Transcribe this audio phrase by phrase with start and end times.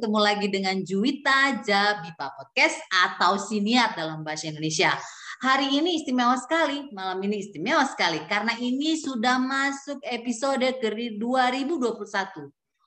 [0.00, 4.96] ketemu lagi dengan Juwita Jabipa Podcast atau Siniar dalam bahasa Indonesia.
[5.44, 12.00] Hari ini istimewa sekali, malam ini istimewa sekali karena ini sudah masuk episode ke 2021.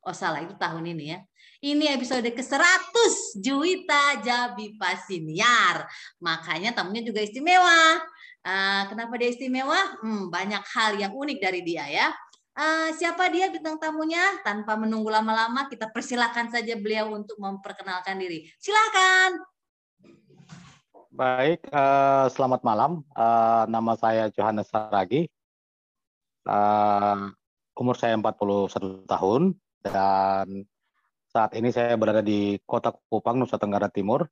[0.02, 1.22] Oh salah, itu tahun ini ya.
[1.62, 5.86] Ini episode ke-100 Juwita Jabipa Siniar.
[6.18, 8.02] Makanya tamunya juga istimewa.
[8.42, 10.02] Uh, kenapa dia istimewa?
[10.02, 12.10] Hmm, banyak hal yang unik dari dia ya.
[12.54, 14.22] Uh, siapa dia bintang tamunya?
[14.46, 18.46] Tanpa menunggu lama-lama, kita persilakan saja beliau untuk memperkenalkan diri.
[18.62, 19.42] Silakan.
[21.10, 23.02] Baik, uh, selamat malam.
[23.18, 25.26] Uh, nama saya Johannes Saragi.
[26.46, 27.34] Uh,
[27.74, 30.70] umur saya 41 tahun dan
[31.34, 34.30] saat ini saya berada di Kota Kupang, Nusa Tenggara Timur.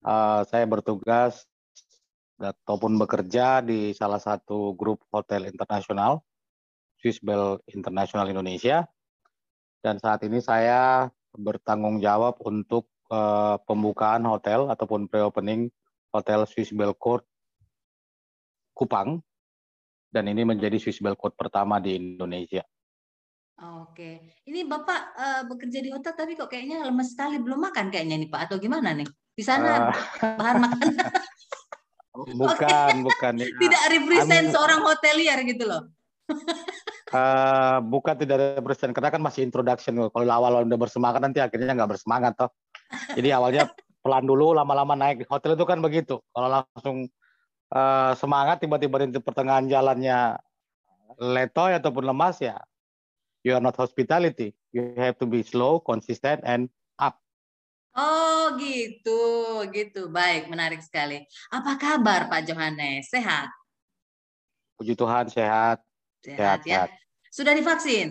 [0.00, 1.44] Uh, saya bertugas
[2.40, 6.24] ataupun bekerja di salah satu grup hotel internasional,
[7.04, 8.88] Swiss Bell International Indonesia.
[9.84, 15.68] Dan saat ini saya bertanggung jawab untuk uh, pembukaan hotel ataupun pre-opening
[16.16, 17.20] hotel Swiss Bell Court
[18.72, 19.20] Kupang.
[20.08, 22.64] Dan ini menjadi Swiss Bell Court pertama di Indonesia.
[23.84, 28.18] Oke, ini Bapak uh, bekerja di hotel tapi kok kayaknya lemes sekali belum makan kayaknya
[28.18, 29.06] nih Pak atau gimana nih?
[29.30, 30.88] Di sana uh, bahan makan.
[32.40, 33.32] bukan, bukan.
[33.38, 33.46] Ya.
[33.46, 35.93] Tidak represent I'm, seorang hotelier gitu loh.
[37.14, 39.96] Uh, bukan tidak represent karena kan masih introduction.
[40.08, 42.50] Kalau awal udah bersemangat nanti akhirnya nggak bersemangat toh.
[43.16, 43.70] Jadi awalnya
[44.04, 45.24] pelan dulu, lama-lama naik.
[45.28, 46.20] Hotel itu kan begitu.
[46.32, 47.08] Kalau langsung
[47.72, 50.38] uh, semangat tiba-tiba di pertengahan jalannya
[51.20, 52.58] letoy ataupun lemas ya
[53.44, 54.56] you are not hospitality.
[54.72, 57.20] You have to be slow, consistent, and up.
[57.94, 59.20] Oh gitu,
[59.70, 60.10] gitu.
[60.10, 61.22] Baik, menarik sekali.
[61.52, 63.12] Apa kabar Pak Johannes?
[63.12, 63.52] Sehat?
[64.80, 65.78] Puji Tuhan, sehat.
[66.24, 66.72] Sehat, sehat ya.
[66.72, 66.90] Sehat.
[67.28, 68.08] Sudah divaksin?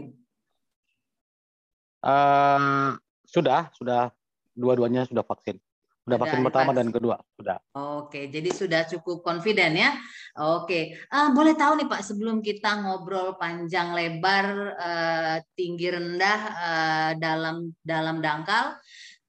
[2.05, 2.93] Uh,
[3.25, 4.13] sudah, sudah.
[4.53, 5.57] Dua-duanya sudah vaksin.
[6.03, 7.57] Sudah vaksin pertama dan kedua, sudah.
[7.73, 9.95] Oke, jadi sudah cukup confident ya.
[10.35, 17.11] Oke, uh, boleh tahu nih Pak, sebelum kita ngobrol panjang lebar, uh, tinggi rendah uh,
[17.15, 18.75] dalam dalam dangkal,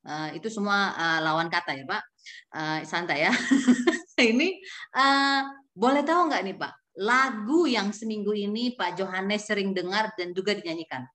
[0.02, 2.02] uh, itu semua uh, lawan kata ya Pak.
[2.50, 3.32] Uh, santai ya.
[4.34, 4.58] ini
[4.98, 5.46] uh,
[5.78, 10.54] boleh tahu nggak nih Pak, lagu yang seminggu ini Pak Johannes sering dengar dan juga
[10.54, 11.06] dinyanyikan?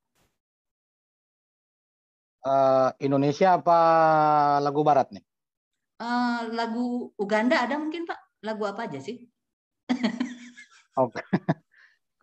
[2.39, 3.79] Uh, Indonesia apa
[4.63, 5.23] lagu Barat nih?
[5.99, 8.19] uh, lagu Uganda ada mungkin Pak?
[8.43, 9.27] Lagu apa aja sih?
[11.03, 11.19] Oke.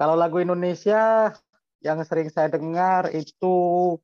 [0.01, 1.33] Kalau lagu Indonesia
[1.81, 3.97] yang sering saya dengar itu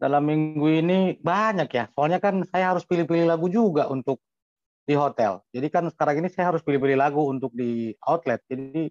[0.00, 1.84] dalam minggu ini banyak ya.
[1.94, 4.22] Soalnya kan saya harus pilih-pilih lagu juga untuk
[4.84, 5.40] di hotel.
[5.52, 8.42] Jadi kan sekarang ini saya harus pilih-pilih lagu untuk di outlet.
[8.48, 8.90] Jadi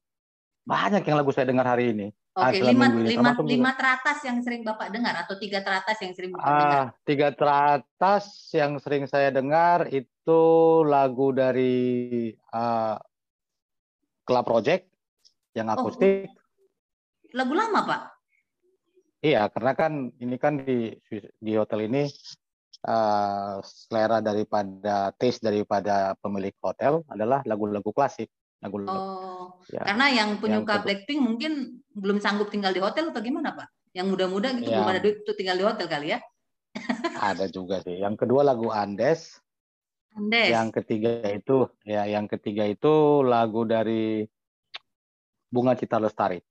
[0.64, 2.08] banyak yang lagu saya dengar hari ini.
[2.40, 6.48] Oke, lima, lima, lima teratas yang sering Bapak dengar atau tiga teratas yang sering Bapak
[6.48, 6.86] ah, dengar?
[7.04, 10.42] Tiga teratas yang sering saya dengar itu
[10.88, 12.96] lagu dari uh,
[14.24, 14.88] Club Project
[15.58, 16.32] yang oh, akustik.
[16.32, 18.02] Oh, lagu lama, Pak?
[19.20, 20.96] Iya, karena kan ini kan di
[21.44, 22.08] di hotel ini
[22.88, 28.30] uh, selera daripada taste daripada pemilik hotel adalah lagu-lagu klasik
[28.60, 29.88] lagu Oh, ya.
[29.88, 31.52] karena yang penyuka yang Blackpink mungkin
[31.96, 33.96] belum sanggup tinggal di hotel atau gimana Pak?
[33.96, 34.84] Yang muda-muda gitu ya.
[34.84, 36.20] belum ada duit untuk tinggal di hotel kali ya?
[37.32, 38.04] ada juga sih.
[38.04, 39.40] Yang kedua lagu Andes.
[40.12, 40.52] Andes.
[40.52, 44.28] Yang ketiga itu ya, yang ketiga itu lagu dari
[45.48, 46.44] Bunga Cita Lestari.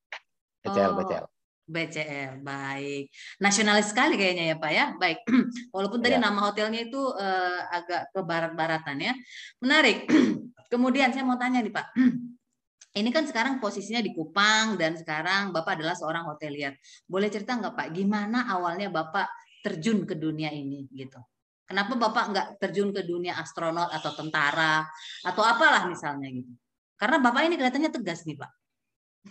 [0.64, 0.96] BCL, oh.
[0.98, 1.26] BCL.
[1.68, 3.12] BCL, baik.
[3.38, 4.86] Nasionalis sekali kayaknya ya Pak ya.
[4.96, 5.20] Baik.
[5.76, 6.24] Walaupun tadi ya.
[6.24, 9.12] nama hotelnya itu uh, agak ke barat-baratan ya.
[9.60, 10.08] Menarik.
[10.72, 11.86] Kemudian saya mau tanya nih Pak.
[12.98, 16.74] Ini kan sekarang posisinya di Kupang dan sekarang Bapak adalah seorang hotelier.
[17.04, 19.28] Boleh cerita nggak Pak, gimana awalnya Bapak
[19.60, 21.20] terjun ke dunia ini gitu?
[21.68, 24.88] Kenapa Bapak nggak terjun ke dunia astronot atau tentara
[25.20, 26.48] atau apalah misalnya gitu?
[26.96, 28.50] Karena Bapak ini kelihatannya tegas nih Pak.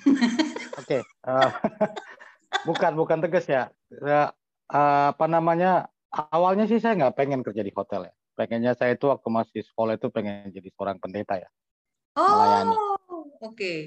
[0.05, 0.21] Oke,
[0.77, 1.01] okay.
[1.25, 1.51] uh, eh,
[2.67, 3.69] bukan bukan tegas ya.
[3.91, 4.31] ya
[4.71, 5.91] uh, apa namanya?
[6.11, 8.13] Awalnya sih saya nggak pengen kerja di hotel ya.
[8.37, 11.49] Pengennya saya itu waktu masih sekolah itu pengen jadi seorang pendeta ya.
[12.17, 12.73] Oh,
[13.41, 13.53] oke.
[13.53, 13.79] Okay.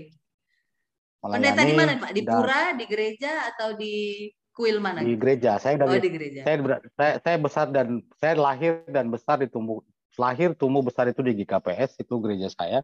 [1.20, 2.10] Pendeta di mana Pak?
[2.16, 5.04] Di pura, di gereja atau di kuil mana?
[5.04, 5.60] Di gereja.
[5.60, 6.40] Saya dari oh, di gereja.
[6.42, 6.56] Saya,
[6.96, 9.84] saya saya besar dan saya lahir dan besar di tumbuh
[10.18, 12.80] lahir tumbuh besar itu di GKPS itu gereja saya.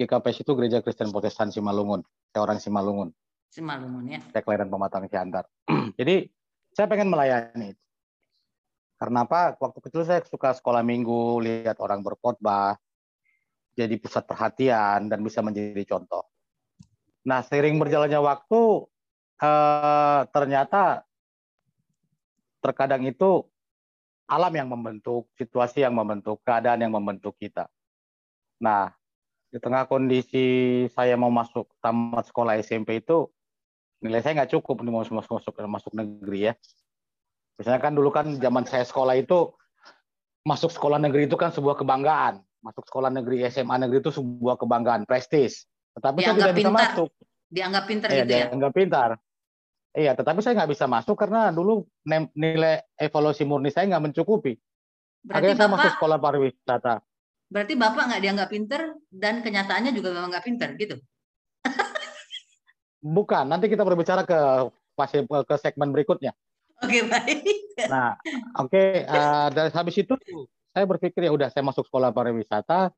[0.00, 2.00] GKPS itu gereja Kristen Protestan Simalungun.
[2.32, 3.12] Saya orang Simalungun.
[3.50, 4.20] Simalungun ya.
[4.30, 5.44] Kelahiran Pematang Siantar.
[5.98, 6.30] Jadi
[6.70, 7.74] saya pengen melayani.
[8.94, 9.58] Karena apa?
[9.58, 12.78] Waktu kecil saya suka sekolah minggu, lihat orang berkhotbah.
[13.70, 16.26] jadi pusat perhatian dan bisa menjadi contoh.
[17.24, 18.60] Nah, seiring berjalannya waktu,
[19.40, 21.06] eh, ternyata
[22.60, 23.46] terkadang itu
[24.28, 27.72] alam yang membentuk, situasi yang membentuk, keadaan yang membentuk kita.
[28.60, 28.92] Nah,
[29.48, 33.26] di tengah kondisi saya mau masuk tamat sekolah SMP itu
[34.00, 36.54] nilai saya nggak cukup nih mau masuk masuk masuk negeri ya.
[37.60, 39.52] Misalnya kan dulu kan zaman saya sekolah itu
[40.48, 42.40] masuk sekolah negeri itu kan sebuah kebanggaan.
[42.64, 45.68] Masuk sekolah negeri SMA negeri itu sebuah kebanggaan, prestis.
[45.96, 47.08] Tetapi saya tidak bisa masuk.
[47.50, 48.46] Dianggap pintar iya, gitu ya?
[48.48, 49.10] Dianggap pintar.
[49.90, 51.82] Iya, tetapi saya nggak bisa masuk karena dulu
[52.38, 54.54] nilai evaluasi murni saya nggak mencukupi.
[55.20, 56.94] Berarti Akhirnya Bapak, saya masuk sekolah pariwisata.
[57.50, 60.96] Berarti Bapak nggak dianggap pinter dan kenyataannya juga memang nggak pinter, gitu?
[63.00, 64.38] Bukan, nanti kita berbicara ke
[65.48, 66.36] ke segmen berikutnya.
[66.84, 67.40] Oke, baik.
[67.88, 68.20] Nah,
[68.60, 70.12] oke, okay, uh, eh, dari habis itu
[70.76, 72.92] saya berpikir ya udah saya masuk sekolah pariwisata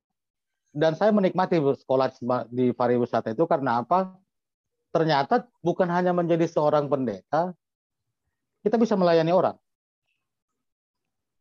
[0.74, 2.10] dan saya menikmati sekolah
[2.50, 4.18] di pariwisata itu karena apa?
[4.92, 7.56] ternyata bukan hanya menjadi seorang pendeta,
[8.60, 9.56] kita bisa melayani orang.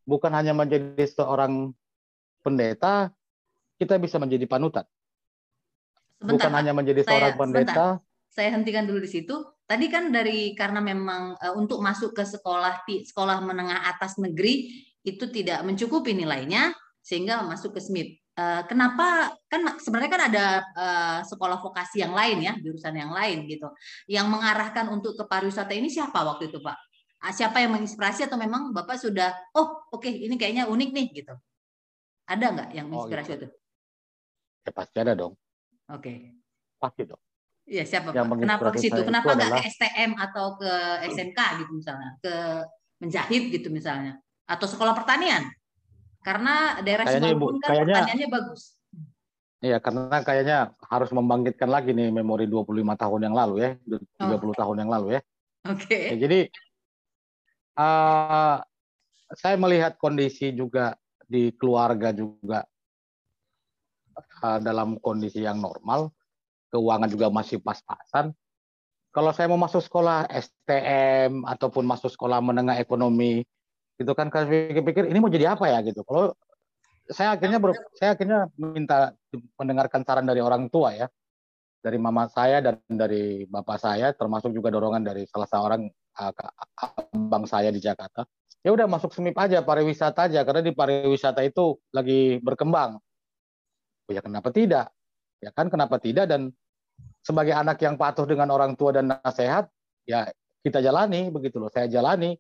[0.07, 1.75] Bukan hanya menjadi seorang
[2.41, 3.11] pendeta,
[3.77, 4.87] kita bisa menjadi panutan.
[6.17, 7.69] Sebentar, bukan hanya menjadi saya, seorang pendeta.
[7.69, 8.10] Sebentar.
[8.31, 9.35] Saya hentikan dulu di situ.
[9.67, 14.71] Tadi kan dari karena memang uh, untuk masuk ke sekolah sekolah menengah atas negeri
[15.03, 16.71] itu tidak mencukupi nilainya
[17.03, 18.21] sehingga masuk ke SMIP.
[18.31, 23.43] Eh, kenapa kan sebenarnya kan ada uh, sekolah vokasi yang lain ya jurusan yang lain
[23.43, 23.67] gitu
[24.07, 26.79] yang mengarahkan untuk ke pariwisata ini siapa waktu itu pak
[27.35, 31.35] siapa yang menginspirasi atau memang bapak sudah oh oke okay, ini kayaknya unik nih gitu
[32.23, 33.47] ada nggak yang oh, menginspirasi oh, gitu.
[33.51, 33.57] itu
[34.63, 35.33] ya pasti ada dong
[35.91, 36.17] oke okay.
[36.79, 37.21] pasti dong
[37.71, 38.37] Iya siapa yang pak?
[38.43, 38.99] Kenapa ke situ?
[38.99, 39.63] Kenapa nggak adalah...
[39.63, 40.73] ke STM atau ke
[41.07, 42.11] SMK gitu misalnya?
[42.19, 42.35] Ke
[42.99, 44.19] menjahit gitu misalnya?
[44.43, 45.47] Atau sekolah pertanian?
[46.19, 48.61] Karena daerah Simalungun kan kayaknya, pertanyaannya bagus.
[49.61, 50.57] Iya, karena kayaknya
[50.89, 53.71] harus membangkitkan lagi nih memori 25 tahun yang lalu ya,
[54.19, 54.53] 30 oh.
[54.57, 55.21] tahun yang lalu ya.
[55.69, 55.85] Oke.
[55.87, 56.03] Okay.
[56.13, 56.39] Ya, jadi
[57.77, 58.57] uh,
[59.37, 62.67] saya melihat kondisi juga di keluarga juga
[64.43, 66.11] uh, dalam kondisi yang normal,
[66.71, 68.31] keuangan juga masih pas-pasan.
[69.11, 73.43] Kalau saya mau masuk sekolah STM ataupun masuk sekolah menengah ekonomi
[73.99, 75.83] gitu kan kan pikir-pikir ini mau jadi apa ya?
[75.83, 76.01] Gitu.
[76.07, 76.33] Kalau
[77.11, 79.11] saya akhirnya ber, saya akhirnya minta
[79.59, 81.07] mendengarkan saran dari orang tua ya.
[81.81, 86.33] Dari mama saya dan dari bapak saya termasuk juga dorongan dari salah seorang uh,
[86.77, 88.21] abang saya di Jakarta.
[88.61, 93.01] Ya udah masuk semip aja pariwisata aja karena di pariwisata itu lagi berkembang.
[94.13, 94.93] Ya kenapa tidak?
[95.41, 96.29] Ya kan kenapa tidak?
[96.29, 96.53] Dan
[97.21, 99.69] sebagai anak yang patuh dengan orang tua dan nasihat
[100.09, 100.29] ya
[100.61, 101.69] kita jalani begitu loh.
[101.73, 102.37] Saya jalani.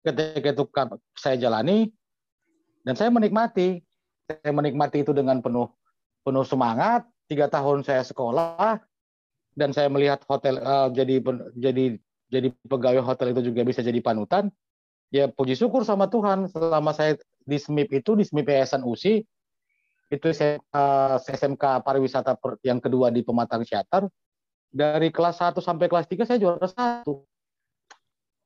[0.00, 0.64] Ketika itu
[1.12, 1.92] saya jalani
[2.84, 3.84] dan saya menikmati.
[4.24, 5.68] Saya menikmati itu dengan penuh
[6.24, 7.04] penuh semangat.
[7.28, 8.80] Tiga tahun saya sekolah
[9.54, 11.22] dan saya melihat hotel uh, jadi
[11.54, 11.94] jadi
[12.26, 14.48] jadi pegawai hotel itu juga bisa jadi panutan.
[15.12, 16.48] Ya puji syukur sama Tuhan.
[16.48, 19.22] Selama saya di SMIP itu di SMIP Yayasan USI
[20.10, 20.58] itu saya
[21.22, 22.34] SMK pariwisata
[22.66, 24.10] yang kedua di Pematang Siatar
[24.70, 27.22] dari kelas 1 sampai kelas 3 saya juara satu.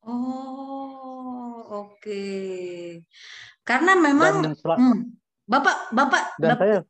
[0.04, 2.24] Oh, oke.
[3.64, 4.96] Karena memang dan hmm,
[5.48, 6.80] Bapak Bapak, dan Bapak saya,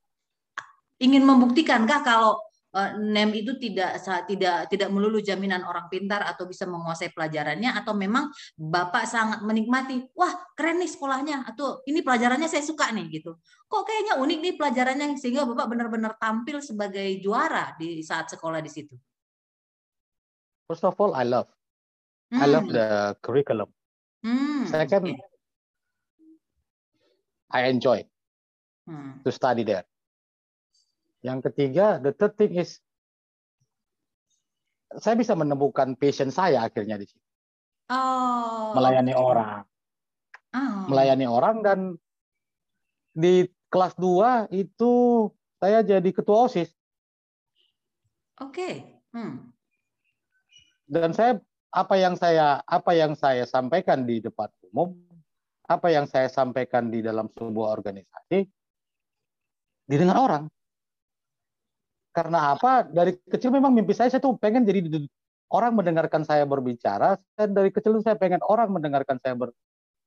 [0.98, 2.42] ingin membuktikan kah kalau
[2.74, 8.34] NEM itu tidak tidak tidak melulu jaminan orang pintar atau bisa menguasai pelajarannya atau memang
[8.58, 13.38] Bapak sangat menikmati, wah keren nih sekolahnya atau ini pelajarannya saya suka nih gitu.
[13.70, 18.70] Kok kayaknya unik nih pelajarannya sehingga Bapak benar-benar tampil sebagai juara di saat sekolah di
[18.70, 18.94] situ.
[20.66, 21.46] First of all, I love.
[22.32, 22.42] Hmm.
[22.42, 23.70] I love the curriculum.
[24.24, 25.20] Hmm, Second, okay.
[27.52, 28.02] I enjoy
[28.88, 29.20] hmm.
[29.22, 29.84] to study there.
[31.24, 32.84] Yang ketiga, the third thing is
[35.00, 37.24] saya bisa menemukan passion saya akhirnya di sini.
[37.88, 38.76] Oh.
[38.76, 39.64] Melayani orang.
[40.52, 40.84] Oh.
[40.92, 41.78] Melayani orang dan
[43.16, 44.92] di kelas 2 itu
[45.58, 46.68] saya jadi ketua OSIS.
[48.44, 48.52] Oke.
[48.52, 48.74] Okay.
[49.16, 49.50] Hmm.
[50.84, 51.40] Dan saya
[51.72, 54.94] apa yang saya apa yang saya sampaikan di depan umum,
[55.64, 58.46] apa yang saya sampaikan di dalam sebuah organisasi
[59.88, 60.44] didengar orang.
[62.14, 62.86] Karena apa?
[62.86, 64.86] Dari kecil memang mimpi saya saya tuh pengen jadi
[65.50, 67.18] orang mendengarkan saya berbicara.
[67.34, 69.50] Saya dari kecil saya pengen orang mendengarkan saya ber,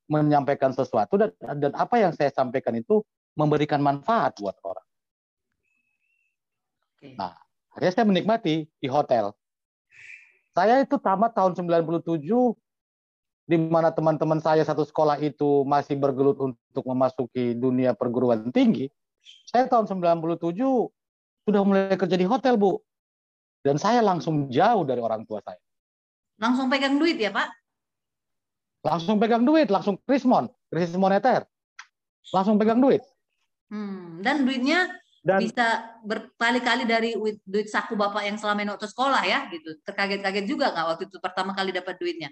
[0.08, 3.04] menyampaikan sesuatu dan dan apa yang saya sampaikan itu
[3.36, 4.88] memberikan manfaat buat orang.
[7.20, 7.36] Nah,
[7.76, 9.36] akhirnya saya menikmati di hotel.
[10.56, 12.24] Saya itu tamat tahun 97
[13.48, 18.88] di mana teman-teman saya satu sekolah itu masih bergelut untuk memasuki dunia perguruan tinggi.
[19.52, 20.56] saya tahun 97
[21.48, 22.75] sudah mulai kerja di hotel, Bu.
[23.63, 25.60] Dan saya langsung jauh dari orang tua saya.
[26.36, 27.48] Langsung pegang duit ya, Pak?
[28.84, 31.48] Langsung pegang duit, langsung krismon, krisis moneter.
[32.36, 33.00] Langsung pegang duit.
[33.72, 34.92] Hmm, dan duitnya
[35.24, 39.80] dan, bisa berkali-kali dari duit saku Bapak yang selama ini waktu sekolah ya, gitu.
[39.88, 42.30] Terkaget-kaget juga nggak waktu itu pertama kali dapat duitnya?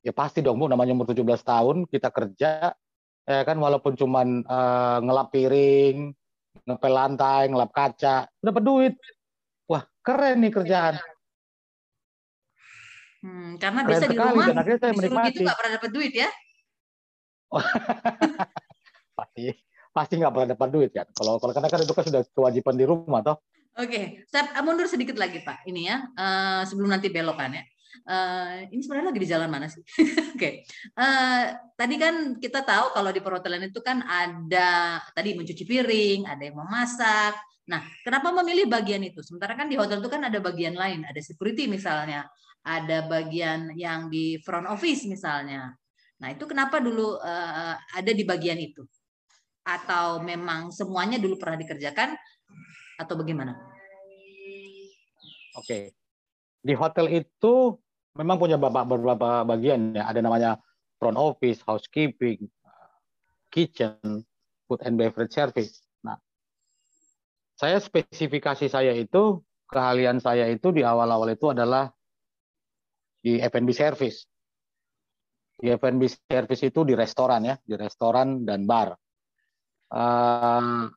[0.00, 0.66] Ya pasti dong, Bu.
[0.66, 2.72] Namanya umur 17 tahun, kita kerja,
[3.28, 6.16] ya kan walaupun cuman uh, ngelap piring,
[6.66, 8.94] ngepel lantai, ngelap kaca, dapat duit.
[9.70, 10.94] Wah, keren nih kerjaan.
[13.20, 15.28] Hmm, karena keren biasa sekali, di rumah dan akhirnya saya menikmati.
[15.28, 16.28] gitu nggak pernah dapat duit ya?
[19.18, 19.44] pasti
[19.90, 21.06] pasti nggak pernah dapat duit kan.
[21.12, 23.36] Kalau kalau karena kan itu kan sudah kewajiban di rumah toh.
[23.78, 24.04] Oke, okay.
[24.26, 25.62] saya mundur sedikit lagi Pak.
[25.68, 27.62] Ini ya, uh, sebelum nanti belokan ya.
[28.06, 29.82] Uh, ini sebenarnya lagi di jalan mana sih?
[30.34, 30.54] Oke, okay.
[30.96, 36.42] uh, tadi kan kita tahu kalau di perhotelan itu kan ada tadi mencuci piring, ada
[36.42, 37.34] yang memasak,
[37.70, 39.22] Nah, kenapa memilih bagian itu?
[39.22, 42.26] Sementara kan di hotel itu kan ada bagian lain, ada security misalnya,
[42.66, 45.70] ada bagian yang di front office misalnya.
[46.18, 48.82] Nah, itu kenapa dulu uh, ada di bagian itu?
[49.62, 52.18] Atau memang semuanya dulu pernah dikerjakan
[52.98, 53.54] atau bagaimana?
[55.54, 55.94] Oke.
[56.60, 57.78] Di hotel itu
[58.16, 60.08] memang punya beberapa bagian ya.
[60.10, 60.50] Ada namanya
[60.96, 62.48] front office, housekeeping,
[63.50, 64.24] kitchen,
[64.66, 65.82] food and beverage service.
[67.60, 71.92] Saya spesifikasi saya itu, keahlian saya itu di awal-awal itu adalah
[73.20, 74.24] di F&B service.
[75.60, 78.96] Di F&B service itu di restoran ya, di restoran dan bar.
[79.92, 80.88] Uh,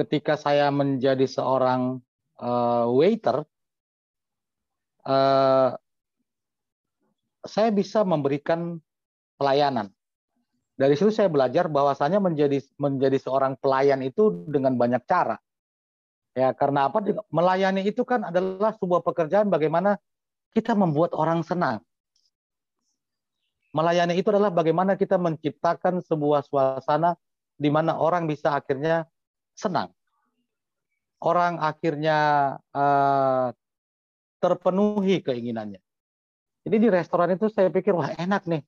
[0.00, 2.00] ketika saya menjadi seorang
[2.40, 3.44] uh, waiter,
[5.08, 5.72] uh,
[7.48, 8.76] saya bisa memberikan
[9.40, 9.88] pelayanan
[10.78, 15.34] dari situ saya belajar bahwasanya menjadi menjadi seorang pelayan itu dengan banyak cara.
[16.38, 17.02] Ya, karena apa?
[17.34, 19.98] Melayani itu kan adalah sebuah pekerjaan bagaimana
[20.54, 21.82] kita membuat orang senang.
[23.74, 27.18] Melayani itu adalah bagaimana kita menciptakan sebuah suasana
[27.58, 29.10] di mana orang bisa akhirnya
[29.58, 29.90] senang.
[31.18, 33.50] Orang akhirnya uh,
[34.38, 35.82] terpenuhi keinginannya.
[36.66, 38.62] Jadi di restoran itu saya pikir wah enak nih.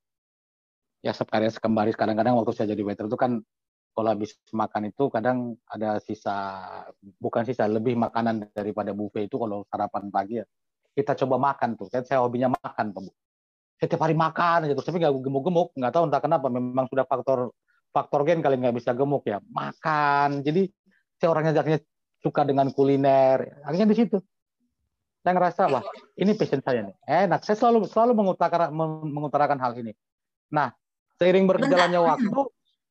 [1.01, 3.41] Ya sekali sekembari kadang-kadang waktu saya jadi waiter itu kan
[3.91, 6.61] kalau habis makan itu kadang ada sisa
[7.19, 10.47] bukan sisa lebih makanan daripada buffet itu kalau sarapan pagi ya.
[10.91, 13.15] Kita coba makan tuh kan saya hobinya makan tuh
[13.81, 17.09] saya tiap hari makan aja terus tapi nggak gemuk-gemuk nggak tahu entah kenapa memang sudah
[17.09, 17.57] faktor
[17.89, 20.45] faktor gen kali nggak bisa gemuk ya makan.
[20.45, 20.69] Jadi
[21.17, 21.81] saya orangnya akhirnya
[22.21, 24.21] suka dengan kuliner akhirnya di situ
[25.21, 25.85] saya ngerasa wah
[26.17, 26.97] ini passion saya nih
[27.29, 28.69] enak saya selalu selalu mengutarakan
[29.07, 29.93] mengutarakan hal ini
[30.51, 30.73] nah
[31.21, 32.17] Seiring berjalannya Bentar.
[32.17, 32.29] waktu.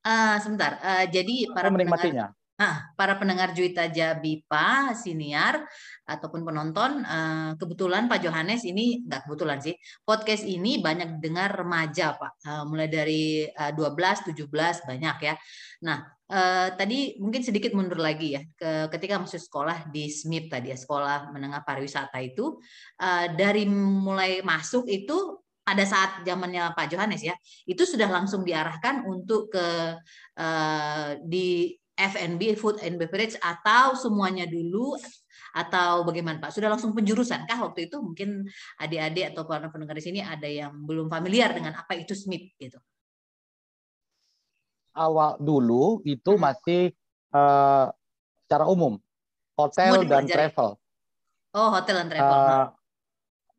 [0.05, 0.71] Uh, sebentar.
[0.86, 2.29] Uh, jadi para menikmatinya.
[2.29, 5.65] Pendengar, uh, para pendengar Juita Jabipa, siniar
[6.05, 9.74] ataupun penonton, uh, kebetulan Pak Johannes ini nggak kebetulan sih.
[10.05, 12.38] Podcast ini banyak dengar remaja, Pak.
[12.45, 14.45] Uh, mulai dari uh, 12, 17
[14.86, 15.33] banyak ya.
[15.81, 18.41] Nah, uh, tadi mungkin sedikit mundur lagi ya.
[18.55, 22.62] Ke, ketika masuk sekolah di SMIP tadi ya, sekolah menengah pariwisata itu
[23.01, 27.38] uh, dari mulai masuk itu pada saat zamannya Pak Johannes ya,
[27.69, 29.98] itu sudah langsung diarahkan untuk ke
[30.38, 34.95] uh, di F&B food and beverage atau semuanya dulu
[35.51, 36.55] atau bagaimana Pak?
[36.55, 38.00] Sudah langsung penjurusan kah waktu itu?
[38.00, 38.48] Mungkin
[38.79, 42.79] adik-adik atau para pendengar di sini ada yang belum familiar dengan apa itu SMIP gitu.
[44.99, 46.41] Awal dulu itu hmm.
[46.43, 46.81] masih
[47.31, 47.87] uh,
[48.43, 48.99] secara umum
[49.55, 50.75] hotel dan travel.
[51.55, 52.35] Oh, hotel dan travel.
[52.35, 52.67] Uh,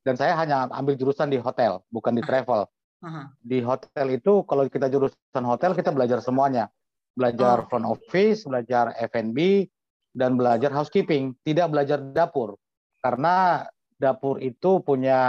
[0.04, 2.64] dan saya hanya ambil jurusan di hotel, bukan di travel.
[3.00, 3.24] Uh-huh.
[3.40, 6.68] Di hotel itu kalau kita jurusan hotel kita belajar semuanya.
[7.16, 7.66] Belajar oh.
[7.68, 9.68] front office, belajar F&B
[10.16, 12.56] dan belajar housekeeping, tidak belajar dapur.
[13.00, 13.64] Karena
[14.00, 15.20] dapur itu punya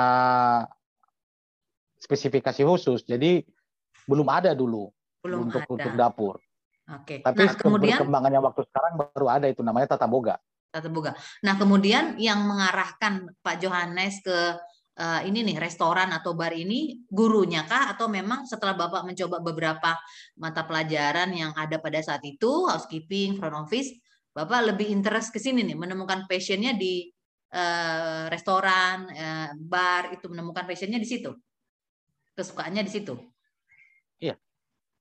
[1.99, 3.03] spesifikasi khusus.
[3.03, 3.43] Jadi
[4.07, 4.89] belum ada dulu
[5.21, 5.73] belum untuk ada.
[5.73, 6.35] untuk dapur.
[6.91, 7.23] Oke.
[7.23, 10.35] Tapi nah, kemudian perkembangannya waktu sekarang baru ada itu namanya tata boga.
[10.71, 11.11] Tata Boga.
[11.43, 14.55] Nah, kemudian yang mengarahkan Pak Johannes ke
[14.95, 19.99] uh, ini nih restoran atau bar ini gurunya kah atau memang setelah Bapak mencoba beberapa
[20.39, 23.91] mata pelajaran yang ada pada saat itu housekeeping, front office,
[24.31, 27.03] Bapak lebih interest ke sini nih menemukan passionnya di
[27.51, 31.35] uh, restoran, uh, bar itu menemukan passionnya di situ.
[32.31, 33.19] Kesukaannya di situ.
[34.23, 34.39] Iya.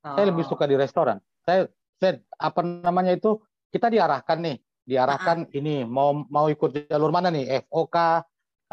[0.00, 0.16] Oh.
[0.16, 1.20] Saya lebih suka di restoran.
[1.44, 1.68] Saya
[2.00, 4.56] saya apa namanya itu kita diarahkan nih
[4.88, 5.58] diarahkan uh-huh.
[5.58, 7.96] ini mau mau ikut jalur mana nih FOK,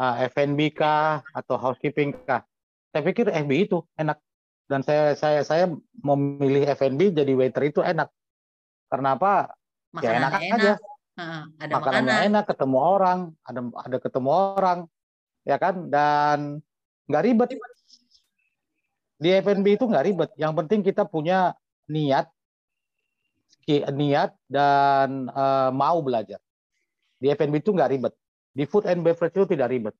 [0.00, 2.42] uh, FNB kah atau housekeeping kah?
[2.90, 4.18] Saya pikir FB itu enak
[4.68, 5.64] dan saya saya saya
[6.00, 8.08] memilih FNB jadi waiter itu enak.
[8.88, 9.52] Karena apa?
[10.00, 10.72] ya enak, Makanannya aja.
[10.76, 10.78] enak.
[11.18, 12.28] Heeh, ada Makanannya makanan.
[12.30, 14.78] enak, ketemu orang, ada ada ketemu orang,
[15.42, 15.74] ya kan?
[15.90, 16.38] Dan
[17.08, 17.48] nggak ribet.
[19.18, 20.30] Di F&B itu nggak ribet.
[20.38, 21.52] Yang penting kita punya
[21.90, 22.30] niat,
[23.68, 26.38] niat dan eh, mau belajar.
[27.18, 28.14] Di F&B itu nggak ribet.
[28.54, 29.94] Di food and beverage itu tidak ribet.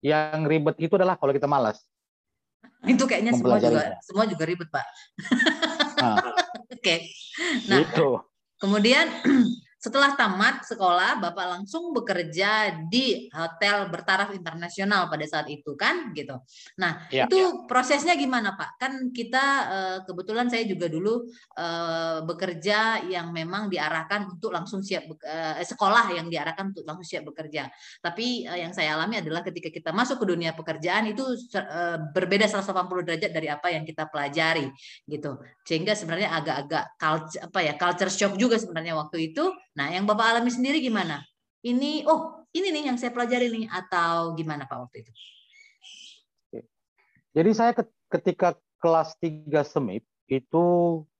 [0.00, 1.82] Yang ribet itu adalah kalau kita malas.
[2.84, 4.86] Itu kayaknya semua juga semua juga ribet, Pak.
[5.98, 6.16] Nah,
[6.74, 6.96] Oke.
[7.68, 8.20] Nah, gitu.
[8.60, 9.08] Kemudian
[9.84, 16.40] setelah tamat sekolah, Bapak langsung bekerja di hotel bertaraf internasional pada saat itu kan, gitu.
[16.80, 17.28] Nah, Ya.
[17.28, 18.80] itu prosesnya gimana Pak?
[18.80, 21.28] Kan kita eh, kebetulan saya juga dulu
[21.60, 27.28] eh, bekerja yang memang diarahkan untuk langsung siap eh, sekolah yang diarahkan untuk langsung siap
[27.28, 27.68] bekerja.
[28.00, 31.20] Tapi yang saya alami adalah ketika kita masuk ke dunia pekerjaan itu
[32.16, 34.70] berbeda 180 derajat dari apa yang kita pelajari,
[35.04, 35.36] gitu
[35.66, 39.50] sehingga sebenarnya agak-agak culture apa ya culture shock juga sebenarnya waktu itu.
[39.74, 41.26] Nah, yang Bapak alami sendiri gimana?
[41.66, 45.12] Ini oh, ini nih yang saya pelajari nih atau gimana Pak waktu itu?
[47.34, 50.64] Jadi saya ket- ketika kelas 3 semip itu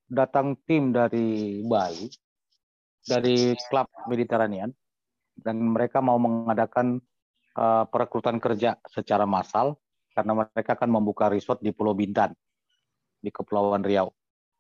[0.06, 2.06] datang tim dari Bali,
[3.02, 4.70] dari klub Mediterranean,
[5.34, 7.02] dan mereka mau mengadakan
[7.58, 9.75] eh, perekrutan kerja secara massal
[10.14, 12.30] karena mereka akan membuka resort di Pulau Bintan
[13.18, 14.14] di Kepulauan Riau.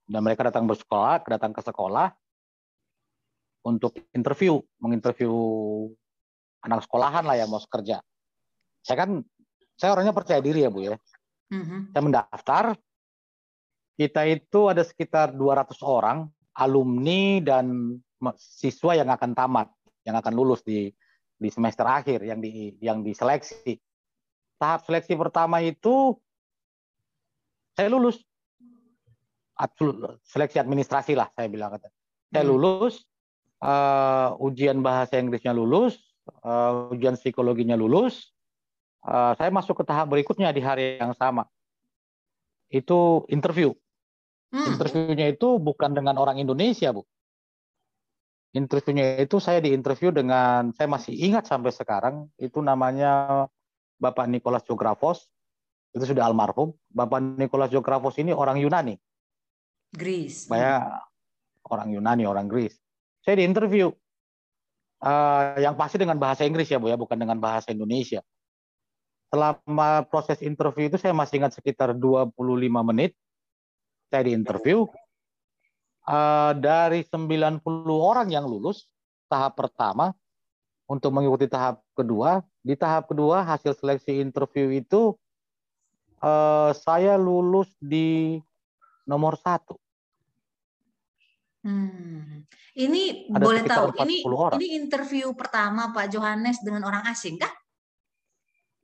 [0.04, 2.10] Dan mereka datang bersekolah, datang ke sekolah
[3.64, 5.32] untuk interview, menginterview
[6.64, 8.00] anak sekolahan lah yang mau kerja.
[8.84, 9.24] Saya kan,
[9.74, 10.96] saya orangnya percaya diri ya Bu ya
[11.52, 11.92] Mhm.
[11.92, 12.64] saya mendaftar.
[13.94, 16.26] Kita itu ada sekitar 200 orang
[16.58, 17.94] alumni dan
[18.34, 19.70] siswa yang akan tamat,
[20.02, 20.90] yang akan lulus di
[21.34, 23.78] di semester akhir yang di yang diseleksi.
[24.58, 26.16] Tahap seleksi pertama itu
[27.78, 28.18] saya lulus.
[30.26, 31.86] Seleksi administrasi lah saya bilang kata.
[32.34, 32.50] Saya Hmm.
[32.50, 33.06] lulus
[33.64, 35.96] eh, ujian bahasa Inggrisnya lulus,
[36.28, 38.28] eh, ujian psikologinya lulus.
[39.04, 41.48] Eh, saya masuk ke tahap berikutnya di hari yang sama.
[42.68, 43.72] Itu interview.
[44.52, 44.76] Hmm.
[44.76, 47.02] Interviewnya itu bukan dengan orang Indonesia, Bu.
[48.54, 53.44] Interviewnya itu saya diinterview dengan, saya masih ingat sampai sekarang, itu namanya
[53.98, 55.26] Bapak Nikolas Geografos,
[55.90, 56.70] itu sudah almarhum.
[56.86, 58.94] Bapak Nikolas Geografos ini orang Yunani.
[59.90, 60.46] Greece.
[60.46, 61.02] Saya
[61.66, 62.83] orang Yunani, orang Greece.
[63.24, 63.88] Saya diinterview.
[65.04, 68.20] Eh, yang pasti dengan bahasa Inggris ya, Bu ya, bukan dengan bahasa Indonesia.
[69.32, 72.36] Selama proses interview itu saya masih ingat sekitar 25
[72.84, 73.16] menit.
[74.12, 74.84] Saya diinterview.
[76.04, 77.64] Eh, dari 90
[77.96, 78.84] orang yang lulus
[79.32, 80.12] tahap pertama
[80.84, 85.16] untuk mengikuti tahap kedua, di tahap kedua hasil seleksi interview itu
[86.20, 88.36] eh, saya lulus di
[89.08, 89.80] nomor satu.
[91.64, 92.44] Hmm.
[92.74, 94.58] Ini Ada boleh tahu ini 40 orang.
[94.58, 97.50] ini interview pertama Pak Johannes dengan orang asing kah?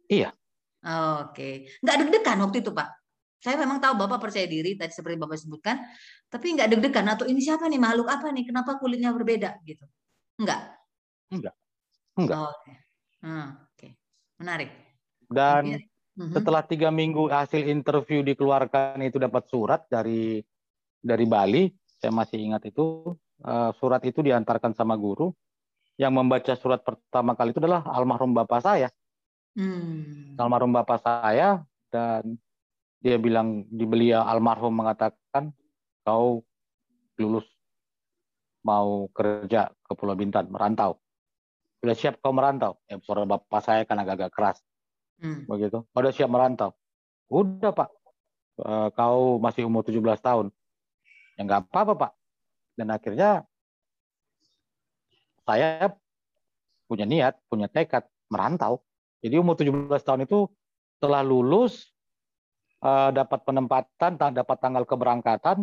[0.07, 0.31] Iya.
[1.27, 2.89] Oke, nggak deg-degan waktu itu Pak.
[3.41, 5.77] Saya memang tahu Bapak percaya diri tadi seperti Bapak sebutkan,
[6.31, 8.47] tapi nggak deg-degan atau ini siapa nih makhluk apa nih?
[8.47, 9.85] Kenapa kulitnya berbeda gitu?
[10.39, 10.77] Enggak.
[11.35, 11.55] Enggak.
[12.17, 12.37] Enggak.
[12.47, 12.73] Oke.
[13.21, 13.89] Hmm, oke.
[14.39, 14.71] Menarik.
[15.31, 15.83] Dan
[16.17, 16.33] Mhm.
[16.37, 20.43] setelah tiga minggu hasil interview dikeluarkan itu dapat surat dari
[21.01, 21.65] dari Bali,
[21.97, 23.15] saya masih ingat itu
[23.77, 25.33] surat itu diantarkan sama guru.
[26.01, 28.89] Yang membaca surat pertama kali itu adalah almarhum bapak saya,
[29.53, 30.39] Hmm.
[30.41, 31.61] almarhum bapak saya
[31.93, 32.41] dan
[33.05, 35.53] dia bilang di beliau almarhum mengatakan
[36.01, 36.41] kau
[37.21, 37.45] lulus
[38.65, 40.97] mau kerja ke Pulau Bintan merantau.
[41.85, 42.81] Sudah siap kau merantau?
[42.89, 44.59] Ya, suara bapak saya kan agak-agak keras.
[45.21, 45.45] Hmm.
[45.45, 45.85] begitu.
[45.85, 46.73] Oh, Udah siap merantau.
[47.29, 47.93] Udah Pak,
[48.61, 50.53] Eh, kau masih umur 17 tahun.
[51.41, 52.13] Ya nggak apa-apa Pak.
[52.81, 53.45] Dan akhirnya
[55.45, 55.93] saya
[56.89, 58.81] punya niat, punya tekad merantau.
[59.21, 60.49] Jadi umur 17 tahun itu
[60.97, 61.93] setelah lulus,
[62.81, 65.61] eh, dapat penempatan, ta- dapat tanggal keberangkatan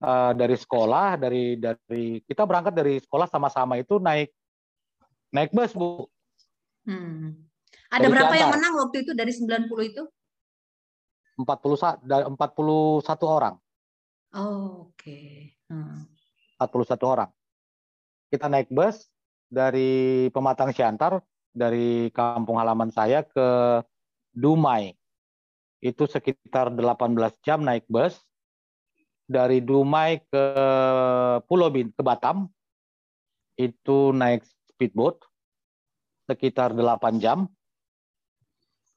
[0.00, 4.28] eh, dari sekolah, dari dari kita berangkat dari sekolah sama-sama itu naik
[5.32, 6.04] naik bus Bu.
[6.84, 7.36] Hmm.
[7.88, 8.56] Ada Dari berapa yang Ciantar.
[8.60, 10.02] menang waktu itu dari 90 itu?
[11.40, 13.56] 41 da- 41 orang.
[14.32, 15.52] Oh, Oke.
[15.68, 16.04] Hmm.
[16.60, 17.30] 41 orang.
[18.28, 19.08] Kita naik bus
[19.48, 23.80] dari Pematang Siantar, dari kampung halaman saya ke
[24.36, 24.92] Dumai.
[25.80, 28.20] Itu sekitar 18 jam naik bus.
[29.30, 30.44] Dari Dumai ke
[31.46, 32.50] Pulau Bin, ke Batam,
[33.54, 34.42] itu naik
[34.74, 35.22] speedboat
[36.26, 37.46] sekitar 8 jam.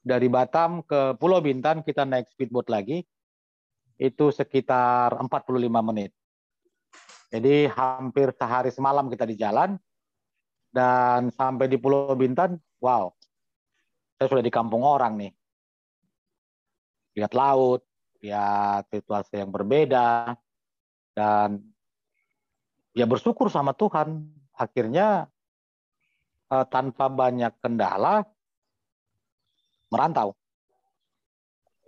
[0.04, 3.06] Dari Batam ke Pulau Bintan kita naik speedboat lagi,
[3.96, 6.12] itu sekitar 45 menit.
[7.34, 9.74] Jadi hampir sehari semalam kita di jalan
[10.70, 13.10] dan sampai di Pulau Bintan, wow,
[14.14, 15.32] saya sudah di kampung orang nih.
[17.18, 17.82] Lihat laut,
[18.22, 20.38] lihat situasi yang berbeda,
[21.18, 21.58] dan
[22.94, 24.30] ya bersyukur sama Tuhan.
[24.54, 25.26] Akhirnya
[26.54, 28.22] eh, tanpa banyak kendala
[29.90, 30.38] merantau.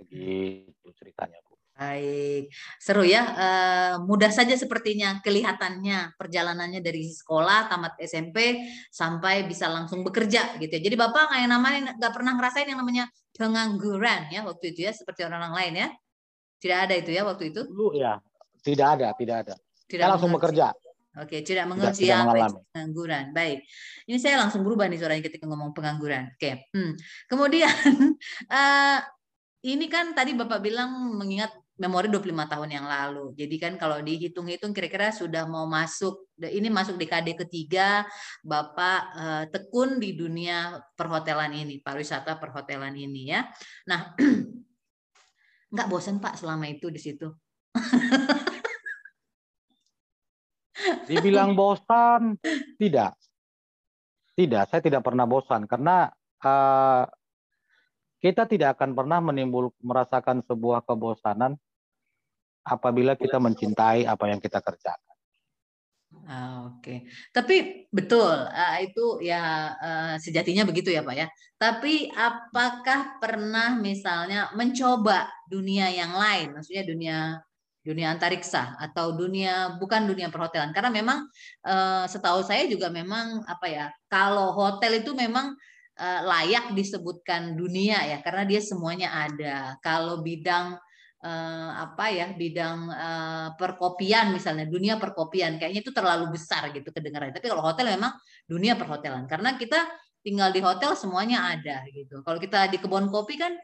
[0.03, 1.46] Begitu ceritanya.
[1.77, 2.49] Baik,
[2.81, 3.23] seru ya.
[3.37, 10.73] Uh, mudah saja sepertinya kelihatannya perjalanannya dari sekolah tamat SMP sampai bisa langsung bekerja gitu.
[10.73, 10.81] ya.
[10.81, 13.05] Jadi bapak nggak yang namanya nggak pernah ngerasain yang namanya
[13.37, 15.89] pengangguran ya waktu itu ya seperti orang-orang lain ya.
[16.57, 17.61] Tidak ada itu ya waktu itu?
[17.69, 18.17] Dulu ya,
[18.65, 19.55] tidak ada, tidak ada.
[19.85, 20.73] Tidak saya langsung bekerja.
[21.17, 23.25] Oke, tidak mengerti tidak, ya pengangguran.
[23.33, 23.65] Baik,
[24.09, 26.33] ini saya langsung berubah nih suaranya ketika ngomong pengangguran.
[26.33, 26.93] Oke, hmm.
[27.29, 27.73] kemudian
[28.49, 28.99] uh,
[29.73, 33.37] ini kan tadi bapak bilang mengingat memori 25 tahun yang lalu.
[33.37, 38.09] Jadi kan kalau dihitung-hitung kira-kira sudah mau masuk ini masuk dekade ketiga
[38.41, 43.45] Bapak eh, tekun di dunia perhotelan ini, pariwisata perhotelan ini ya.
[43.89, 44.17] Nah,
[45.73, 47.29] nggak bosan Pak selama itu di situ?
[51.09, 52.41] Dibilang bosan,
[52.81, 53.17] tidak.
[54.37, 56.13] Tidak, saya tidak pernah bosan karena
[56.45, 57.09] uh,
[58.21, 61.57] kita tidak akan pernah menimbul merasakan sebuah kebosanan
[62.67, 65.15] apabila kita mencintai apa yang kita kerjakan.
[66.27, 66.99] Ah, Oke, okay.
[67.31, 71.27] tapi betul uh, itu ya uh, sejatinya begitu ya Pak ya.
[71.55, 77.19] Tapi apakah pernah misalnya mencoba dunia yang lain, maksudnya dunia
[77.87, 80.75] dunia antariksa atau dunia bukan dunia perhotelan?
[80.75, 81.31] Karena memang
[81.63, 85.55] uh, setahu saya juga memang apa ya, kalau hotel itu memang
[86.01, 89.79] uh, layak disebutkan dunia ya, karena dia semuanya ada.
[89.79, 90.75] Kalau bidang
[91.27, 95.59] uh, apa ya bidang uh, perkopian misalnya dunia perkopian.
[95.59, 98.15] Kayaknya itu terlalu besar gitu kedengaran tapi kalau hotel memang
[98.47, 99.27] dunia perhotelan.
[99.27, 99.83] Karena kita
[100.23, 102.23] tinggal di hotel semuanya ada gitu.
[102.23, 103.55] Kalau kita di kebun kopi kan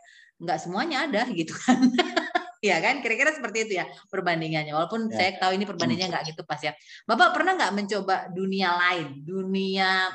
[0.42, 1.78] nggak semuanya ada gitu kan.
[2.62, 3.02] Ya kan?
[3.02, 4.70] Kira-kira seperti itu ya perbandingannya.
[4.70, 5.18] Walaupun ya.
[5.18, 6.70] saya tahu ini perbandingannya nggak gitu pas ya.
[7.10, 9.18] Bapak pernah nggak mencoba dunia lain?
[9.26, 10.06] Dunia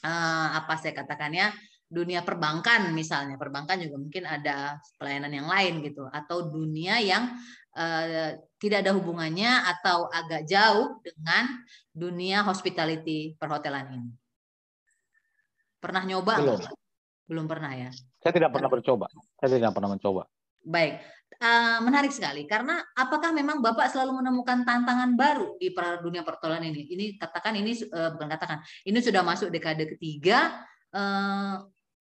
[0.00, 1.52] uh, apa saya katakannya
[1.94, 3.38] dunia perbankan misalnya.
[3.38, 6.10] Perbankan juga mungkin ada pelayanan yang lain gitu.
[6.10, 7.30] Atau dunia yang
[7.78, 11.62] uh, tidak ada hubungannya atau agak jauh dengan
[11.94, 14.10] dunia hospitality perhotelan ini.
[15.78, 16.60] Pernah nyoba belum.
[17.30, 17.90] belum pernah ya?
[18.18, 19.06] Saya tidak pernah bercoba
[19.44, 20.24] saya tidak pernah mencoba.
[20.64, 21.04] Baik.
[21.34, 22.48] Uh, menarik sekali.
[22.48, 25.68] Karena apakah memang bapak selalu menemukan tantangan baru di
[26.00, 26.88] dunia perhotelan ini?
[26.88, 30.64] Ini katakan ini uh, bukan katakan ini sudah masuk dekade ketiga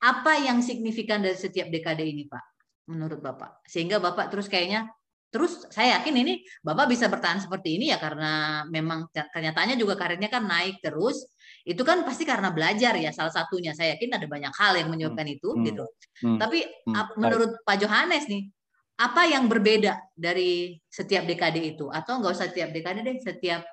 [0.03, 2.43] apa yang signifikan dari setiap dekade ini, Pak?
[2.91, 3.63] Menurut Bapak.
[3.63, 4.91] Sehingga Bapak terus kayaknya
[5.33, 10.27] terus saya yakin ini Bapak bisa bertahan seperti ini ya karena memang kenyataannya juga karirnya
[10.27, 11.23] kan naik terus.
[11.63, 13.71] Itu kan pasti karena belajar ya salah satunya.
[13.71, 15.63] Saya yakin ada banyak hal yang menyebabkan itu hmm.
[15.71, 15.85] gitu.
[16.27, 16.37] Hmm.
[16.37, 17.15] Tapi hmm.
[17.15, 18.51] menurut Pak Johannes nih,
[18.99, 21.87] apa yang berbeda dari setiap dekade itu?
[21.87, 23.63] Atau enggak usah setiap dekade deh, setiap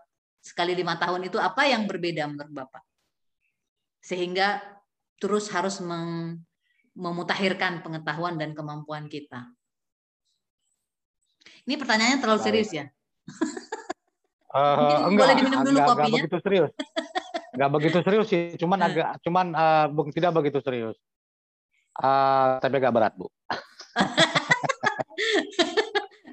[0.41, 2.87] sekali lima tahun itu apa yang berbeda menurut Bapak?
[4.01, 4.80] Sehingga
[5.21, 6.41] terus harus meng,
[6.97, 9.53] memutahirkan pengetahuan dan kemampuan kita.
[11.69, 12.89] Ini pertanyaannya terlalu serius ya?
[14.51, 16.03] Uh, enggak, boleh diminum dulu enggak, kopinya.
[16.03, 16.71] Enggak begitu serius.
[17.55, 18.87] Enggak begitu serius sih, cuman eh.
[18.91, 20.97] agak cuman uh, tidak begitu serius.
[21.95, 23.31] Uh, tapi agak berat, Bu.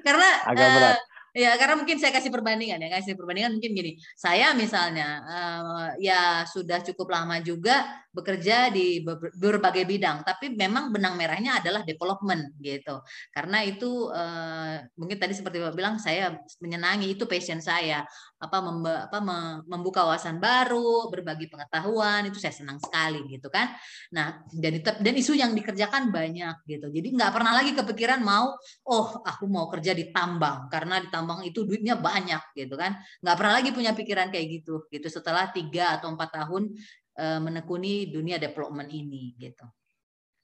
[0.06, 0.98] Karena agak berat.
[1.38, 3.94] Ya, karena mungkin saya kasih perbandingan ya, kasih perbandingan mungkin gini.
[4.18, 8.98] Saya misalnya uh, ya sudah cukup lama juga bekerja di
[9.38, 12.98] berbagai bidang, tapi memang benang merahnya adalah development gitu.
[13.30, 18.02] Karena itu uh, mungkin tadi seperti Bapak bilang saya menyenangi itu passion saya.
[18.38, 19.18] Apa, memba, apa
[19.66, 23.74] membuka wawasan baru, berbagi pengetahuan itu saya senang sekali gitu kan.
[24.14, 26.86] Nah, dan dan isu yang dikerjakan banyak gitu.
[26.86, 28.54] Jadi nggak pernah lagi kepikiran mau
[28.88, 33.36] oh aku mau kerja di tambang karena di tambang itu duitnya banyak gitu kan nggak
[33.38, 36.72] pernah lagi punya pikiran kayak gitu gitu setelah tiga atau empat tahun
[37.14, 39.64] e, menekuni dunia development ini gitu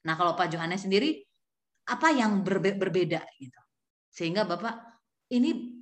[0.05, 1.21] nah kalau Pak Johannes sendiri
[1.85, 3.61] apa yang berbe berbeda gitu
[4.09, 4.73] sehingga bapak
[5.33, 5.74] ini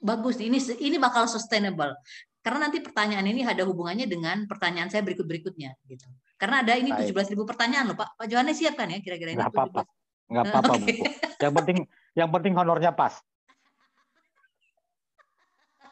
[0.00, 1.96] bagus ini ini bakal sustainable
[2.44, 6.06] karena nanti pertanyaan ini ada hubungannya dengan pertanyaan saya berikut berikutnya gitu
[6.38, 9.40] karena ada ini tujuh belas ribu pertanyaan loh Pak Pak Johannes siapkan ya kira-kira ini
[9.40, 9.82] nggak apa-apa
[10.26, 10.96] nggak apa-apa okay.
[11.42, 11.78] yang penting
[12.14, 13.18] yang penting honornya pas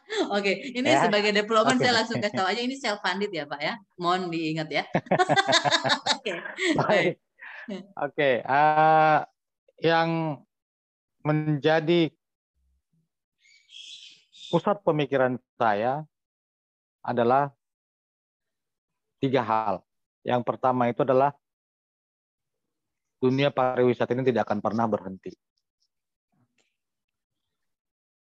[0.37, 1.09] Oke, ini ya.
[1.09, 1.89] sebagai development okay.
[1.89, 3.73] saya langsung kasih tahu aja ini self funded ya Pak ya.
[3.97, 4.83] Mohon diingat ya.
[6.13, 7.17] Oke.
[7.97, 9.25] Oke, uh,
[9.81, 10.39] yang
[11.25, 12.13] menjadi
[14.49, 16.05] pusat pemikiran saya
[17.05, 17.53] adalah
[19.21, 19.75] tiga hal.
[20.25, 21.33] Yang pertama itu adalah
[23.21, 25.33] dunia pariwisata ini tidak akan pernah berhenti.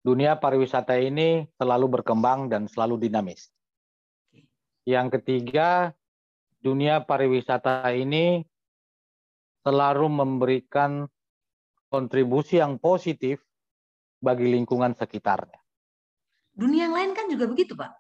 [0.05, 3.49] Dunia pariwisata ini selalu berkembang dan selalu dinamis.
[4.85, 5.97] Yang ketiga,
[6.61, 8.45] dunia pariwisata ini
[9.65, 11.09] selalu memberikan
[11.89, 13.41] kontribusi yang positif
[14.21, 15.64] bagi lingkungan sekitarnya.
[16.55, 17.91] Dunia yang lain kan juga begitu, Pak.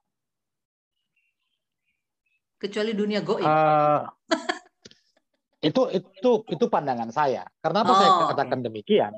[2.63, 3.45] Kecuali dunia goib.
[3.45, 4.07] Uh,
[5.69, 7.45] itu itu itu pandangan saya.
[7.59, 8.67] Kenapa oh, saya katakan okay.
[8.71, 9.13] demikian?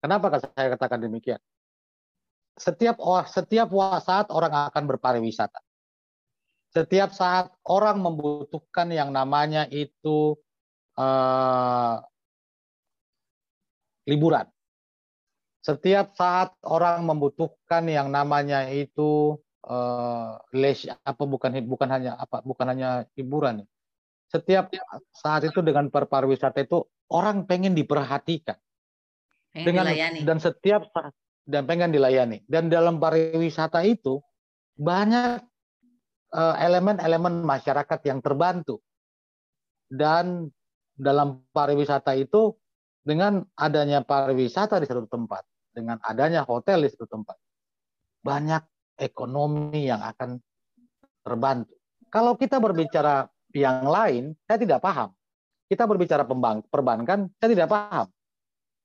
[0.00, 1.40] Kenapa saya katakan demikian?
[2.56, 2.96] Setiap
[3.28, 3.68] setiap
[4.00, 5.60] saat orang akan berpariwisata.
[6.70, 10.38] Setiap saat orang membutuhkan yang namanya itu
[10.94, 11.98] uh,
[14.06, 14.46] liburan.
[15.60, 19.36] Setiap saat orang membutuhkan yang namanya itu
[19.68, 23.68] uh, les apa bukan bukan hanya apa bukan hanya hiburan
[24.30, 24.70] setiap
[25.10, 28.54] saat itu dengan pariwisata itu orang pengen diperhatikan.
[29.50, 30.18] Pengen dengan dilayani.
[30.22, 31.10] dan setiap saat
[31.50, 32.46] dan pengen dilayani.
[32.46, 34.22] Dan dalam pariwisata itu
[34.78, 35.42] banyak
[36.30, 38.78] eh, elemen-elemen uh, masyarakat yang terbantu.
[39.90, 40.46] Dan
[40.94, 42.54] dalam pariwisata itu
[43.00, 47.36] dengan adanya pariwisata di satu tempat dengan adanya hotel di satu tempat
[48.20, 48.62] banyak
[49.00, 50.36] ekonomi yang akan
[51.24, 55.14] terbantu kalau kita berbicara yang lain, saya tidak paham.
[55.70, 58.10] Kita berbicara pembang, perbankan, saya tidak paham.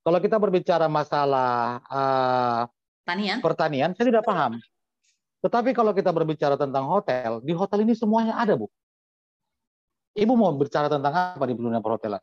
[0.05, 2.61] Kalau kita berbicara masalah uh,
[3.01, 4.61] pertanian, pertanian, saya tidak paham.
[5.41, 8.69] Tetapi kalau kita berbicara tentang hotel, di hotel ini semuanya ada, Bu.
[10.13, 12.21] Ibu mau bicara tentang apa di dunia perhotelan?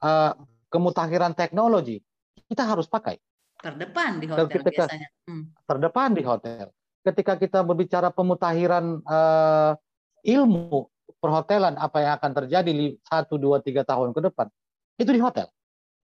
[0.00, 0.32] Uh,
[0.72, 2.00] kemutakhiran teknologi,
[2.48, 3.20] kita harus pakai.
[3.60, 5.08] Terdepan di hotel ketika, biasanya.
[5.28, 5.52] Hmm.
[5.68, 6.66] Terdepan di hotel.
[7.04, 9.76] Ketika kita berbicara pemutakhiran uh,
[10.24, 10.90] ilmu,
[11.22, 14.50] perhotelan apa yang akan terjadi satu dua tiga tahun ke depan
[14.98, 15.46] itu di hotel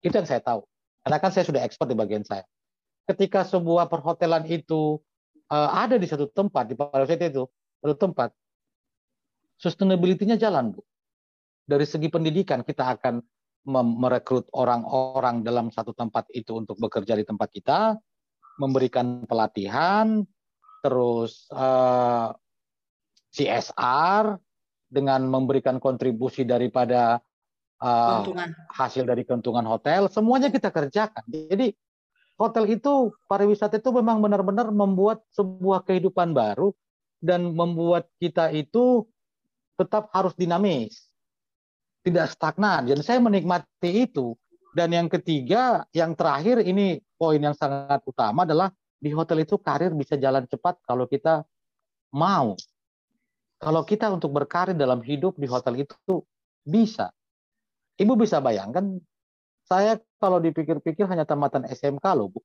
[0.06, 0.62] itu yang saya tahu
[1.01, 2.45] karena kan saya sudah ekspor di bagian saya
[3.10, 5.01] ketika sebuah perhotelan itu
[5.49, 7.49] uh, ada di satu tempat di pariwisata itu
[7.82, 8.30] satu tempat
[9.58, 10.86] sustainability-nya jalan bu
[11.65, 13.17] dari segi pendidikan kita akan
[13.67, 17.80] merekrut orang-orang dalam satu tempat itu untuk bekerja di tempat kita
[18.58, 20.23] memberikan pelatihan
[20.82, 22.32] terus uh, eh,
[23.36, 24.39] CSR
[24.88, 27.19] dengan memberikan kontribusi daripada
[27.84, 28.23] uh,
[28.71, 31.27] hasil dari keuntungan hotel, semuanya kita kerjakan.
[31.27, 31.75] Jadi
[32.39, 36.71] hotel itu pariwisata itu memang benar-benar membuat sebuah kehidupan baru
[37.19, 39.06] dan membuat kita itu
[39.77, 41.06] tetap harus dinamis,
[42.07, 42.87] tidak stagnan.
[42.87, 44.31] Dan saya menikmati itu.
[44.71, 49.91] Dan yang ketiga, yang terakhir ini poin yang sangat utama adalah di hotel itu karir
[49.91, 51.45] bisa jalan cepat kalau kita
[52.13, 52.57] mau
[53.57, 56.21] kalau kita untuk berkarir dalam hidup di hotel itu
[56.61, 57.09] bisa.
[57.97, 59.01] Ibu bisa bayangkan,
[59.65, 62.39] saya kalau dipikir-pikir hanya tamatan SMK loh, Bu.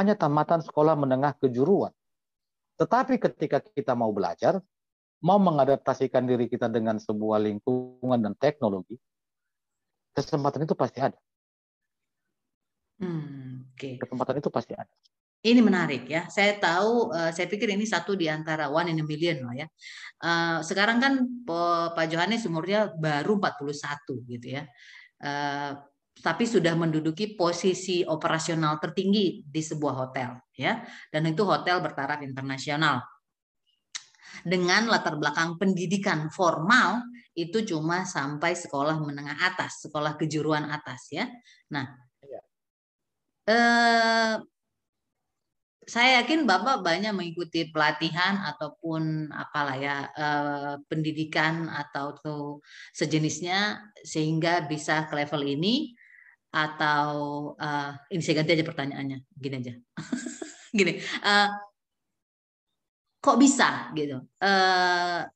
[0.00, 1.92] Hanya tamatan sekolah menengah kejuruan.
[2.80, 4.64] Tetapi ketika kita mau belajar,
[5.24, 8.96] mau mengadaptasikan diri kita dengan sebuah lingkungan dan teknologi,
[10.12, 11.18] kesempatan itu pasti ada.
[12.96, 14.00] Hmm, okay.
[14.00, 14.92] Kesempatan itu pasti ada.
[15.46, 16.26] Ini menarik ya.
[16.26, 19.66] Saya tahu, uh, saya pikir ini satu di antara one in a million lah ya.
[20.18, 24.64] Uh, sekarang kan Pak Johannes umurnya baru 41 gitu ya.
[26.16, 30.80] Tapi sudah menduduki posisi operasional tertinggi di sebuah hotel ya.
[31.12, 33.04] Dan itu hotel bertaraf internasional.
[34.42, 37.04] Dengan latar belakang pendidikan formal
[37.36, 41.28] itu cuma sampai sekolah menengah atas, sekolah kejuruan atas ya.
[41.72, 41.84] Nah,
[42.24, 42.40] ya.
[43.52, 44.34] eh,
[45.86, 52.44] saya yakin Bapak banyak mengikuti pelatihan ataupun apalah ya eh, pendidikan atau tuh
[52.90, 55.94] sejenisnya sehingga bisa ke level ini
[56.56, 57.12] atau
[57.60, 59.74] uh, ini saya ganti aja pertanyaannya gini aja
[60.78, 61.48] gini uh,
[63.26, 64.22] kok bisa gitu.
[64.38, 65.26] Uh,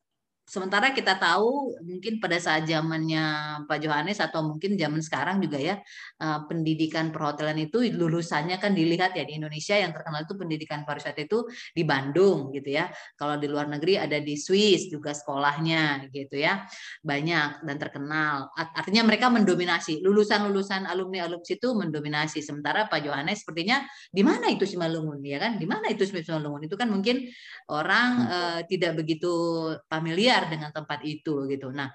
[0.50, 3.22] Sementara kita tahu mungkin pada saat zamannya
[3.70, 5.78] Pak Johannes atau mungkin zaman sekarang juga ya
[6.18, 11.22] eh, pendidikan perhotelan itu lulusannya kan dilihat ya di Indonesia yang terkenal itu pendidikan pariwisata
[11.22, 12.90] itu di Bandung gitu ya.
[13.14, 16.66] Kalau di luar negeri ada di Swiss juga sekolahnya gitu ya.
[16.98, 18.50] Banyak dan terkenal.
[18.58, 22.42] Artinya mereka mendominasi lulusan-lulusan alumni-alumni itu mendominasi.
[22.42, 25.62] Sementara Pak Johannes sepertinya di mana itu Simalungun ya kan?
[25.62, 26.66] Di mana itu Simalungun?
[26.66, 27.30] Itu kan mungkin
[27.70, 29.30] orang uh, tidak begitu
[29.86, 31.68] familiar dengan tempat itu gitu.
[31.74, 31.90] Nah,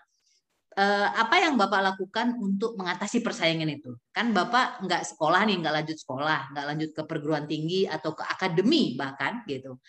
[0.75, 3.95] eh, apa yang Bapak lakukan untuk mengatasi persaingan itu?
[4.11, 8.23] Kan Bapak nggak sekolah nih, nggak lanjut sekolah, nggak lanjut ke perguruan tinggi atau ke
[8.27, 9.79] akademi bahkan gitu.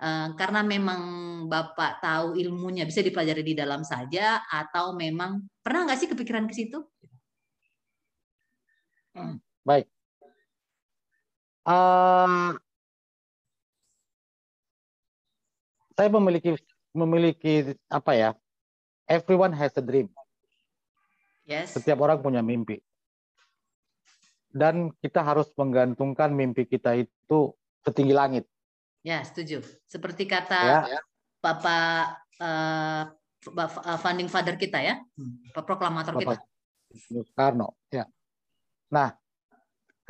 [0.00, 1.00] Eh, karena memang
[1.50, 6.54] Bapak tahu ilmunya bisa dipelajari di dalam saja atau memang pernah nggak sih kepikiran ke
[6.54, 6.78] situ?
[9.16, 9.88] Hmm, baik.
[11.66, 12.54] Uh,
[15.96, 16.54] saya memiliki
[16.96, 18.30] memiliki apa ya?
[19.06, 20.10] Everyone has a dream.
[21.46, 21.76] Yes.
[21.76, 22.82] Setiap orang punya mimpi.
[24.50, 27.52] Dan kita harus menggantungkan mimpi kita itu
[27.84, 28.44] setinggi langit.
[29.04, 29.62] Ya, setuju.
[29.86, 31.00] Seperti kata ya.
[31.38, 33.14] Bapak uh,
[34.02, 34.98] founding father kita ya,
[35.54, 36.42] Pak proklamator Bapak kita.
[37.06, 38.02] Soekarno, ya.
[38.90, 39.14] Nah,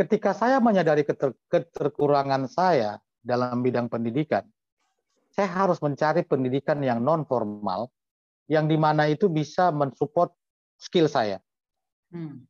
[0.01, 4.49] ketika saya menyadari keter keterkurangan saya dalam bidang pendidikan,
[5.37, 7.93] saya harus mencari pendidikan yang non formal,
[8.49, 10.33] yang di mana itu bisa mensupport
[10.81, 11.45] skill saya.
[12.09, 12.49] Hmm.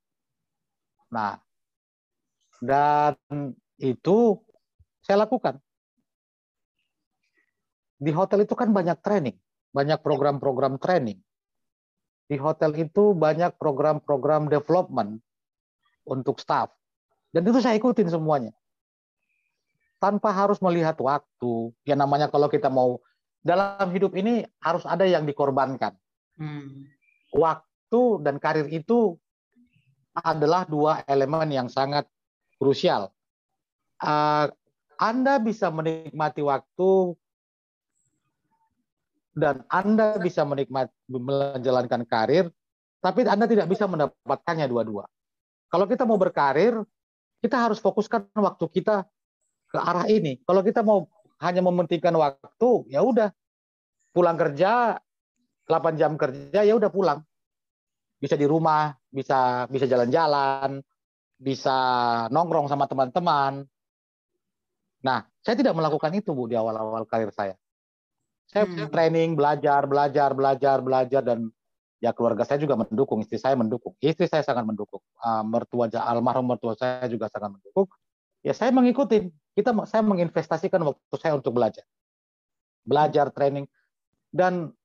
[1.11, 1.43] Nah,
[2.63, 3.19] dan
[3.83, 4.39] itu
[5.03, 5.59] saya lakukan.
[7.99, 9.35] Di hotel itu kan banyak training,
[9.75, 11.19] banyak program-program training.
[12.31, 15.19] Di hotel itu banyak program-program development
[16.07, 16.71] untuk staff.
[17.35, 18.55] Dan itu saya ikutin semuanya.
[20.07, 21.75] Tanpa harus melihat waktu.
[21.83, 23.03] Ya namanya kalau kita mau
[23.43, 25.99] dalam hidup ini harus ada yang dikorbankan.
[26.39, 26.87] Hmm.
[27.35, 29.19] Waktu dan karir itu
[30.15, 32.07] adalah dua elemen yang sangat
[32.63, 33.11] krusial.
[33.99, 34.47] Uh,
[34.95, 37.19] anda bisa menikmati waktu
[39.37, 42.49] dan Anda bisa menikmati menjalankan karir,
[43.05, 45.05] tapi Anda tidak bisa mendapatkannya dua-dua.
[45.69, 46.81] Kalau kita mau berkarir,
[47.45, 49.05] kita harus fokuskan waktu kita
[49.77, 50.41] ke arah ini.
[50.41, 51.05] Kalau kita mau
[51.45, 53.29] hanya mementingkan waktu, ya udah
[54.17, 54.97] pulang kerja
[55.69, 57.21] 8 jam kerja ya udah pulang
[58.17, 60.81] bisa di rumah, bisa bisa jalan-jalan,
[61.37, 61.77] bisa
[62.33, 63.69] nongkrong sama teman-teman.
[65.05, 67.55] Nah, saya tidak melakukan itu Bu di awal-awal karir saya.
[68.49, 68.89] Saya hmm.
[68.89, 71.53] training, belajar, belajar, belajar, belajar dan
[72.01, 73.93] ya keluarga saya juga mendukung, istri saya mendukung.
[74.01, 75.05] Istri saya sangat mendukung.
[75.21, 77.85] Uh, mertua almarhum mertua saya juga sangat mendukung.
[78.47, 79.27] Ya saya mengikuti.
[79.59, 81.83] Kita saya menginvestasikan waktu saya untuk belajar.
[82.87, 83.67] Belajar, training
[84.37, 84.77] dan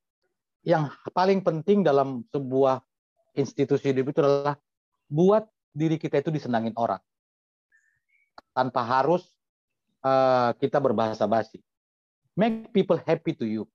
[0.63, 2.79] yang paling penting dalam sebuah
[3.35, 4.55] institusi hidup itu adalah
[5.11, 5.43] buat
[5.75, 7.03] diri kita itu disenangin orang
[8.55, 9.27] tanpa harus
[10.07, 11.59] uh, kita berbahasa basi.
[12.39, 13.67] Make people happy to you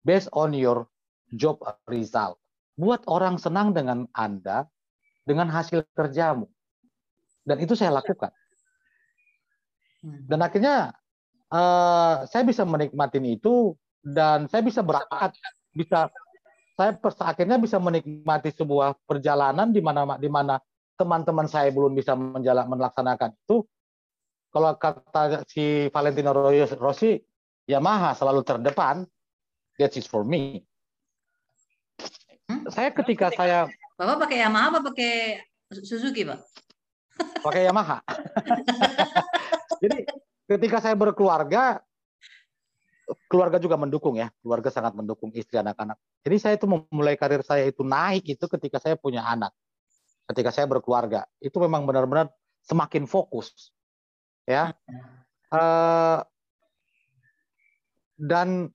[0.00, 0.88] based on your
[1.36, 2.40] job result.
[2.80, 4.64] Buat orang senang dengan Anda
[5.28, 6.48] dengan hasil kerjamu.
[7.44, 8.32] Dan itu saya lakukan.
[10.04, 10.20] Hmm.
[10.28, 10.92] Dan akhirnya
[11.48, 13.72] uh, saya bisa menikmati itu
[14.04, 15.32] dan saya bisa berangkat,
[15.72, 16.12] bisa
[16.76, 20.60] saya akhirnya bisa menikmati sebuah perjalanan di mana di mana
[21.00, 23.64] teman-teman saya belum bisa menjalan melaksanakan itu.
[24.52, 26.30] Kalau kata si Valentino
[26.78, 27.18] Rossi,
[27.66, 29.02] Yamaha selalu terdepan.
[29.80, 30.62] That is for me.
[32.46, 32.70] Hmm?
[32.70, 35.14] Saya ketika saya Bapak pakai Yamaha apa pakai
[35.70, 36.38] Suzuki, Pak?
[37.46, 38.02] Pakai Yamaha.
[39.80, 40.06] Jadi
[40.50, 41.80] ketika saya berkeluarga,
[43.28, 45.96] keluarga juga mendukung ya, keluarga sangat mendukung istri anak-anak.
[46.24, 49.52] Jadi saya itu memulai karir saya itu naik itu ketika saya punya anak,
[50.32, 51.28] ketika saya berkeluarga.
[51.40, 52.32] Itu memang benar-benar
[52.64, 53.72] semakin fokus,
[54.48, 54.72] ya.
[55.52, 56.24] Uh,
[58.16, 58.72] dan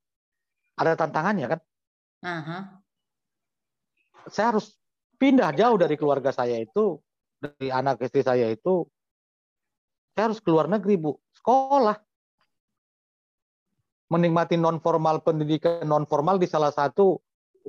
[0.77, 1.59] ada tantangannya kan.
[2.19, 2.61] Uh-huh.
[4.29, 4.77] Saya harus
[5.17, 6.99] pindah jauh dari keluarga saya itu,
[7.39, 8.85] dari anak istri saya itu.
[10.19, 11.95] Saya harus keluar negeri bu, sekolah
[14.11, 17.15] menikmati non formal pendidikan non formal di salah satu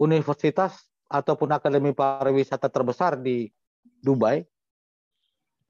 [0.02, 3.46] universitas ataupun akademi pariwisata terbesar di
[4.02, 4.42] Dubai.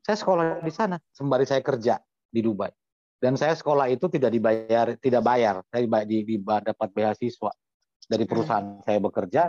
[0.00, 2.00] Saya sekolah di sana sembari saya kerja
[2.32, 2.72] di Dubai.
[3.20, 5.60] Dan saya sekolah itu tidak dibayar, tidak bayar.
[5.68, 7.52] Saya di, di, dapat beasiswa
[8.08, 8.88] dari perusahaan hmm.
[8.88, 9.42] saya bekerja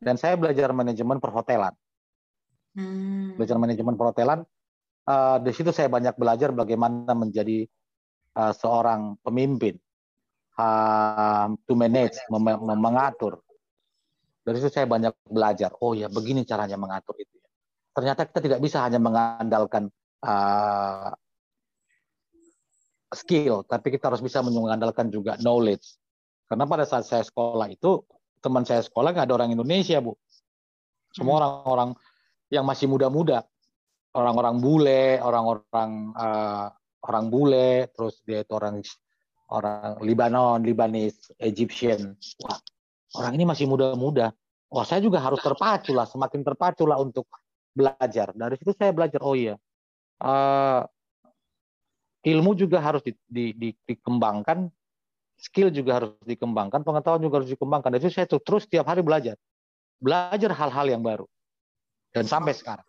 [0.00, 1.76] dan saya belajar manajemen perhotelan.
[2.72, 3.36] Hmm.
[3.36, 4.48] Belajar manajemen perhotelan.
[5.08, 7.64] Uh, di situ saya banyak belajar bagaimana menjadi
[8.36, 9.80] uh, seorang pemimpin
[10.60, 12.44] uh, to manage, mem
[12.76, 13.40] mengatur.
[14.44, 15.72] Dari situ saya banyak belajar.
[15.80, 17.32] Oh ya, begini caranya mengatur itu.
[17.40, 17.48] Ya.
[17.96, 19.88] Ternyata kita tidak bisa hanya mengandalkan
[20.28, 21.16] uh,
[23.16, 25.96] skill, tapi kita harus bisa mengandalkan juga knowledge.
[26.48, 28.04] Karena pada saat saya sekolah itu,
[28.40, 30.16] teman saya sekolah nggak ada orang Indonesia, Bu.
[31.12, 31.40] Semua hmm.
[31.40, 31.90] orang-orang
[32.52, 33.44] yang masih muda-muda.
[34.16, 36.72] Orang-orang bule, orang-orang uh,
[37.04, 38.80] orang bule, terus dia itu orang
[39.52, 42.16] orang Libanon, Libanis, Egyptian.
[42.44, 42.58] Wah,
[43.20, 44.32] orang ini masih muda-muda.
[44.68, 47.24] oh saya juga harus terpacu lah, semakin terpacu lah untuk
[47.72, 48.36] belajar.
[48.36, 49.56] Dari situ saya belajar, oh iya,
[50.20, 50.84] uh,
[52.26, 54.68] ilmu juga harus di, di, di, dikembangkan,
[55.40, 57.96] skill juga harus dikembangkan, pengetahuan juga harus dikembangkan.
[57.96, 59.40] Dari situ saya terus setiap hari belajar,
[60.02, 61.24] belajar hal-hal yang baru,
[62.12, 62.87] dan sampai sekarang.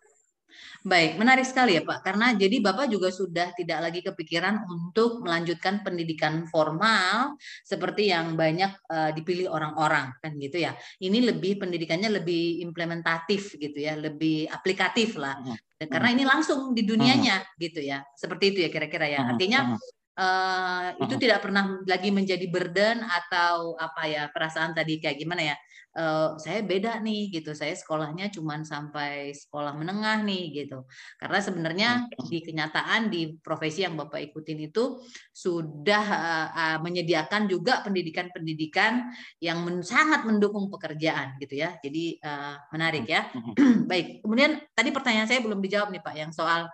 [0.80, 2.00] Baik, menarik sekali ya Pak.
[2.00, 8.72] Karena jadi Bapak juga sudah tidak lagi kepikiran untuk melanjutkan pendidikan formal seperti yang banyak
[8.88, 10.72] uh, dipilih orang-orang kan gitu ya.
[10.98, 15.36] Ini lebih pendidikannya lebih implementatif gitu ya, lebih aplikatif lah.
[15.80, 18.04] Karena ini langsung di dunianya gitu ya.
[18.12, 19.20] Seperti itu ya kira-kira ya.
[19.32, 19.76] Artinya
[20.18, 25.56] uh, itu tidak pernah lagi menjadi burden atau apa ya perasaan tadi kayak gimana ya?
[25.90, 30.86] Uh, saya beda nih gitu saya sekolahnya cuma sampai sekolah menengah nih gitu.
[31.18, 31.88] Karena sebenarnya
[32.30, 35.02] di kenyataan di profesi yang bapak ikutin itu
[35.34, 39.10] sudah uh, uh, menyediakan juga pendidikan-pendidikan
[39.42, 41.74] yang men sangat mendukung pekerjaan gitu ya.
[41.82, 43.26] Jadi uh, menarik ya.
[43.90, 46.70] baik kemudian tadi pertanyaan saya belum dijawab nih pak yang soal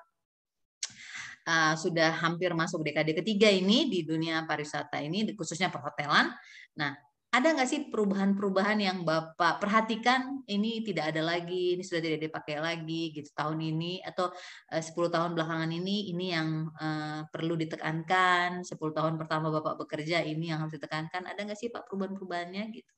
[1.47, 6.35] uh, sudah hampir masuk dekade ketiga ini di dunia pariwisata ini khususnya perhotelan
[6.77, 6.93] nah
[7.37, 12.57] ada nggak sih perubahan-perubahan yang Bapak perhatikan ini tidak ada lagi, ini sudah tidak dipakai
[12.63, 14.33] lagi gitu tahun ini atau
[14.73, 19.77] uh, eh, 10 tahun belakangan ini ini yang uh, perlu ditekankan, 10 tahun pertama Bapak
[19.85, 21.29] bekerja ini yang harus ditekankan.
[21.29, 22.93] Ada nggak sih Pak perubahan-perubahannya gitu?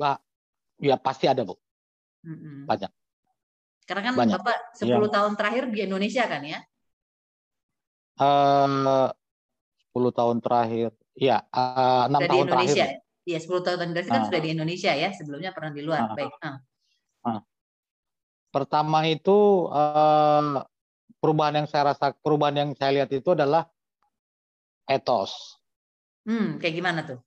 [0.00, 0.18] Mbak,
[0.82, 1.54] ya pasti ada, Bu.
[2.26, 2.66] Mm-hmm.
[2.66, 3.01] Banyak.
[3.84, 4.38] Karena kan Banyak.
[4.38, 4.98] Bapak 10 ya.
[5.10, 6.58] tahun terakhir di Indonesia kan ya?
[8.20, 9.10] Uh,
[9.94, 12.88] 10 tahun terakhir Iya, uh, tahun Indonesia.
[12.88, 12.88] terakhir.
[13.22, 16.00] Iya, 10 tahun terakhir kan uh, sudah di Indonesia ya, sebelumnya pernah di luar.
[16.08, 16.32] Uh, Baik.
[16.40, 16.48] Uh.
[17.28, 17.40] Uh.
[18.52, 20.64] Pertama itu uh,
[21.20, 23.68] perubahan yang saya rasa perubahan yang saya lihat itu adalah
[24.88, 25.60] etos.
[26.24, 27.20] Hmm, kayak gimana tuh?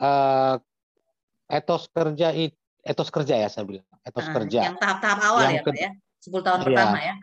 [0.00, 0.56] Uh,
[1.52, 2.32] etos kerja
[2.84, 4.60] etos kerja ya saya bilang, etos uh, kerja.
[4.72, 5.90] Yang tahap-tahap awal yang ya, Pak ya.
[6.20, 7.14] 10 tahun iya, pertama ya.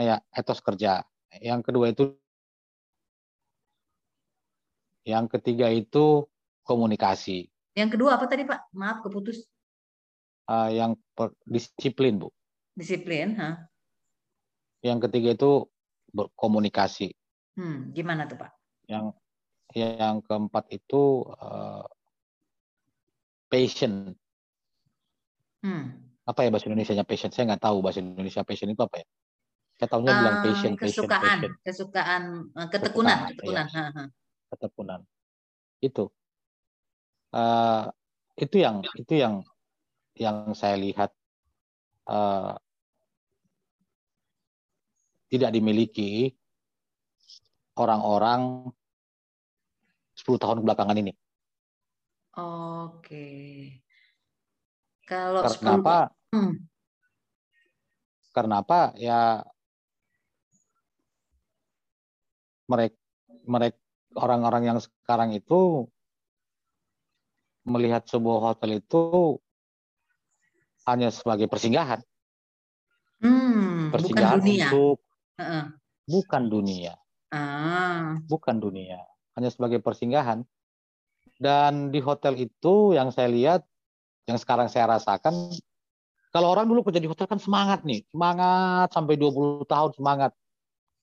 [0.00, 0.92] Iya, etos kerja.
[1.38, 2.04] Yang kedua itu
[5.06, 6.26] yang ketiga itu
[6.66, 7.48] komunikasi.
[7.74, 8.70] Yang kedua apa tadi Pak?
[8.74, 9.46] Maaf keputus.
[10.50, 12.28] Uh, yang per, disiplin Bu.
[12.74, 13.70] Disiplin, ha?
[14.82, 15.70] Yang ketiga itu
[16.10, 17.14] berkomunikasi.
[17.54, 18.50] Hmm, gimana tuh Pak?
[18.90, 19.14] Yang
[19.74, 21.86] yang keempat itu uh,
[23.46, 24.18] passion.
[25.60, 25.96] Hmm.
[26.24, 27.30] Apa ya bahasa Indonesia-nya passion?
[27.32, 29.06] Saya nggak tahu bahasa Indonesia passion itu apa ya.
[29.80, 33.66] Saya tahunya uh, bilang ah, passion, kesukaan, passion, kesukaan, eh, ketekunan, ketekunan.
[33.72, 33.80] Ya.
[33.80, 34.04] Ha, ha
[34.50, 35.00] ketepunan
[35.78, 36.10] itu
[37.32, 37.86] uh,
[38.34, 39.34] itu yang itu yang
[40.18, 41.14] yang saya lihat
[42.10, 42.58] uh,
[45.30, 46.34] tidak dimiliki
[47.78, 48.74] orang-orang
[50.18, 51.14] 10 tahun belakangan ini.
[52.36, 53.79] Oke.
[55.10, 55.82] Kalau karena 10...
[55.82, 55.98] apa?
[56.30, 56.54] Hmm.
[58.30, 58.80] Karena apa?
[58.94, 59.42] Ya
[62.70, 62.94] mereka
[63.42, 63.78] mereka
[64.14, 65.90] orang-orang yang sekarang itu
[67.66, 69.02] melihat sebuah hotel itu
[70.86, 72.00] hanya sebagai persinggahan.
[73.20, 74.66] Hmm, persinggahan bukan dunia.
[74.70, 74.96] untuk
[75.36, 75.64] uh-uh.
[76.06, 76.92] bukan dunia.
[77.30, 78.16] Ah.
[78.26, 79.02] Bukan dunia,
[79.38, 80.42] hanya sebagai persinggahan.
[81.40, 83.69] Dan di hotel itu yang saya lihat,
[84.28, 85.54] yang sekarang saya rasakan,
[86.30, 90.30] kalau orang dulu kerja di hotel kan semangat nih, semangat sampai 20 tahun semangat.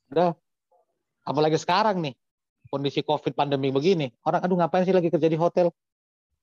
[0.07, 0.31] Udah,
[1.27, 2.15] apalagi sekarang nih,
[2.71, 5.67] kondisi COVID pandemi begini, orang aduh ngapain sih lagi kerja di hotel?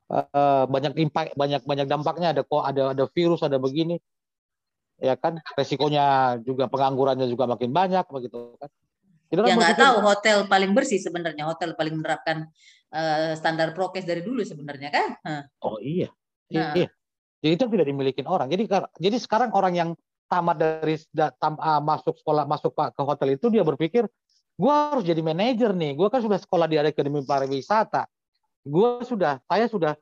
[0.04, 3.96] Uh, banyak impact, banyak banyak dampaknya ada kok ada ada virus, ada begini.
[5.00, 8.68] Ya kan, resikonya juga penganggurannya juga makin banyak begitu kan.
[9.32, 12.46] Jadi ya nggak tahu hotel paling bersih sebenarnya, hotel paling menerapkan
[12.92, 15.08] uh, standar prokes dari dulu sebenarnya kan.
[15.24, 15.42] Huh.
[15.64, 16.12] Oh iya.
[16.52, 16.74] Nah.
[16.76, 16.88] Iya.
[17.44, 18.48] Jadi itu tidak dimiliki orang.
[18.48, 18.64] Jadi
[19.00, 19.90] jadi sekarang orang yang
[20.32, 20.96] tamat dari
[21.36, 24.08] tam, uh, masuk sekolah masuk ke hotel itu dia berpikir
[24.56, 25.92] gue harus jadi manajer nih.
[25.92, 28.08] Gue kan sudah sekolah di akademi pariwisata.
[28.64, 29.92] Gue sudah saya sudah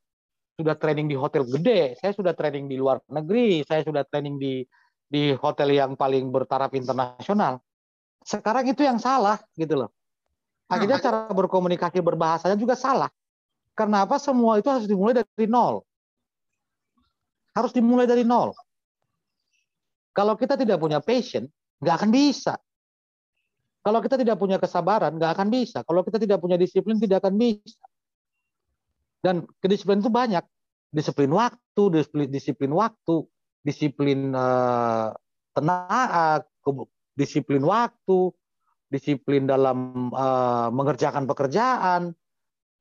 [0.54, 1.98] sudah training di hotel gede.
[1.98, 3.66] Saya sudah training di luar negeri.
[3.66, 4.62] Saya sudah training di
[5.10, 7.58] di hotel yang paling bertaraf internasional.
[8.22, 9.90] Sekarang itu yang salah gitu loh.
[10.70, 13.10] Akhirnya nah, cara berkomunikasi berbahasanya juga salah.
[13.74, 14.22] Karena apa?
[14.22, 15.82] Semua itu harus dimulai dari nol
[17.52, 18.52] harus dimulai dari nol
[20.12, 21.48] kalau kita tidak punya passion
[21.80, 22.56] nggak akan bisa
[23.82, 25.82] kalau kita tidak punya kesabaran, nggak akan bisa.
[25.82, 27.82] Kalau kita tidak punya disiplin, tidak akan bisa.
[29.18, 30.46] Dan kedisiplin itu banyak.
[30.94, 33.26] Disiplin waktu, disiplin, disiplin waktu,
[33.66, 35.10] disiplin uh,
[35.50, 36.46] tenaga,
[37.18, 38.30] disiplin waktu,
[38.86, 42.14] disiplin dalam uh, mengerjakan pekerjaan,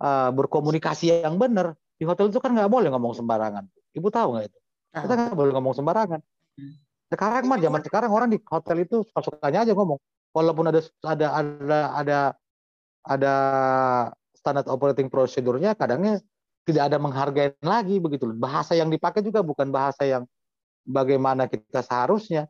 [0.06, 1.74] uh, berkomunikasi yang benar.
[1.98, 3.66] Di hotel itu kan nggak boleh ngomong sembarangan.
[3.98, 4.60] Ibu tahu nggak itu?
[4.92, 6.20] Kita nggak boleh ngomong sembarangan.
[6.60, 6.76] Hmm.
[7.12, 10.00] Sekarang mah zaman sekarang orang di hotel itu suka-sukanya aja ngomong.
[10.32, 12.20] Walaupun ada ada ada ada
[13.04, 13.34] ada
[14.32, 16.24] standar operating procedure-nya, kadangnya
[16.64, 18.32] tidak ada menghargai lagi begitu.
[18.36, 20.24] Bahasa yang dipakai juga bukan bahasa yang
[20.88, 22.48] bagaimana kita seharusnya.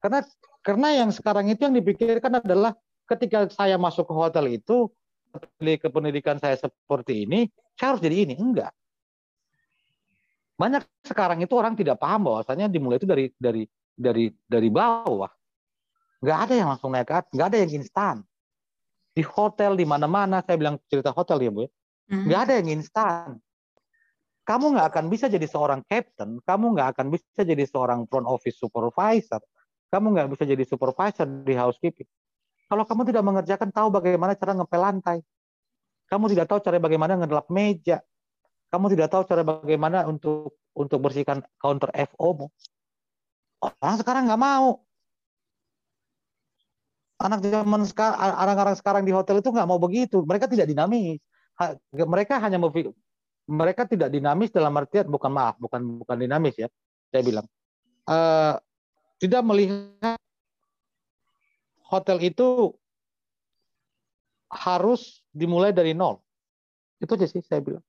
[0.00, 0.24] Karena
[0.64, 2.72] karena yang sekarang itu yang dipikirkan adalah
[3.08, 4.88] ketika saya masuk ke hotel itu
[5.60, 8.34] ke pendidikan saya seperti ini, saya harus jadi ini.
[8.40, 8.72] Enggak.
[10.58, 13.62] Banyak sekarang itu orang tidak paham bahwasanya dimulai itu dari dari
[13.94, 15.30] dari dari bawah.
[16.18, 18.16] Nggak ada yang langsung naik ke atas, nggak ada yang instan.
[19.14, 21.70] Di hotel di mana-mana, saya bilang cerita hotel ya bu, ya.
[22.10, 22.24] hmm.
[22.26, 23.38] nggak ada yang instan.
[24.42, 28.58] Kamu nggak akan bisa jadi seorang captain, kamu nggak akan bisa jadi seorang front office
[28.58, 29.38] supervisor,
[29.94, 32.08] kamu nggak bisa jadi supervisor di housekeeping.
[32.68, 35.18] Kalau kamu tidak mengerjakan, tahu bagaimana cara ngepel lantai.
[36.08, 38.00] Kamu tidak tahu cara bagaimana ngedelap meja.
[38.68, 42.52] Kamu tidak tahu cara bagaimana untuk untuk bersihkan counter FO-mu.
[43.64, 44.84] Orang sekarang nggak mau.
[47.18, 50.22] Anak zaman sekarang, orang-orang sekarang di hotel itu nggak mau begitu.
[50.22, 51.18] Mereka tidak dinamis.
[51.90, 52.60] Mereka hanya
[53.48, 56.68] mereka tidak dinamis dalam artian bukan maaf, bukan bukan dinamis ya.
[57.08, 57.48] Saya bilang
[58.04, 58.60] uh,
[59.16, 60.20] tidak melihat
[61.88, 62.76] hotel itu
[64.52, 66.20] harus dimulai dari nol.
[67.00, 67.84] Itu aja sih saya bilang.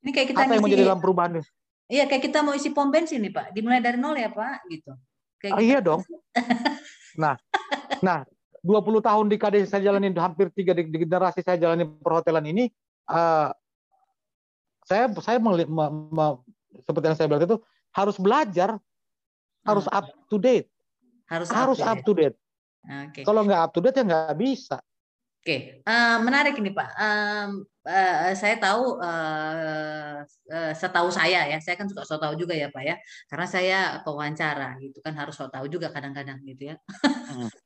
[0.00, 1.40] Ini kayak kita Apa yang menjadi dalam perubahan
[1.90, 3.50] Iya, kayak kita mau isi pom bensin nih, Pak.
[3.50, 4.94] Dimulai dari nol ya, Pak, gitu.
[5.42, 5.64] Kayak gitu.
[5.66, 6.00] iya dong.
[7.18, 7.34] Nah,
[8.06, 8.22] nah,
[8.62, 12.70] 20 tahun di KD saya jalani hampir tiga di, di generasi saya jalani perhotelan ini,
[13.10, 13.50] uh,
[14.86, 16.26] saya saya me, me, me,
[16.86, 17.58] seperti yang saya bilang itu
[17.90, 18.78] harus belajar,
[19.64, 19.96] harus hmm.
[19.96, 20.68] up to date,
[21.26, 22.36] harus, harus up to date.
[22.84, 23.24] Okay.
[23.24, 24.78] Kalau nggak up to date ya nggak bisa.
[25.40, 26.88] Oke, uh, menarik ini Pak.
[27.00, 32.54] Um, uh, saya tahu, uh, uh, setahu saya ya, saya kan suka so tahu juga
[32.54, 36.76] ya Pak ya, karena saya pewawancara gitu kan harus so tahu juga kadang-kadang gitu ya.
[37.02, 37.50] Hmm.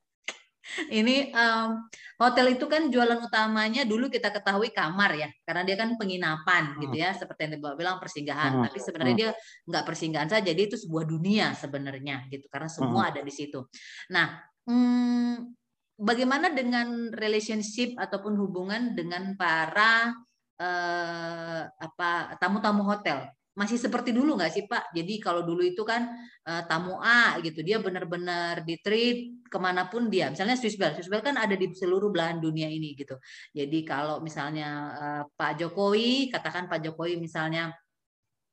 [0.88, 5.92] ini um, hotel itu kan jualan utamanya dulu kita ketahui kamar ya, karena dia kan
[6.00, 6.80] penginapan hmm.
[6.88, 8.50] gitu ya, seperti yang Bapak bilang persinggahan.
[8.58, 8.64] Hmm.
[8.64, 9.30] Tapi sebenarnya dia
[9.68, 13.10] nggak persinggahan saja, jadi itu sebuah dunia sebenarnya gitu, karena semua hmm.
[13.12, 13.60] ada di situ.
[14.08, 15.63] Nah, hmm,
[15.98, 20.10] bagaimana dengan relationship ataupun hubungan dengan para
[20.58, 23.30] eh, apa tamu-tamu hotel?
[23.54, 24.90] Masih seperti dulu nggak sih Pak?
[24.98, 26.10] Jadi kalau dulu itu kan
[26.46, 30.26] eh, tamu A gitu, dia benar-benar di treat ke mana pun dia.
[30.30, 33.14] Misalnya Swiss Bell, Swiss Bell kan ada di seluruh belahan dunia ini gitu.
[33.54, 34.68] Jadi kalau misalnya
[34.98, 37.70] eh, Pak Jokowi, katakan Pak Jokowi misalnya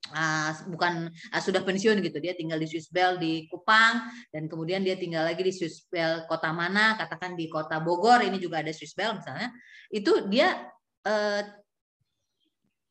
[0.10, 4.82] uh, bukan uh, sudah pensiun gitu dia tinggal di Swiss Bell di Kupang dan kemudian
[4.82, 8.74] dia tinggal lagi di Swiss Bell kota mana katakan di kota Bogor ini juga ada
[8.74, 9.54] Swiss Bell misalnya
[9.93, 10.58] itu dia
[11.06, 11.41] uh,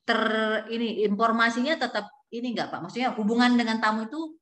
[0.06, 0.22] ter
[0.70, 4.38] ini informasinya tetap ini enggak Pak maksudnya hubungan dengan tamu itu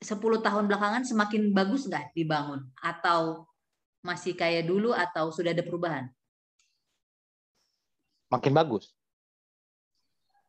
[0.00, 3.44] 10 tahun belakangan semakin bagus nggak dibangun atau
[4.00, 6.08] masih kayak dulu atau sudah ada perubahan?
[8.32, 8.96] Makin bagus.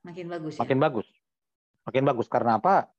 [0.08, 0.56] Makin bagus.
[0.56, 0.64] Ya?
[0.64, 1.08] Makin bagus
[1.88, 2.90] makin bagus karena apa?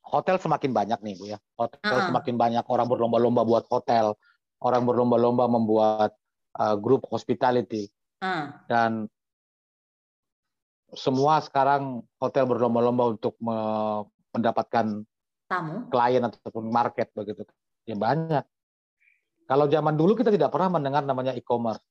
[0.00, 1.38] Hotel semakin banyak nih bu ya.
[1.60, 2.08] Hotel uh -huh.
[2.10, 4.16] semakin banyak orang berlomba-lomba buat hotel,
[4.60, 6.16] orang berlomba-lomba membuat
[6.56, 7.88] uh, grup hospitality
[8.24, 8.50] uh.
[8.66, 9.06] dan
[10.94, 13.58] semua sekarang hotel berlomba-lomba untuk me
[14.30, 15.02] mendapatkan
[15.50, 17.42] tamu klien ataupun market begitu
[17.86, 18.46] ya banyak
[19.50, 21.82] kalau zaman dulu kita tidak pernah mendengar namanya e-commerce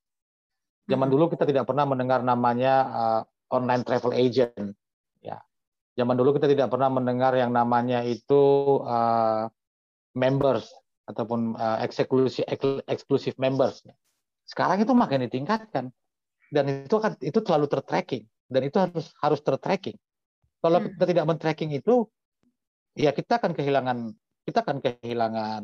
[0.88, 1.14] zaman hmm.
[1.16, 3.22] dulu kita tidak pernah mendengar namanya uh,
[3.52, 4.76] online travel agent
[6.00, 8.40] Zaman dulu kita tidak pernah mendengar yang namanya itu
[8.88, 9.52] uh,
[10.16, 10.72] members
[11.12, 12.48] ataupun uh, eksklusif
[12.88, 13.84] eksklusif members.
[14.48, 15.92] Sekarang itu makin ditingkatkan
[16.56, 20.00] dan itu akan itu terlalu tertracking dan itu harus harus tertracking.
[20.64, 20.96] Kalau hmm.
[20.96, 22.08] kita tidak men-tracking itu,
[22.96, 23.98] ya kita akan kehilangan
[24.48, 25.62] kita akan kehilangan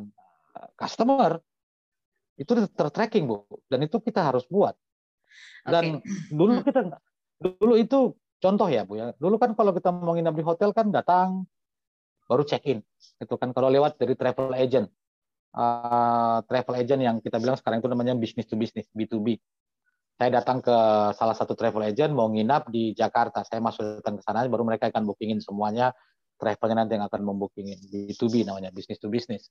[0.59, 1.39] uh, customer.
[2.35, 4.75] Itu tertracking bu, dan itu kita harus buat.
[5.63, 6.35] Dan okay.
[6.35, 6.65] dulu hmm.
[6.67, 6.79] kita
[7.39, 10.91] dulu itu Contoh ya Bu ya, dulu kan kalau kita mau nginap di hotel kan
[10.91, 11.47] datang
[12.25, 12.81] baru check in,
[13.21, 14.89] itu kan kalau lewat dari travel agent,
[15.53, 19.37] uh, travel agent yang kita bilang sekarang itu namanya business to business B2B.
[20.15, 20.77] Saya datang ke
[21.13, 24.89] salah satu travel agent mau nginap di Jakarta, saya masuk datang ke sana baru mereka
[24.89, 25.91] akan bookingin semuanya.
[26.35, 27.79] Travelnya nanti yang akan membookingin.
[27.87, 29.47] B2B namanya business to business.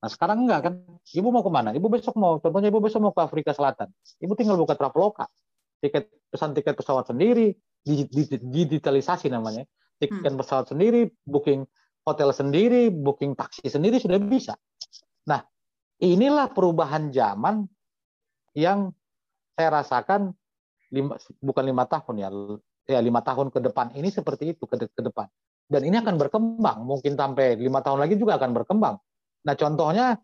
[0.00, 0.74] Nah sekarang enggak kan,
[1.12, 1.76] ibu mau ke mana?
[1.76, 5.28] Ibu besok mau, contohnya ibu besok mau ke Afrika Selatan, ibu tinggal buka Traveloka,
[5.84, 7.52] tiket pesan tiket pesawat sendiri,
[7.84, 9.64] digitalisasi namanya.
[10.00, 10.40] Tiket hmm.
[10.40, 11.68] pesawat sendiri, booking
[12.08, 14.56] hotel sendiri, booking taksi sendiri sudah bisa.
[15.28, 15.44] Nah,
[16.00, 17.68] inilah perubahan zaman
[18.56, 18.96] yang
[19.54, 20.32] saya rasakan
[20.90, 22.28] lima, bukan lima tahun ya,
[22.90, 25.30] ya lima tahun ke depan ini seperti itu ke, ke depan
[25.70, 28.98] dan ini akan berkembang mungkin sampai lima tahun lagi juga akan berkembang
[29.46, 30.18] nah contohnya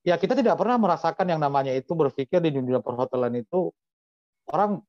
[0.00, 3.68] ya kita tidak pernah merasakan yang namanya itu berpikir di dunia perhotelan itu
[4.48, 4.80] orang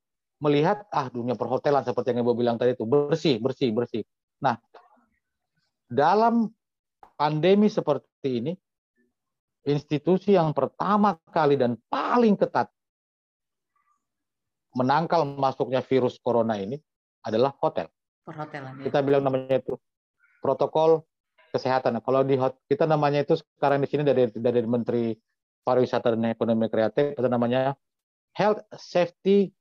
[0.41, 4.01] melihat ah dunia perhotelan seperti yang ibu bilang tadi itu bersih bersih bersih
[4.41, 4.57] nah
[5.85, 6.49] dalam
[7.13, 8.53] pandemi seperti ini
[9.69, 12.73] institusi yang pertama kali dan paling ketat
[14.73, 16.79] menangkal masuknya virus corona ini
[17.21, 17.91] adalah hotel.
[18.25, 18.81] Perhotelan.
[18.81, 18.83] Ya.
[18.89, 19.77] Kita bilang namanya itu
[20.41, 21.05] protokol
[21.51, 21.99] kesehatan.
[22.01, 22.39] Kalau di
[22.71, 25.13] kita namanya itu sekarang di sini dari dari Menteri
[25.61, 27.75] Pariwisata dan Ekonomi Kreatif itu namanya
[28.33, 29.51] Health Safety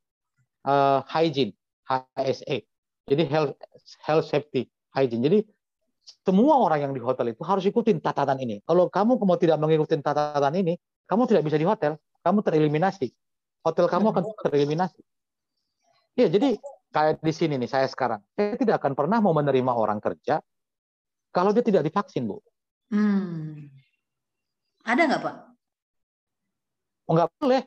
[0.66, 1.54] uh, Hygiene
[1.86, 2.64] HSE.
[3.10, 3.58] Jadi health
[4.06, 5.22] health safety hygiene.
[5.26, 5.38] Jadi
[6.22, 8.62] semua orang yang di hotel itu harus ikutin tatanan ini.
[8.62, 13.10] Kalau kamu mau tidak mengikuti tatanan ini, kamu tidak bisa di hotel, kamu tereliminasi.
[13.66, 15.02] Hotel kamu akan tereliminasi.
[16.18, 16.58] Ya, jadi
[16.90, 20.42] kayak di sini nih saya sekarang, saya tidak akan pernah mau menerima orang kerja
[21.30, 22.42] kalau dia tidak divaksin, Bu.
[22.90, 23.70] Hmm.
[24.82, 25.36] Ada nggak, Pak?
[27.06, 27.62] Oh, nggak boleh.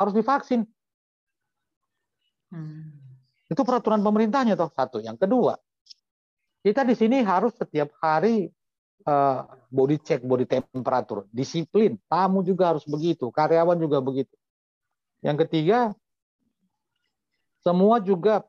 [0.00, 0.64] Harus divaksin.
[2.54, 2.94] Hmm.
[3.50, 5.02] Itu peraturan pemerintahnya toh satu.
[5.02, 5.58] Yang kedua,
[6.62, 8.46] kita di sini harus setiap hari
[9.10, 11.98] uh, body check, body temperatur, disiplin.
[12.06, 14.32] Tamu juga harus begitu, karyawan juga begitu.
[15.20, 15.92] Yang ketiga,
[17.64, 18.46] semua juga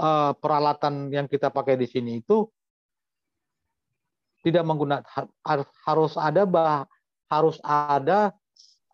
[0.00, 2.48] uh, peralatan yang kita pakai di sini itu
[4.40, 5.28] tidak menggunakan
[5.84, 6.88] harus ada bah,
[7.28, 8.32] harus ada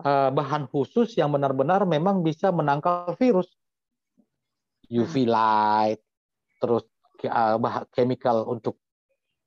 [0.02, 3.46] uh, bahan khusus yang benar-benar memang bisa menangkal virus.
[4.90, 6.00] UV light,
[6.62, 6.86] terus
[7.26, 7.58] uh,
[7.92, 8.78] chemical untuk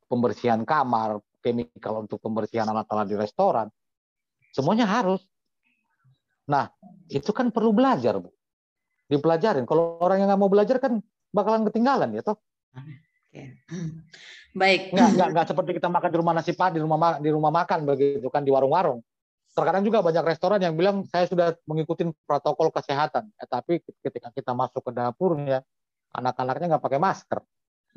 [0.09, 3.67] pembersihan kamar, chemical untuk pembersihan alat-alat di restoran.
[4.51, 5.21] Semuanya harus.
[6.49, 6.73] Nah,
[7.07, 8.33] itu kan perlu belajar, Bu.
[9.09, 9.65] Dipelajarin.
[9.69, 12.37] Kalau orang yang nggak mau belajar kan bakalan ketinggalan ya toh.
[12.73, 13.61] Oke.
[14.53, 14.89] Baik.
[14.93, 17.85] Nggak, nggak, nggak seperti kita makan di rumah nasi padang di rumah di rumah makan
[17.85, 19.01] begitu kan di warung-warung.
[19.50, 24.52] Terkadang juga banyak restoran yang bilang saya sudah mengikuti protokol kesehatan, ya, tapi ketika kita
[24.54, 25.66] masuk ke dapurnya
[26.14, 27.39] anak-anaknya nggak pakai masker.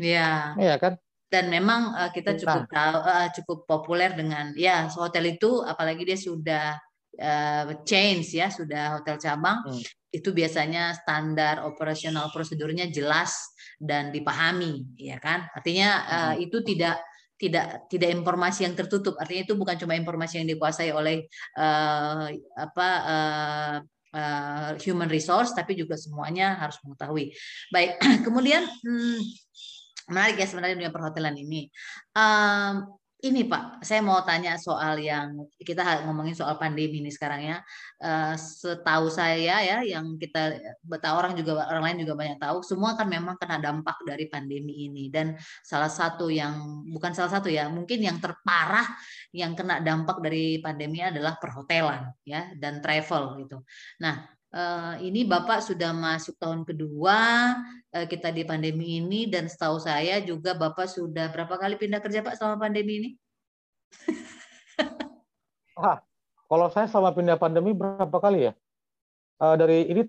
[0.01, 0.57] Iya.
[0.59, 0.97] Iya kan?
[1.33, 2.73] Dan memang uh, kita cukup nah.
[2.73, 6.77] tahu uh, cukup populer dengan ya hotel itu apalagi dia sudah
[7.21, 9.65] uh, change ya, sudah hotel cabang.
[9.65, 9.83] Hmm
[10.13, 13.33] itu biasanya standar operasional prosedurnya jelas
[13.81, 17.01] dan dipahami ya kan artinya uh, itu tidak
[17.43, 19.19] tidak tidak informasi yang tertutup.
[19.19, 21.27] Artinya itu bukan cuma informasi yang dikuasai oleh
[21.59, 23.77] uh, apa uh,
[24.15, 27.35] uh, human resource tapi juga semuanya harus mengetahui.
[27.75, 29.19] Baik kemudian hmm,
[30.15, 31.67] menarik ya sebenarnya dunia perhotelan ini.
[32.15, 37.57] Um, ini Pak, saya mau tanya soal yang kita ngomongin soal pandemi ini sekarang ya.
[38.03, 40.59] Uh, setahu saya ya, yang kita
[40.91, 44.91] tahu orang juga orang lain juga banyak tahu, semua kan memang kena dampak dari pandemi
[44.91, 45.07] ini.
[45.07, 48.91] Dan salah satu yang bukan salah satu ya, mungkin yang terparah
[49.31, 53.63] yang kena dampak dari pandemi adalah perhotelan ya dan travel gitu.
[54.03, 57.21] Nah, Uh, ini Bapak sudah masuk tahun kedua
[57.89, 62.21] uh, kita di pandemi ini dan setahu saya juga Bapak sudah berapa kali pindah kerja
[62.21, 63.11] Pak selama pandemi ini?
[65.81, 66.05] ah,
[66.53, 68.53] kalau saya selama pindah pandemi berapa kali ya?
[69.41, 70.05] Uh, dari ini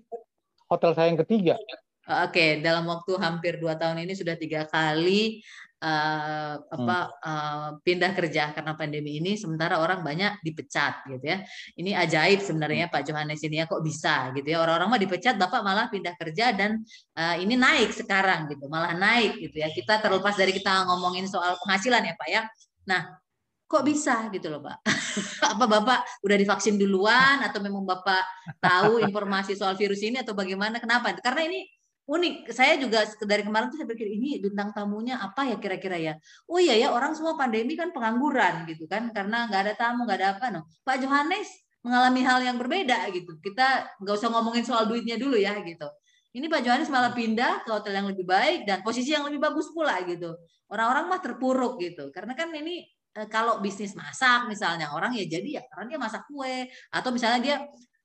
[0.68, 1.56] hotel saya yang ketiga.
[2.04, 5.40] Oke, dalam waktu hampir dua tahun ini sudah tiga kali
[5.84, 11.44] uh, apa uh, pindah kerja karena pandemi ini, sementara orang banyak dipecat gitu ya.
[11.76, 14.64] Ini ajaib sebenarnya Pak Johannes ini ya kok bisa gitu ya.
[14.64, 16.80] Orang-orang mah dipecat, bapak malah pindah kerja dan
[17.20, 19.68] uh, ini naik sekarang gitu, malah naik gitu ya.
[19.68, 22.42] Kita terlepas dari kita ngomongin soal penghasilan ya Pak ya.
[22.88, 23.20] Nah,
[23.64, 24.78] kok bisa gitu loh Pak?
[25.58, 28.22] Apa Bapak udah divaksin duluan atau memang Bapak
[28.62, 30.78] tahu informasi soal virus ini atau bagaimana?
[30.78, 31.10] Kenapa?
[31.18, 31.66] Karena ini
[32.04, 32.52] unik.
[32.52, 36.14] Saya juga dari kemarin tuh saya pikir ini bintang tamunya apa ya kira-kira ya?
[36.48, 40.18] Oh iya ya orang semua pandemi kan pengangguran gitu kan karena nggak ada tamu nggak
[40.20, 40.60] ada apa no.
[40.84, 41.48] Pak Johannes
[41.84, 43.40] mengalami hal yang berbeda gitu.
[43.40, 45.88] Kita nggak usah ngomongin soal duitnya dulu ya gitu.
[46.34, 49.70] Ini Pak Johannes malah pindah ke hotel yang lebih baik dan posisi yang lebih bagus
[49.70, 50.34] pula gitu.
[50.66, 52.10] Orang-orang mah terpuruk gitu.
[52.10, 52.82] Karena kan ini
[53.14, 57.40] eh, kalau bisnis masak misalnya orang ya jadi ya karena dia masak kue atau misalnya
[57.40, 57.56] dia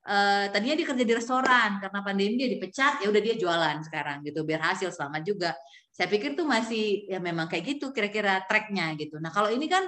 [0.05, 4.23] uh, tadinya dia kerja di restoran karena pandemi dia dipecat ya udah dia jualan sekarang
[4.23, 5.49] gitu biar hasil selamat juga
[5.89, 9.83] saya pikir tuh masih ya memang kayak gitu kira-kira tracknya gitu nah kalau ini kan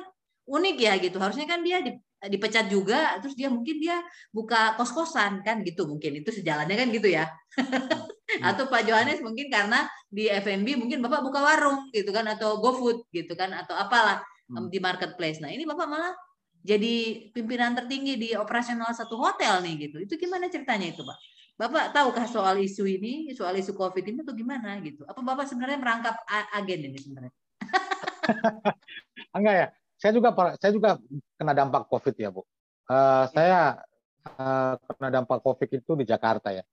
[0.50, 1.96] unik ya gitu harusnya kan dia di,
[2.28, 4.02] dipecat juga terus dia mungkin dia
[4.34, 8.42] buka kos-kosan kan gitu mungkin itu sejalannya kan gitu ya hmm.
[8.50, 13.08] atau Pak Johannes mungkin karena di F&B mungkin Bapak buka warung gitu kan atau GoFood
[13.16, 14.20] gitu kan atau apalah
[14.52, 14.68] hmm.
[14.68, 16.14] di marketplace nah ini Bapak malah
[16.62, 19.98] jadi pimpinan tertinggi di operasional satu hotel nih gitu.
[20.02, 21.18] Itu gimana ceritanya itu, Pak?
[21.58, 25.06] Bapak tahukah soal isu ini, soal isu COVID ini atau gimana gitu?
[25.06, 26.16] Apa Bapak sebenarnya merangkap
[26.58, 27.34] agen ini sebenarnya?
[29.38, 29.68] Enggak ya.
[30.02, 30.90] Saya juga saya juga
[31.38, 32.42] kena dampak COVID ya, Bu.
[32.90, 33.78] Uh, saya
[34.26, 36.66] uh, kena dampak COVID itu di Jakarta ya.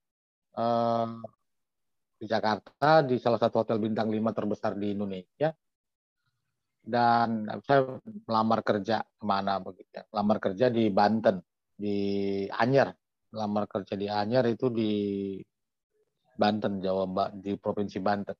[0.57, 1.21] Uh,
[2.19, 5.53] di Jakarta di salah satu hotel bintang 5 terbesar di Indonesia.
[6.89, 10.03] Dan saya melamar kerja ke mana begitu ya.
[10.09, 11.37] Melamar kerja di Banten,
[11.77, 11.97] di
[12.49, 12.89] Anyer,
[13.29, 14.91] lamar kerja di Anyer itu di
[16.33, 18.37] Banten, Jawa di provinsi Banten.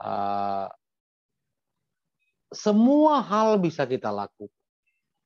[0.00, 0.68] Uh,
[2.48, 4.54] semua hal bisa kita lakukan.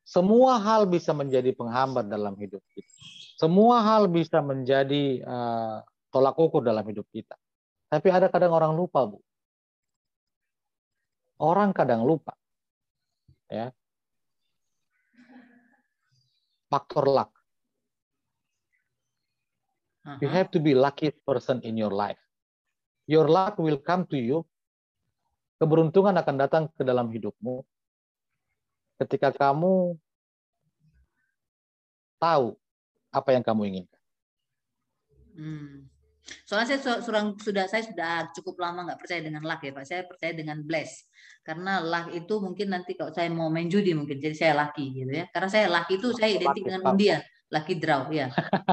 [0.03, 2.91] Semua hal bisa menjadi penghambat dalam hidup kita.
[3.39, 7.39] Semua hal bisa menjadi uh, tolak ukur dalam hidup kita.
[7.87, 9.23] Tapi ada kadang orang lupa, Bu.
[11.39, 12.35] Orang kadang lupa.
[13.51, 13.75] Ya.
[16.71, 17.41] Faktor luck
[20.01, 20.17] Uh-huh.
[20.25, 22.21] You have to be lucky person in your life.
[23.05, 24.49] Your luck will come to you.
[25.61, 27.61] Keberuntungan akan datang ke dalam hidupmu
[29.05, 29.93] ketika kamu
[32.17, 32.57] tahu
[33.13, 34.03] apa yang kamu inginkan.
[35.37, 35.85] Hmm.
[36.47, 39.85] Soalnya saya surang, sudah saya sudah cukup lama nggak percaya dengan luck ya Pak.
[39.87, 41.07] Saya percaya dengan bless.
[41.43, 45.13] Karena luck itu mungkin nanti kalau saya mau main judi mungkin jadi saya lucky gitu
[45.13, 45.25] ya.
[45.33, 47.21] Karena saya lucky itu saya identik dengan undian,
[47.51, 48.31] lucky draw ya.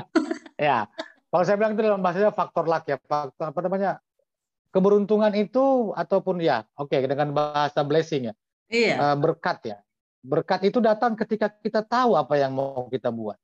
[0.70, 0.88] ya.
[1.28, 3.92] Kalau saya bilang itu dalam bahasanya faktor luck ya, faktor apa namanya?
[4.72, 8.34] Keberuntungan itu ataupun ya, oke okay, dengan bahasa blessing ya.
[8.68, 8.96] Iya.
[9.00, 9.78] Uh, berkat ya.
[10.24, 13.40] Berkat itu datang ketika kita tahu apa yang mau kita buat.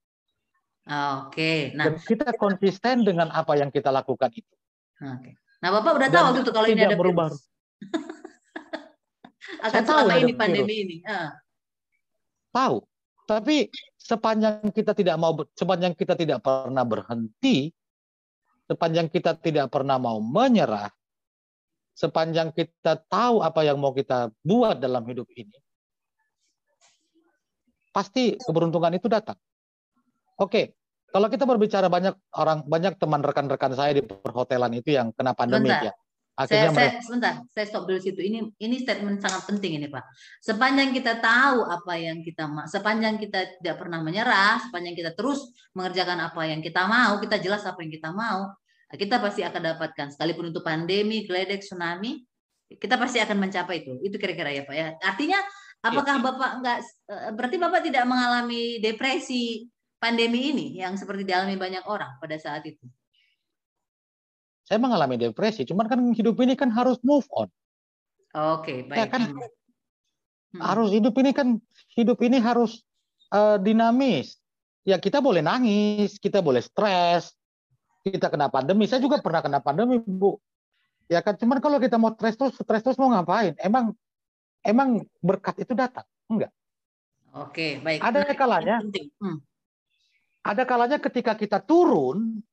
[0.83, 1.31] Oke.
[1.31, 1.59] Okay.
[1.79, 4.55] Nah, Dan kita konsisten dengan apa yang kita lakukan itu.
[4.99, 5.19] Oke.
[5.19, 5.33] Okay.
[5.63, 7.31] Nah, Bapak udah tahu waktu itu kalau ini ada berubah.
[9.63, 10.83] Akan tahu ini pandemi virus.
[10.83, 10.95] ini.
[11.07, 11.31] Uh.
[12.51, 12.83] Tahu.
[13.23, 17.71] Tapi sepanjang kita tidak mau sepanjang kita tidak pernah berhenti,
[18.67, 20.91] sepanjang kita tidak pernah mau menyerah,
[21.95, 25.55] sepanjang kita tahu apa yang mau kita buat dalam hidup ini,
[27.95, 29.39] pasti keberuntungan itu datang.
[30.39, 30.73] Oke,
[31.13, 35.69] kalau kita berbicara banyak orang banyak teman rekan-rekan saya di perhotelan itu yang kena pandemi
[35.69, 35.93] ya.
[36.33, 36.89] Akhirnya saya, mereka...
[36.97, 38.17] saya sebentar, saya stop dulu situ.
[38.17, 40.01] Ini ini statement sangat penting ini Pak.
[40.41, 46.25] Sepanjang kita tahu apa yang kita sepanjang kita tidak pernah menyerah, sepanjang kita terus mengerjakan
[46.25, 48.49] apa yang kita mau, kita jelas apa yang kita mau,
[48.89, 50.07] kita pasti akan dapatkan.
[50.17, 52.25] Sekalipun untuk pandemi, geledek, tsunami,
[52.65, 54.01] kita pasti akan mencapai itu.
[54.01, 54.87] Itu kira-kira ya Pak ya.
[55.05, 55.37] Artinya
[55.85, 56.21] apakah ya.
[56.25, 56.77] Bapak enggak
[57.13, 59.69] eh, berarti Bapak tidak mengalami depresi
[60.03, 62.83] pandemi ini yang seperti dialami banyak orang pada saat itu?
[64.67, 67.47] Saya mengalami depresi, cuman kan hidup ini kan harus move on.
[68.35, 68.99] Oke, okay, baik.
[68.99, 70.59] Ya kan hmm.
[70.59, 71.63] harus hidup ini kan
[71.95, 72.83] hidup ini harus
[73.31, 74.35] uh, dinamis.
[74.83, 77.31] Ya kita boleh nangis, kita boleh stres,
[78.03, 78.83] kita kena pandemi.
[78.83, 80.35] Saya juga pernah kena pandemi, Bu.
[81.07, 83.55] Ya kan, cuman kalau kita mau stres terus, stres terus mau ngapain?
[83.59, 83.95] Emang
[84.63, 86.07] emang berkat itu datang?
[86.27, 86.51] Enggak.
[87.35, 87.99] Oke, baik.
[88.03, 88.83] Ada kalanya.
[89.19, 89.39] Hmm.
[90.43, 92.43] Ada kalanya ketika kita turun,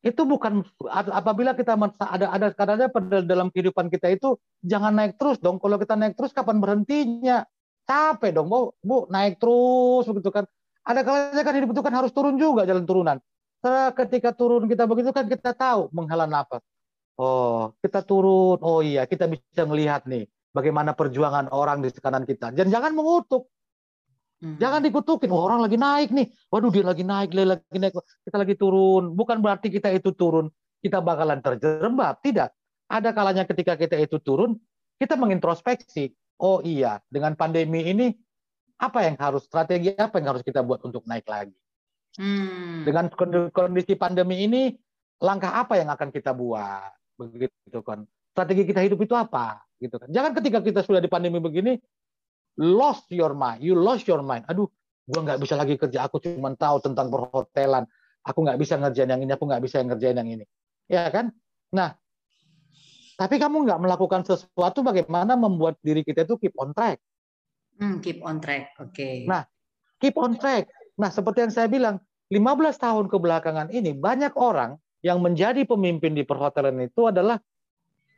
[0.00, 5.36] itu bukan apabila kita ada ada kadangnya pada dalam kehidupan kita itu jangan naik terus
[5.42, 5.60] dong.
[5.60, 7.44] Kalau kita naik terus kapan berhentinya?
[7.84, 8.72] Capek dong, Bu.
[8.80, 10.46] Bu, naik terus begitu kan.
[10.86, 13.18] Ada kalanya kan hidup itu kan harus turun juga jalan turunan.
[13.92, 16.64] Ketika turun kita begitu kan kita tahu menghela nafas.
[17.20, 18.56] Oh, kita turun.
[18.64, 20.24] Oh iya, kita bisa melihat nih
[20.56, 22.54] bagaimana perjuangan orang di sekanan kita.
[22.54, 23.50] Dan jangan mengutuk.
[24.40, 24.56] Hmm.
[24.56, 26.32] Jangan dikutukin, oh, orang lagi naik nih.
[26.48, 27.92] Waduh dia lagi naik, dia lagi naik.
[28.24, 29.12] Kita lagi turun.
[29.12, 30.48] Bukan berarti kita itu turun,
[30.80, 32.24] kita bakalan terjerembab.
[32.24, 32.48] Tidak.
[32.88, 34.56] Ada kalanya ketika kita itu turun,
[34.96, 36.16] kita mengintrospeksi.
[36.40, 38.16] Oh iya, dengan pandemi ini
[38.80, 41.52] apa yang harus strategi apa yang harus kita buat untuk naik lagi?
[42.16, 42.82] Hmm.
[42.88, 43.12] Dengan
[43.52, 44.72] kondisi pandemi ini,
[45.20, 46.90] langkah apa yang akan kita buat?
[47.20, 48.08] Begitu kan.
[48.32, 49.60] Strategi kita hidup itu apa?
[49.76, 50.08] Gitu kan.
[50.08, 51.76] Jangan ketika kita sudah di pandemi begini,
[52.60, 53.64] lost your mind.
[53.64, 54.44] You lost your mind.
[54.44, 54.68] Aduh,
[55.08, 56.04] gua nggak bisa lagi kerja.
[56.04, 57.88] Aku cuma tahu tentang perhotelan.
[58.20, 59.32] Aku nggak bisa ngerjain yang ini.
[59.32, 60.44] Aku nggak bisa ngerjain yang ini.
[60.84, 61.32] Ya kan?
[61.72, 61.96] Nah,
[63.16, 67.00] tapi kamu nggak melakukan sesuatu bagaimana membuat diri kita itu keep on track.
[67.80, 68.76] Hmm, keep on track.
[68.76, 68.92] Oke.
[68.92, 69.16] Okay.
[69.24, 69.48] Nah,
[69.96, 70.68] keep on track.
[71.00, 71.96] Nah, seperti yang saya bilang,
[72.28, 77.40] 15 tahun kebelakangan ini banyak orang yang menjadi pemimpin di perhotelan itu adalah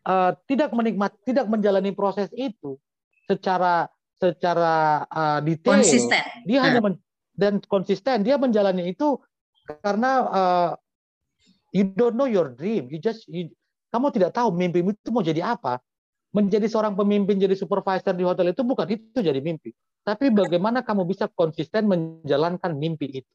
[0.05, 2.76] uh, tidak menikmati, tidak menjalani proses itu
[3.30, 3.86] secara
[4.20, 5.80] secara uh, detail.
[5.80, 6.22] Konsisten.
[6.48, 6.66] Dia hmm.
[6.66, 6.94] hanya men,
[7.32, 8.24] dan konsisten.
[8.26, 9.20] Dia menjalani itu
[9.82, 10.70] karena uh,
[11.72, 12.90] you don't know your dream.
[12.92, 13.52] You just you,
[13.92, 15.80] kamu tidak tahu mimpimu itu mau jadi apa.
[16.32, 19.68] Menjadi seorang pemimpin, jadi supervisor di hotel itu bukan itu jadi mimpi.
[20.00, 23.32] Tapi bagaimana kamu bisa konsisten menjalankan mimpi itu.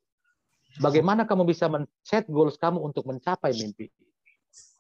[0.82, 3.90] Bagaimana kamu bisa men-set goals kamu untuk mencapai mimpi?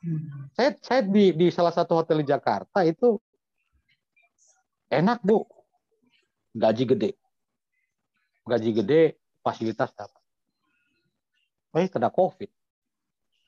[0.01, 0.49] Hmm.
[0.53, 3.17] Saya saya di di salah satu hotel di Jakarta itu
[4.89, 5.45] enak bu,
[6.53, 7.09] gaji gede,
[8.47, 9.01] gaji gede,
[9.41, 10.21] fasilitas dapat.
[11.77, 12.49] Eh kena covid,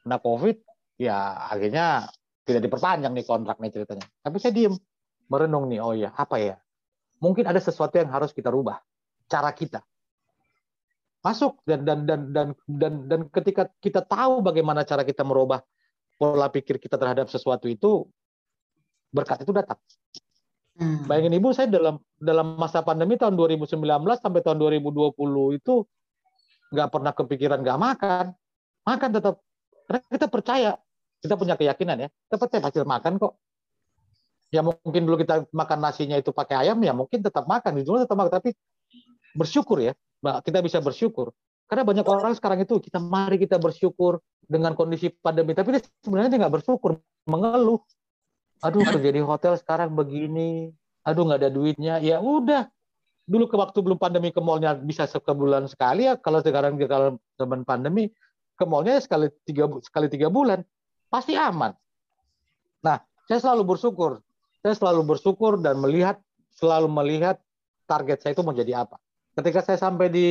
[0.05, 0.59] kena covid,
[0.99, 2.09] ya akhirnya
[2.43, 4.05] tidak diperpanjang nih kontraknya ceritanya.
[4.21, 4.75] Tapi saya diem,
[5.29, 6.55] merenung nih, oh ya apa ya?
[7.19, 8.79] Mungkin ada sesuatu yang harus kita rubah,
[9.27, 9.83] cara kita
[11.19, 15.59] masuk dan dan dan dan dan dan ketika kita tahu bagaimana cara kita merubah
[16.15, 18.07] pola pikir kita terhadap sesuatu itu
[19.11, 19.79] berkat itu datang.
[20.80, 21.03] Hmm.
[21.03, 23.84] Bayangin ibu saya dalam dalam masa pandemi tahun 2019
[24.23, 25.84] sampai tahun 2020 itu
[26.71, 28.25] nggak pernah kepikiran nggak makan,
[28.88, 29.43] makan tetap.
[29.84, 30.71] Karena kita percaya,
[31.19, 33.34] kita punya keyakinan ya, kita percaya hasil makan kok.
[34.55, 38.15] Ya mungkin dulu kita makan nasinya itu pakai ayam, ya mungkin tetap makan, dulu tetap
[38.15, 38.55] makan, tapi
[39.36, 41.36] bersyukur ya kita bisa bersyukur.
[41.69, 46.39] Karena banyak orang sekarang itu kita mari kita bersyukur dengan kondisi pandemi, tapi sebenarnya dia
[46.47, 46.97] nggak bersyukur,
[47.30, 47.84] mengeluh.
[48.60, 50.72] Aduh kerja di hotel sekarang begini,
[51.07, 51.95] aduh nggak ada duitnya.
[52.03, 52.68] Ya udah,
[53.24, 56.20] dulu ke waktu belum pandemi ke mallnya bisa sebulan sekali ya.
[56.20, 58.12] Kalau sekarang kalau zaman pandemi
[58.60, 60.64] ke mallnya sekali tiga sekali tiga bulan
[61.07, 61.72] pasti aman.
[62.84, 62.99] Nah,
[63.32, 64.20] saya selalu bersyukur.
[64.60, 66.20] Saya selalu bersyukur dan melihat
[66.60, 67.39] selalu melihat
[67.88, 68.99] target saya itu mau jadi apa
[69.39, 70.30] ketika saya sampai di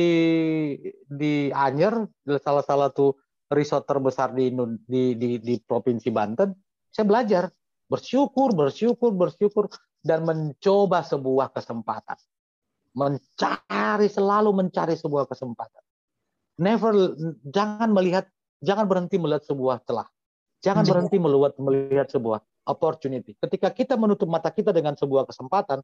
[1.09, 2.05] di Anyer,
[2.45, 3.17] salah satu
[3.49, 4.53] resort terbesar di,
[4.85, 6.53] di di di provinsi Banten,
[6.93, 7.43] saya belajar
[7.89, 9.65] bersyukur, bersyukur, bersyukur
[10.05, 12.15] dan mencoba sebuah kesempatan.
[12.93, 15.83] Mencari selalu mencari sebuah kesempatan.
[16.59, 17.17] Never
[17.49, 18.29] jangan melihat
[18.61, 20.07] jangan berhenti melihat sebuah celah.
[20.59, 23.33] Jangan berhenti melihat melihat sebuah opportunity.
[23.39, 25.79] Ketika kita menutup mata kita dengan sebuah kesempatan,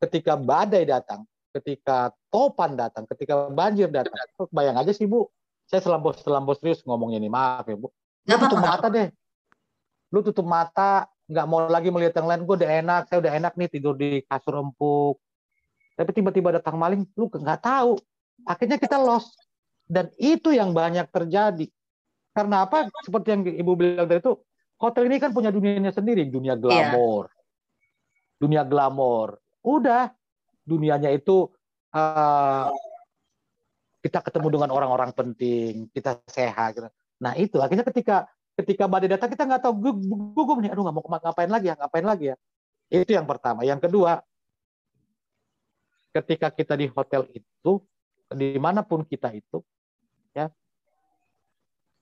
[0.00, 4.14] ketika badai datang, ketika topan datang, ketika banjir datang.
[4.50, 5.28] Bayang aja sih Bu,
[5.68, 7.92] saya selampau selampau serius ngomong ini, maaf ya Bu.
[8.26, 9.08] Lu tutup mata deh.
[10.10, 12.42] Lu tutup mata, nggak mau lagi melihat yang lain.
[12.42, 15.22] Gue udah enak, saya udah enak nih tidur di kasur empuk.
[15.94, 17.94] Tapi tiba-tiba datang maling, lu nggak tahu.
[18.42, 19.38] Akhirnya kita lost.
[19.86, 21.70] Dan itu yang banyak terjadi.
[22.34, 22.90] Karena apa?
[23.02, 24.34] Seperti yang Ibu bilang tadi itu,
[24.78, 26.62] hotel ini kan punya dunianya sendiri, dunia iya.
[26.62, 27.26] glamor.
[27.26, 28.38] Yeah.
[28.40, 29.28] Dunia glamor.
[29.60, 30.14] Udah,
[30.64, 31.50] dunianya itu
[31.92, 32.70] uh,
[34.00, 36.78] kita ketemu dengan orang-orang penting, kita sehat.
[36.78, 36.88] Gitu.
[37.20, 39.74] Nah itu akhirnya ketika ketika badai datang kita nggak tahu
[40.34, 42.36] gugup nih, aduh nggak mau ngapain lagi ya, ngapain lagi ya.
[42.90, 43.62] Itu yang pertama.
[43.62, 44.18] Yang kedua,
[46.10, 47.72] ketika kita di hotel itu,
[48.30, 49.62] di mana pun kita itu,
[50.34, 50.50] ya,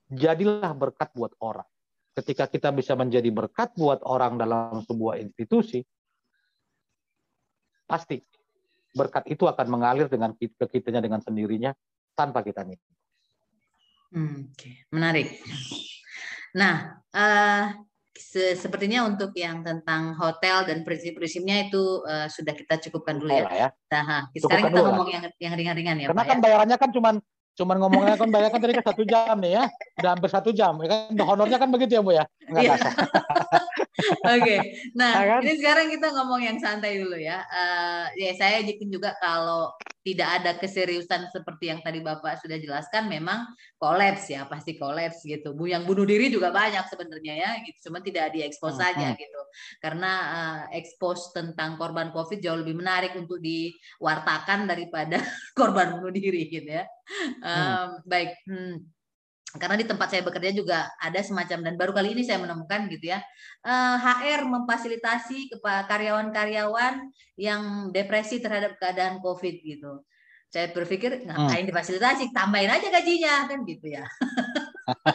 [0.08, 1.68] jadilah berkat buat orang.
[2.16, 5.84] Ketika kita bisa menjadi berkat buat orang dalam sebuah institusi,
[7.86, 8.18] pasti
[8.96, 11.70] berkat itu akan mengalir dengan ke kitanya dengan sendirinya
[12.18, 12.82] tanpa kita minta.
[14.08, 14.74] Hmm, Oke, okay.
[14.90, 15.28] menarik.
[16.56, 17.64] Nah, uh,
[18.18, 23.46] se sepertinya untuk yang tentang hotel dan prinsip-prinsipnya itu uh, sudah kita cukupkan dulu ya.
[23.46, 23.68] ya.
[23.94, 26.06] Nah, sekarang kita ngomong yang yang ringan-ringan ya.
[26.10, 26.42] Karena Pak, kan ya?
[26.42, 27.10] bayarannya kan cuma
[27.58, 29.64] cuman ngomongnya kan bayar kan tadi kan satu jam nih ya
[29.98, 32.24] udah hampir satu jam ya kan honornya kan begitu ya bu ya
[32.56, 32.76] Iya.
[33.98, 34.58] Oke, okay.
[34.94, 35.40] nah ya kan?
[35.42, 37.42] ini sekarang kita ngomong yang santai dulu ya.
[37.50, 39.74] Uh, ya saya yakin juga kalau
[40.06, 43.42] tidak ada keseriusan seperti yang tadi bapak sudah jelaskan, memang
[43.76, 45.50] kolaps ya pasti kolaps gitu.
[45.52, 47.90] Bu yang bunuh diri juga banyak sebenarnya ya, gitu.
[47.90, 49.18] Cuma tidak diekspos hmm, saja hmm.
[49.18, 49.40] gitu.
[49.82, 55.18] Karena uh, ekspos tentang korban COVID jauh lebih menarik untuk diwartakan daripada
[55.58, 56.86] korban bunuh diri gitu ya.
[57.48, 57.88] Um, hmm.
[58.04, 58.30] Baik.
[58.44, 58.76] Hmm
[59.56, 63.16] karena di tempat saya bekerja juga ada semacam dan baru kali ini saya menemukan gitu
[63.16, 63.24] ya
[63.64, 67.00] uh, eh, HR memfasilitasi kepada karyawan-karyawan
[67.40, 70.04] yang depresi terhadap keadaan COVID gitu.
[70.48, 71.70] Saya berpikir ngapain hmm.
[71.72, 74.04] difasilitasi, tambahin aja gajinya kan gitu ya.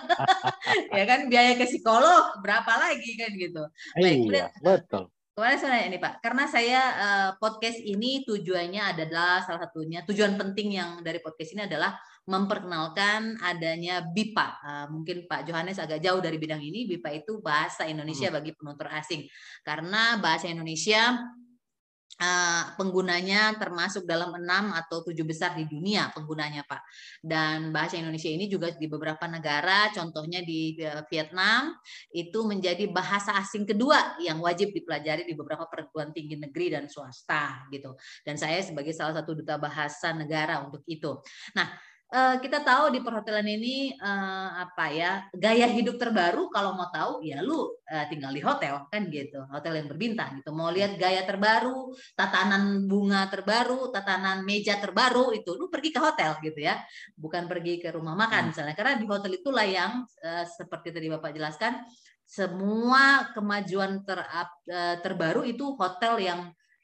[0.97, 3.63] ya kan biaya ke psikolog berapa lagi kan gitu.
[3.97, 5.09] Baik, iya, betul.
[5.33, 10.37] Kemarin saya nanya ini Pak, karena saya uh, podcast ini tujuannya adalah salah satunya tujuan
[10.37, 14.47] penting yang dari podcast ini adalah memperkenalkan adanya BIPA.
[14.63, 16.87] Uh, mungkin Pak Johannes agak jauh dari bidang ini.
[16.87, 18.37] BIPA itu bahasa Indonesia hmm.
[18.39, 19.27] bagi penutur asing.
[19.63, 21.19] Karena bahasa Indonesia
[22.21, 26.81] uh, penggunanya termasuk dalam enam atau tujuh besar di dunia penggunanya Pak.
[27.19, 31.73] Dan bahasa Indonesia ini juga di beberapa negara, contohnya di uh, Vietnam,
[32.15, 37.67] itu menjadi bahasa asing kedua yang wajib dipelajari di beberapa perguruan tinggi negeri dan swasta
[37.73, 37.95] gitu.
[38.21, 41.19] Dan saya sebagai salah satu duta bahasa negara untuk itu.
[41.57, 41.67] Nah,
[42.13, 47.25] uh, kita tahu di perhotelan ini uh, apa ya gaya hidup terbaru kalau mau tahu
[47.25, 49.41] ya lu uh, tinggal di hotel kan gitu.
[49.49, 50.53] Hotel yang berbintang gitu.
[50.53, 56.37] Mau lihat gaya terbaru tatanan bunga terbaru tatanan meja terbaru itu lu pergi ke hotel
[56.45, 56.77] gitu ya.
[57.17, 58.49] Bukan pergi ke rumah makan hmm.
[58.53, 58.75] misalnya.
[58.77, 61.81] Karena di hotel itulah yang uh, seperti tadi bapak jelaskan
[62.23, 66.41] semua kemajuan ter, uh, terbaru itu hotel yang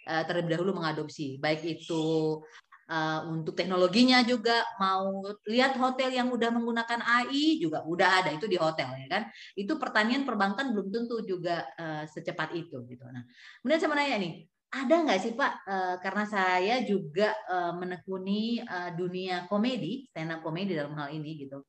[0.09, 1.37] terlebih dahulu mengadopsi.
[1.37, 2.41] Baik itu
[2.89, 8.49] uh, untuk teknologinya juga mau lihat hotel yang udah menggunakan AI juga udah ada itu
[8.49, 9.23] di hotel ya kan?
[9.53, 13.05] Itu pertanian perbankan belum tentu juga uh, secepat itu gitu.
[13.07, 13.23] Nah
[13.61, 14.33] kemudian saya nanya nih
[14.69, 17.33] ada nggak sih Pak uh, karena saya juga
[17.77, 18.61] menekuni
[18.93, 21.61] dunia komedi stand up komedi dalam hal ini gitu.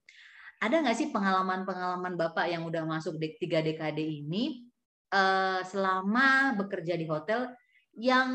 [0.61, 4.69] Ada nggak sih pengalaman-pengalaman Bapak yang udah masuk di tiga dekade ini
[5.65, 7.49] selama bekerja di hotel
[7.97, 8.29] yang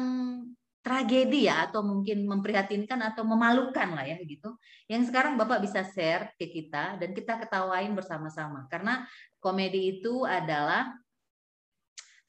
[0.86, 4.54] tragedi ya atau mungkin memprihatinkan atau memalukan lah ya gitu.
[4.86, 9.02] Yang sekarang Bapak bisa share ke kita dan kita ketawain bersama-sama karena
[9.42, 10.94] komedi itu adalah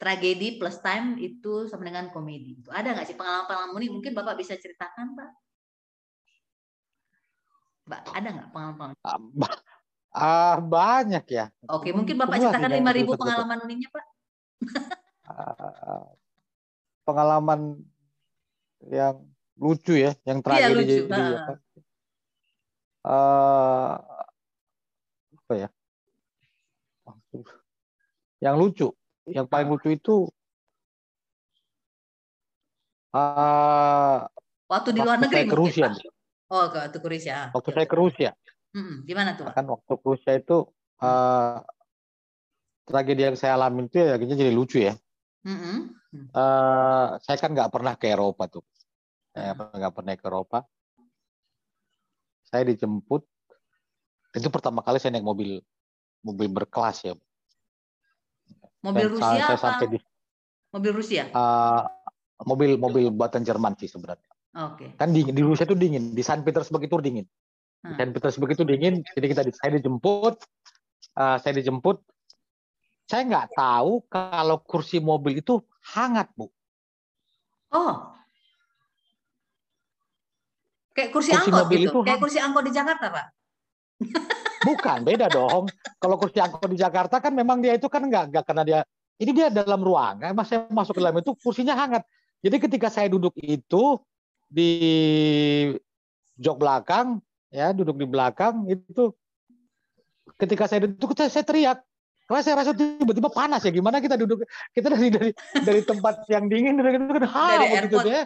[0.01, 2.65] tragedi plus time itu sama dengan komedi.
[2.65, 5.31] Itu ada nggak sih pengalaman-pengalaman ini mungkin Bapak bisa ceritakan, Pak?
[7.93, 8.89] Mbak, ada nggak pengalaman?
[10.17, 11.53] Ah, banyak ya.
[11.69, 14.05] Oke, mungkin Bapak ceritakan lima ribu pengalaman uninya, Pak.
[15.29, 16.09] Ah,
[17.05, 17.85] pengalaman
[18.91, 19.15] yang
[19.57, 20.97] lucu ya, yang terakhir iya, lucu.
[21.09, 21.53] jadi apa?
[23.07, 23.95] Uh,
[25.47, 25.69] apa ya?
[28.43, 28.89] Yang lucu,
[29.31, 30.17] yang paling lucu itu
[33.17, 34.27] uh,
[34.69, 35.89] waktu di luar negeri saya ke Rusia.
[36.47, 37.37] Oh, ke, waktu ke Rusia.
[37.51, 38.31] Waktu saya ke Rusia.
[38.77, 39.51] Hmm, gimana tuh?
[39.51, 40.69] Kan waktu ke Rusia itu
[41.03, 41.59] uh,
[42.87, 44.95] tragedi yang saya alami itu ya jadi lucu ya.
[45.47, 45.77] Mm-hmm.
[46.33, 48.65] Uh, saya kan nggak pernah ke Eropa tuh.
[49.37, 49.77] Saya mm-hmm.
[49.77, 50.59] nggak pernah ke Eropa.
[52.49, 53.21] Saya dijemput.
[54.33, 55.61] Itu pertama kali saya naik mobil
[56.25, 57.13] mobil berkelas ya.
[58.81, 59.99] Mobil Rusia saya, sampai di,
[60.73, 61.29] mobil Rusia?
[61.35, 61.85] Uh,
[62.49, 64.31] mobil mobil buatan Jerman sih sebenarnya.
[64.57, 64.89] Oke.
[64.89, 64.89] Okay.
[64.97, 67.27] Kan di, di Rusia itu dingin, di Saint Petersburg itu dingin.
[67.85, 67.97] Di hmm.
[68.01, 70.35] Saint Petersburg itu dingin, jadi kita saya dijemput,
[71.19, 72.01] uh, saya dijemput
[73.07, 75.63] saya nggak tahu kalau kursi mobil itu
[75.95, 76.51] hangat, Bu.
[77.71, 78.11] Oh.
[80.97, 81.91] Kayak kursi, kursi angkot mobil gitu.
[81.93, 83.27] Itu Kayak kursi angkot di Jakarta, Pak.
[84.65, 85.65] Bukan, beda dong.
[86.01, 88.81] Kalau kursi angkot di Jakarta kan memang dia itu kan nggak nggak karena dia
[89.17, 92.05] ini dia dalam ruangan, mas saya masuk ke dalam itu kursinya hangat.
[92.45, 94.01] Jadi ketika saya duduk itu
[94.49, 94.73] di
[96.37, 99.13] jok belakang, ya duduk di belakang itu
[100.37, 101.79] ketika saya duduk saya, saya teriak
[102.27, 103.73] karena saya rasa tiba-tiba panas ya.
[103.73, 104.45] Gimana kita duduk
[104.77, 105.31] kita dari dari
[105.65, 108.25] dari tempat yang dingin dari itu kan hal begitu deh.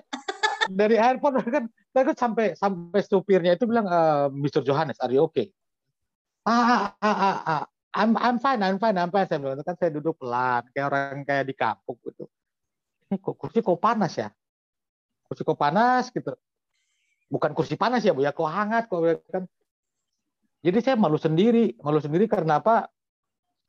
[0.69, 4.61] Dari airport kan kan sampai sampai supirnya itu bilang uh, eh, Mr.
[4.61, 5.49] Johannes, are you okay?
[6.45, 7.65] Ah, ah, ah, ah,
[7.97, 9.29] I'm I'm fine, I'm fine, I'm fine.
[9.29, 12.29] Saya bilang kan saya duduk pelan kayak orang kayak di kampung gitu.
[13.09, 14.29] Ini kok kursi kok panas ya?
[15.25, 16.37] Kursi kok panas gitu.
[17.31, 19.01] Bukan kursi panas ya, Bu ya, kok hangat kok
[19.31, 19.45] kan.
[20.61, 22.91] Jadi saya malu sendiri, malu sendiri karena apa?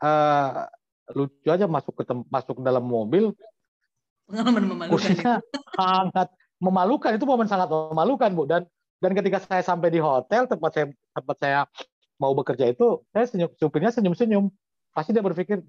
[0.02, 0.66] uh,
[1.14, 3.36] lucu aja masuk ke masuk ke dalam mobil
[4.26, 5.34] pengalaman memalukan kursinya
[5.76, 6.28] sangat
[6.62, 8.62] memalukan itu momen sangat memalukan bu dan
[9.02, 11.60] dan ketika saya sampai di hotel tempat saya tempat saya
[12.22, 14.46] mau bekerja itu saya senyum supirnya senyum senyum
[14.94, 15.66] pasti dia berpikir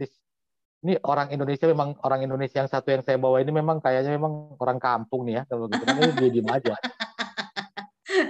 [0.83, 4.53] ini orang Indonesia memang orang Indonesia yang satu yang saya bawa ini memang kayaknya memang
[4.61, 6.77] orang kampung nih ya kalau gitu kan dia diem aja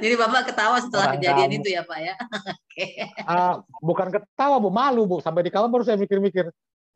[0.03, 1.59] Jadi Bapak ketawa setelah Orang kejadian kamu.
[1.63, 2.15] itu ya Pak ya?
[2.67, 2.91] okay.
[3.23, 5.19] uh, bukan ketawa Bu, malu Bu.
[5.23, 6.51] Sampai di kamar baru saya mikir-mikir,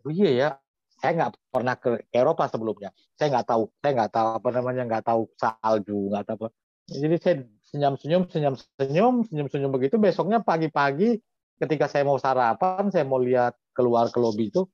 [0.07, 0.49] oh iya ya,
[0.97, 2.91] saya nggak pernah ke Eropa sebelumnya.
[3.17, 6.49] Saya nggak tahu, saya nggak tahu apa namanya, nggak tahu salju, nggak tahu apa.
[6.87, 7.35] Jadi saya
[7.69, 9.99] senyum-senyum, senyum-senyum, senyum-senyum begitu.
[9.99, 11.19] Besoknya pagi-pagi
[11.61, 14.65] ketika saya mau sarapan, saya mau lihat keluar ke lobi itu,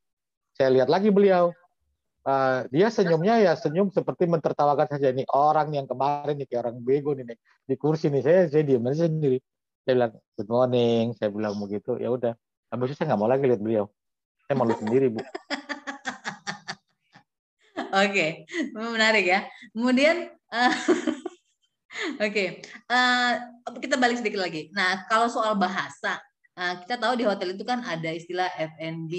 [0.55, 1.51] saya lihat lagi beliau.
[2.23, 5.11] Uh, dia senyumnya ya senyum seperti mentertawakan saja.
[5.11, 7.35] Ini orang yang kemarin nih kayak orang bego nih
[7.67, 9.43] di kursi nih saya saya diam aja sendiri.
[9.83, 11.05] Saya bilang good morning.
[11.19, 11.99] Saya bilang begitu.
[11.99, 12.39] Ya udah.
[12.71, 13.91] Habis itu saya nggak mau lagi lihat beliau.
[14.47, 15.19] Saya malu sendiri bu
[17.93, 18.31] Oke, okay.
[18.73, 19.45] menarik ya.
[19.77, 20.73] Kemudian, uh,
[22.25, 22.65] oke, okay.
[22.89, 23.37] uh,
[23.69, 24.73] eh, kita balik sedikit lagi.
[24.73, 26.17] Nah, kalau soal bahasa,
[26.53, 28.45] Nah, kita tahu di hotel itu kan ada istilah
[28.77, 29.13] F&B,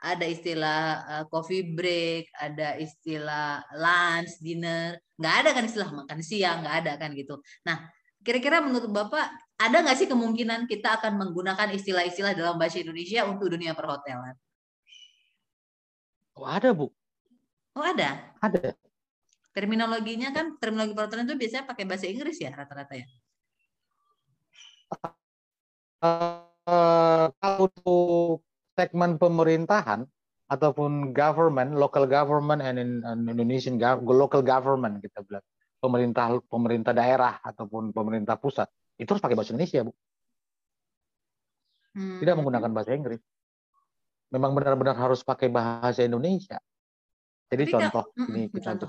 [0.00, 4.96] ada istilah uh, coffee break, ada istilah lunch, dinner.
[5.20, 7.36] Nggak ada kan istilah makan siang, nggak ada kan gitu.
[7.68, 7.84] Nah,
[8.24, 9.28] kira-kira menurut Bapak,
[9.60, 14.32] ada nggak sih kemungkinan kita akan menggunakan istilah-istilah dalam bahasa Indonesia untuk dunia perhotelan?
[16.32, 16.97] Oh, ada, Bu.
[17.78, 18.34] Oh, ada?
[18.42, 18.74] Ada.
[19.54, 23.06] Terminologinya kan, terminologi perhotelan itu biasanya pakai bahasa Inggris ya rata-rata ya?
[26.02, 28.42] Uh, kalau untuk
[28.74, 30.10] segmen pemerintahan
[30.50, 35.44] ataupun government, local government and in, in Indonesian local government kita bilang
[35.78, 38.66] pemerintah pemerintah daerah ataupun pemerintah pusat
[38.98, 39.92] itu harus pakai bahasa Indonesia bu,
[41.94, 42.18] hmm.
[42.26, 43.22] tidak menggunakan bahasa Inggris.
[44.34, 46.58] Memang benar-benar harus pakai bahasa Indonesia.
[47.48, 48.88] Jadi Tapi contoh ini kita contoh.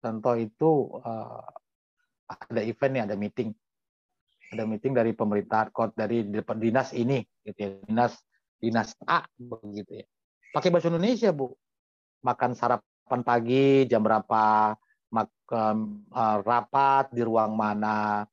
[0.00, 0.70] contoh itu
[1.04, 1.44] uh,
[2.30, 3.50] ada event nih, ada meeting,
[4.56, 8.16] ada meeting dari pemerintah kota dari dinas ini, gitu ya, dinas
[8.56, 10.06] dinas A begitu ya.
[10.56, 11.52] Pakai bahasa Indonesia bu.
[12.20, 14.76] Makan sarapan pagi jam berapa,
[15.08, 18.28] makan uh, rapat di ruang mana,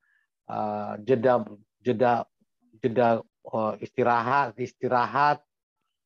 [0.51, 1.39] uh, jeda
[1.79, 2.27] jeda
[2.83, 5.39] jeda uh, istirahat istirahat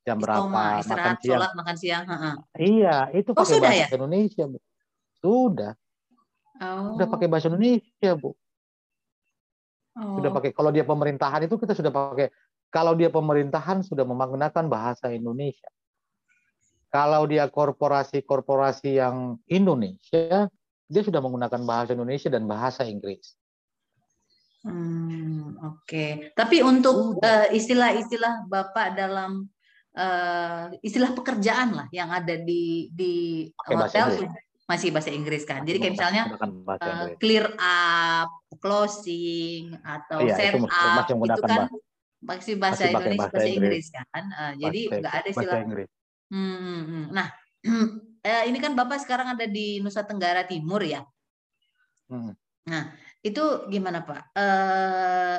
[0.01, 0.81] jam berapa?
[0.81, 1.37] Makan siang?
[1.37, 3.87] sholat, makan siang ha iya itu oh, pakai sudah bahasa ya?
[3.97, 4.57] Indonesia bu.
[5.21, 5.73] Sudah.
[6.61, 6.93] Oh.
[6.97, 8.31] sudah pakai bahasa Indonesia bu.
[9.91, 10.15] Oh.
[10.17, 12.31] sudah pakai kalau dia pemerintahan itu kita sudah pakai
[12.71, 15.67] kalau dia pemerintahan sudah menggunakan bahasa Indonesia.
[16.91, 20.47] Kalau dia korporasi-korporasi yang Indonesia
[20.91, 23.39] dia sudah menggunakan bahasa Indonesia dan bahasa Inggris.
[24.61, 26.09] Hmm, Oke, okay.
[26.37, 29.49] tapi untuk uh, istilah-istilah bapak dalam
[29.97, 34.27] uh, istilah pekerjaan lah yang ada di di hotel
[34.69, 35.67] masih bahasa Inggris kan.
[35.67, 38.29] Jadi kayak misalnya uh, clear up,
[38.63, 41.67] closing atau iya, set up itu, itu kan
[42.21, 44.23] masih bahasa masih Indonesia bahasa, bahasa Inggris, Inggris kan.
[44.31, 45.61] Uh, jadi nggak ada istilah.
[46.31, 47.05] Hmm, hmm, hmm.
[47.11, 47.27] Nah,
[48.23, 51.03] uh, ini kan bapak sekarang ada di Nusa Tenggara Timur ya.
[52.07, 52.31] Hmm.
[52.67, 54.21] Nah, itu gimana Pak?
[54.37, 55.37] Eh,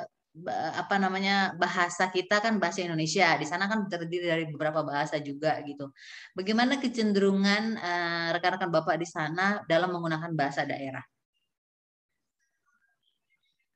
[0.80, 5.60] apa namanya bahasa kita kan bahasa Indonesia di sana kan terdiri dari beberapa bahasa juga
[5.60, 5.92] gitu.
[6.32, 11.04] Bagaimana kecenderungan eh, rekan-rekan bapak di sana dalam menggunakan bahasa daerah?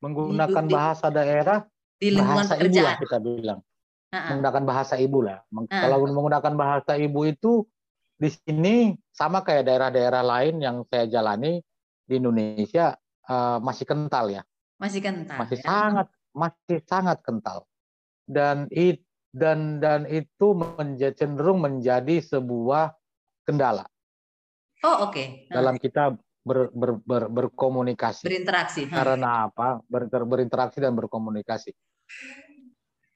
[0.00, 1.58] Menggunakan di, bahasa daerah
[2.00, 2.72] di lingkungan bahasa pekerjaan.
[2.72, 3.60] ibu lah kita bilang.
[4.06, 4.28] Uh-uh.
[4.32, 5.38] Menggunakan bahasa ibu lah.
[5.52, 5.68] Uh-uh.
[5.68, 7.52] Kalau menggunakan bahasa ibu itu
[8.16, 11.60] di sini sama kayak daerah-daerah lain yang saya jalani
[12.08, 12.96] di Indonesia
[13.28, 14.42] uh, masih kental ya.
[14.80, 15.36] Masih kental.
[15.36, 15.64] Masih ya?
[15.68, 17.64] sangat masih sangat kental.
[18.28, 19.00] Dan it
[19.32, 22.92] dan dan itu menjadi, cenderung menjadi sebuah
[23.48, 23.88] kendala.
[24.84, 25.16] Oh, oke.
[25.16, 25.26] Okay.
[25.48, 28.28] Dalam kita ber, ber, ber, berkomunikasi.
[28.28, 28.86] Berinteraksi.
[28.86, 29.80] Karena apa?
[29.88, 31.72] Ber, berinteraksi dan berkomunikasi.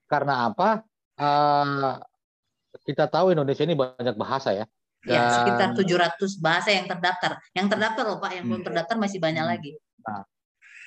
[0.08, 0.82] Karena apa?
[1.20, 2.00] Uh,
[2.82, 4.66] kita tahu Indonesia ini banyak bahasa ya.
[5.08, 7.40] Ya, sekitar 700 bahasa yang terdaftar.
[7.56, 8.68] Yang terdaftar loh Pak, yang belum hmm.
[8.68, 9.52] terdaftar masih banyak hmm.
[9.56, 9.72] lagi.
[10.04, 10.22] Nah,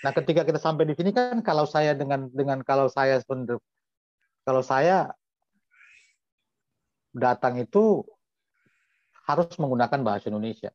[0.04, 3.24] nah ketika kita sampai di sini kan kalau saya dengan dengan kalau saya
[4.44, 5.16] kalau saya
[7.14, 8.02] datang itu
[9.24, 10.74] harus menggunakan bahasa Indonesia.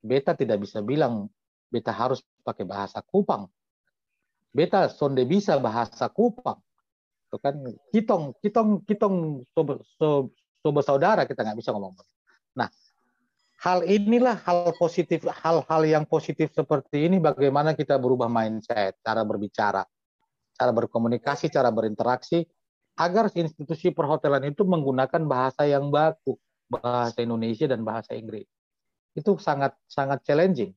[0.00, 1.28] Beta tidak bisa bilang
[1.68, 3.50] beta harus pakai bahasa Kupang.
[4.50, 6.56] Beta sonde bisa bahasa Kupang.
[7.28, 7.54] Itu kan
[7.92, 10.32] kitong kitong kitong sob, sob,
[10.64, 11.94] sob saudara kita nggak bisa ngomong.
[12.56, 12.72] Nah,
[13.60, 19.84] hal inilah hal positif, hal-hal yang positif seperti ini bagaimana kita berubah mindset, cara berbicara,
[20.56, 22.48] cara berkomunikasi, cara berinteraksi
[22.96, 26.40] agar institusi perhotelan itu menggunakan bahasa yang baku,
[26.72, 28.48] bahasa Indonesia dan bahasa Inggris.
[29.12, 30.72] Itu sangat sangat challenging.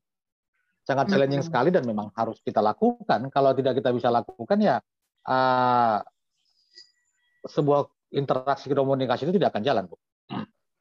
[0.84, 1.48] Sangat challenging hmm.
[1.48, 3.32] sekali dan memang harus kita lakukan.
[3.32, 4.76] Kalau tidak kita bisa lakukan ya
[5.24, 6.04] uh,
[7.48, 9.96] sebuah interaksi komunikasi itu tidak akan jalan, Bu.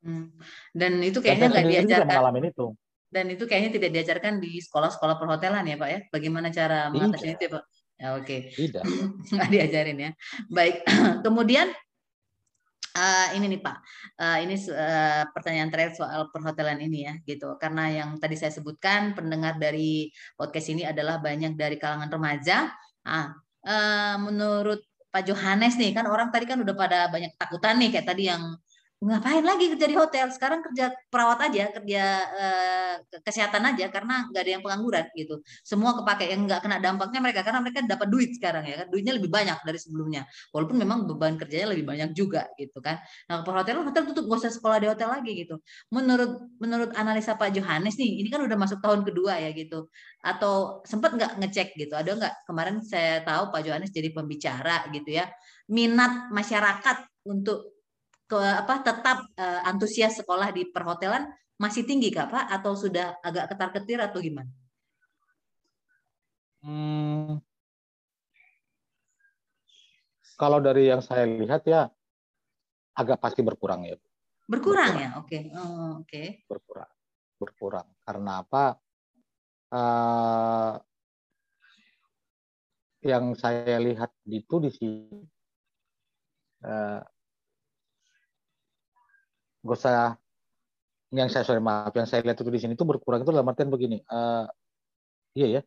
[0.03, 0.35] Hmm.
[0.75, 2.35] Dan itu kayaknya nggak diajarkan.
[2.43, 2.67] itu.
[3.13, 5.99] Dan itu kayaknya tidak diajarkan di sekolah-sekolah perhotelan ya Pak ya.
[6.11, 7.63] Bagaimana cara mengatasi itu ya Pak?
[7.93, 8.25] Ya, Oke.
[8.25, 8.39] Okay.
[8.51, 8.83] Tidak.
[9.37, 10.11] nggak diajarin ya.
[10.51, 10.75] Baik.
[11.25, 11.71] Kemudian
[12.97, 13.77] uh, ini nih Pak,
[14.17, 17.55] uh, ini uh, pertanyaan terakhir soal perhotelan ini ya, gitu.
[17.61, 22.73] Karena yang tadi saya sebutkan pendengar dari podcast ini adalah banyak dari kalangan remaja.
[23.05, 24.81] Ah, uh, menurut
[25.13, 28.57] Pak Johannes nih kan orang tadi kan udah pada banyak takutan nih kayak tadi yang
[29.03, 30.31] ngapain lagi kerja di hotel?
[30.31, 35.43] Sekarang kerja perawat aja kerja uh, kesehatan aja karena nggak ada yang pengangguran gitu.
[35.61, 38.87] Semua kepake yang nggak kena dampaknya mereka karena mereka dapat duit sekarang ya kan.
[38.87, 40.23] Duitnya lebih banyak dari sebelumnya.
[40.55, 43.03] Walaupun memang beban kerjanya lebih banyak juga gitu kan.
[43.27, 45.59] Nah perhotelan hotel tutup gak usah sekolah di hotel lagi gitu.
[45.91, 46.31] Menurut
[46.63, 49.91] menurut analisa Pak Johannes nih ini kan udah masuk tahun kedua ya gitu.
[50.23, 51.93] Atau sempat nggak ngecek gitu?
[51.99, 52.33] Ada nggak?
[52.47, 55.27] Kemarin saya tahu Pak Johannes jadi pembicara gitu ya.
[55.67, 57.72] Minat masyarakat untuk
[58.39, 63.69] apa tetap uh, antusias sekolah di perhotelan masih tinggi kak pak atau sudah agak ketar
[63.75, 64.49] ketir atau gimana?
[66.63, 67.43] Hmm,
[70.39, 71.87] kalau dari yang saya lihat ya
[72.97, 73.97] agak pasti berkurang ya.
[74.43, 74.91] Berkurang, berkurang.
[74.99, 75.41] ya, oke, okay.
[75.55, 76.07] oh, oke.
[76.09, 76.27] Okay.
[76.49, 76.91] Berkurang,
[77.39, 77.87] berkurang.
[78.03, 78.65] Karena apa?
[79.73, 80.73] Uh,
[83.03, 85.19] yang saya lihat itu di sini
[86.63, 87.01] uh,
[89.63, 90.19] gak usah
[91.13, 93.69] yang saya sorry maaf yang saya lihat itu di sini itu berkurang itu dalam artian
[93.69, 94.49] begini uh,
[95.37, 95.61] iya ya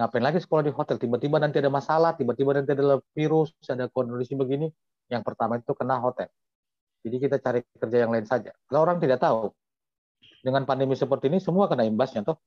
[0.00, 4.32] ngapain lagi sekolah di hotel tiba-tiba nanti ada masalah tiba-tiba nanti ada virus ada kondisi
[4.32, 4.72] begini
[5.12, 6.30] yang pertama itu kena hotel
[7.04, 9.52] jadi kita cari kerja yang lain saja kalau orang tidak tahu
[10.40, 12.40] dengan pandemi seperti ini semua kena imbasnya toh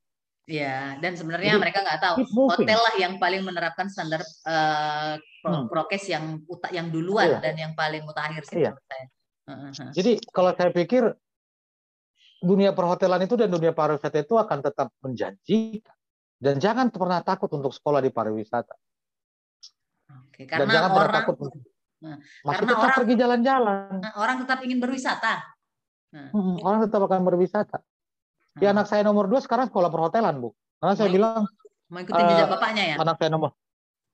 [0.44, 2.16] Ya, dan sebenarnya Jadi, mereka nggak tahu
[2.52, 5.72] hotel lah yang paling menerapkan standar uh, hmm.
[5.72, 6.44] prokes yang
[6.76, 7.40] yang duluan iya.
[7.40, 8.76] dan yang paling mutakhir sih iya.
[8.76, 9.08] saya.
[9.92, 11.12] Jadi kalau saya pikir
[12.44, 15.96] dunia perhotelan itu dan dunia pariwisata itu akan tetap menjanjikan
[16.44, 18.76] dan jangan pernah takut untuk sekolah di pariwisata.
[20.28, 21.36] Oke, karena dan jangan orang, pernah takut
[22.04, 23.92] nah, masih tetap orang, pergi jalan-jalan.
[24.04, 25.34] Nah, orang tetap ingin berwisata.
[26.14, 26.30] Nah.
[26.36, 27.78] Hmm, orang tetap akan berwisata.
[28.62, 30.54] Ya anak saya nomor dua sekarang sekolah perhotelan bu.
[30.78, 31.48] Karena saya bilang
[31.90, 32.96] mengikuti jejak uh, bapaknya ya.
[33.00, 33.52] Anak saya nomor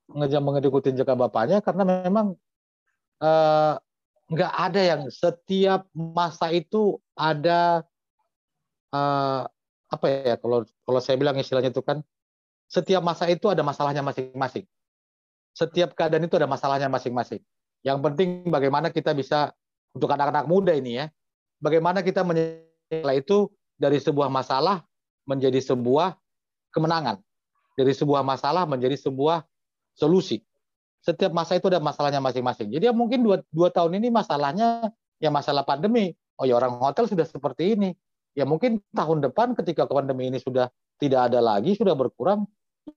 [0.10, 2.34] ngejam mengikuti jejak bapaknya karena memang
[3.22, 3.74] uh,
[4.30, 7.82] nggak ada yang setiap masa itu ada
[8.94, 9.44] uh,
[9.90, 12.06] apa ya kalau kalau saya bilang istilahnya itu kan
[12.70, 14.70] setiap masa itu ada masalahnya masing-masing.
[15.58, 17.42] Setiap keadaan itu ada masalahnya masing-masing.
[17.82, 19.50] Yang penting bagaimana kita bisa
[19.98, 21.10] untuk anak-anak muda ini ya,
[21.58, 24.86] bagaimana kita menilai itu dari sebuah masalah
[25.26, 26.14] menjadi sebuah
[26.70, 27.18] kemenangan.
[27.74, 29.42] Dari sebuah masalah menjadi sebuah
[29.98, 30.46] solusi.
[31.00, 32.70] Setiap masa itu ada masalahnya masing-masing.
[32.70, 36.12] Jadi ya mungkin dua, dua tahun ini masalahnya ya masalah pandemi.
[36.40, 37.92] Oh ya orang hotel sudah seperti ini.
[38.38, 42.46] Ya mungkin tahun depan ketika pandemi ini sudah tidak ada lagi, sudah berkurang,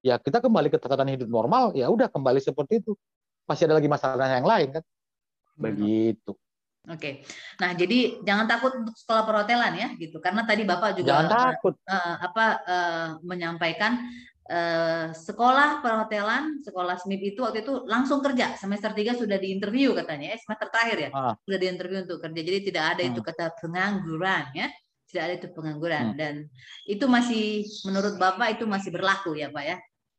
[0.03, 2.93] ya kita kembali ke tatanan hidup normal, ya udah kembali seperti itu.
[3.47, 4.85] Pasti ada lagi masalah yang lain kan.
[5.59, 6.35] Begitu.
[6.91, 7.23] Oke,
[7.63, 10.19] nah jadi jangan takut untuk sekolah perhotelan ya, gitu.
[10.19, 11.75] Karena tadi bapak juga jangan takut.
[11.87, 14.03] Uh, apa uh, menyampaikan
[14.49, 20.35] uh, sekolah perhotelan, sekolah SMIP itu waktu itu langsung kerja semester 3 sudah diinterview katanya,
[20.35, 21.35] eh, semester terakhir ya ah.
[21.45, 22.41] sudah diinterview untuk kerja.
[22.41, 23.11] Jadi tidak ada hmm.
[23.13, 24.67] itu kata pengangguran ya,
[25.11, 26.17] tidak ada itu pengangguran hmm.
[26.19, 26.35] dan
[26.89, 29.77] itu masih menurut bapak itu masih berlaku ya pak ya,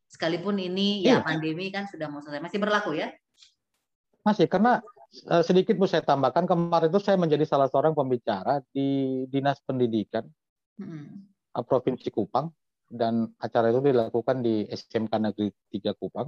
[0.07, 3.11] sekalipun ini ya, ya pandemi kan sudah mau selesai masih berlaku ya?
[4.23, 4.79] Masih karena
[5.13, 10.25] Eh, sedikit mau saya tambahkan kemarin itu saya menjadi salah seorang pembicara di dinas pendidikan
[10.81, 11.53] hmm.
[11.69, 12.49] provinsi Kupang
[12.89, 16.27] dan acara itu dilakukan di SMK Negeri 3 Kupang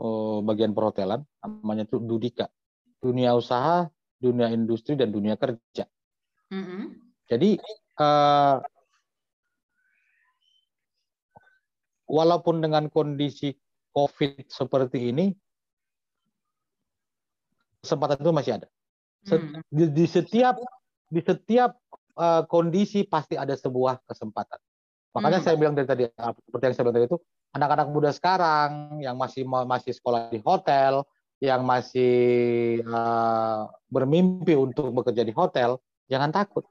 [0.00, 2.46] oh, bagian perhotelan namanya itu Dudika
[3.02, 3.86] dunia usaha
[4.16, 5.84] dunia industri dan dunia kerja
[6.50, 6.86] hmm.
[7.28, 7.60] jadi
[8.00, 8.58] uh,
[12.06, 13.52] walaupun dengan kondisi
[13.92, 15.32] COVID seperti ini
[17.86, 18.68] kesempatan itu masih ada.
[19.70, 20.58] Di, di setiap
[21.06, 21.78] di setiap
[22.18, 24.58] uh, kondisi pasti ada sebuah kesempatan.
[25.16, 25.46] Makanya hmm.
[25.48, 27.18] saya bilang dari tadi seperti yang saya bilang tadi itu
[27.56, 31.08] anak-anak muda sekarang yang masih masih sekolah di hotel,
[31.40, 32.12] yang masih
[32.84, 35.80] uh, bermimpi untuk bekerja di hotel,
[36.12, 36.68] jangan takut.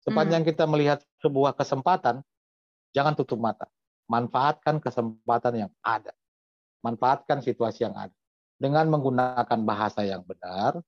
[0.00, 0.48] Sepanjang hmm.
[0.48, 2.24] kita melihat sebuah kesempatan,
[2.96, 3.68] jangan tutup mata.
[4.08, 6.12] Manfaatkan kesempatan yang ada.
[6.84, 8.12] Manfaatkan situasi yang ada
[8.60, 10.80] dengan menggunakan bahasa yang benar,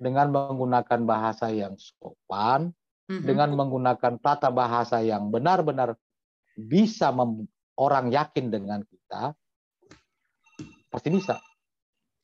[0.00, 2.72] dengan menggunakan bahasa yang sopan,
[3.10, 3.26] mm-hmm.
[3.26, 5.98] dengan menggunakan tata bahasa yang benar-benar
[6.60, 7.08] bisa
[7.80, 9.32] orang yakin dengan kita,
[10.92, 11.40] pasti bisa.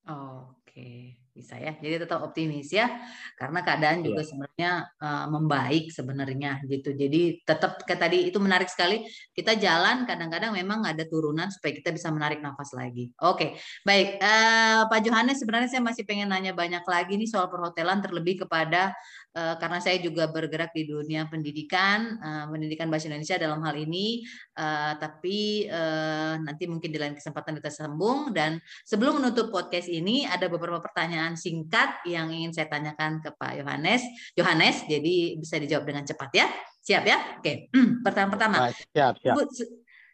[0.07, 0.61] Oke.
[0.69, 1.77] Okay bisa ya.
[1.77, 2.89] Jadi tetap optimis ya,
[3.37, 4.29] karena keadaan juga yeah.
[4.33, 4.73] sebenarnya
[5.05, 6.97] uh, membaik sebenarnya gitu.
[6.97, 9.05] Jadi tetap kayak tadi itu menarik sekali.
[9.37, 13.13] Kita jalan kadang-kadang memang ada turunan supaya kita bisa menarik nafas lagi.
[13.21, 18.01] Oke, baik uh, Pak Johannes sebenarnya saya masih pengen nanya banyak lagi nih soal perhotelan
[18.01, 18.97] terlebih kepada
[19.37, 24.25] karena saya juga bergerak di dunia pendidikan, uh, pendidikan bahasa Indonesia dalam hal ini.
[24.57, 25.69] Uh, tapi
[26.41, 28.57] nanti mungkin di lain kesempatan kita sambung dan
[28.89, 34.03] sebelum menutup podcast ini ada beberapa pertanyaan singkat yang ingin saya tanyakan ke Pak Yohanes.
[34.33, 36.47] Yohanes, jadi bisa dijawab dengan cepat ya.
[36.87, 37.19] Siap ya?
[37.43, 37.69] Oke.
[38.07, 38.57] Pertanyaan pertama.
[38.73, 39.35] Siap, siap.
[39.35, 39.49] Sebut,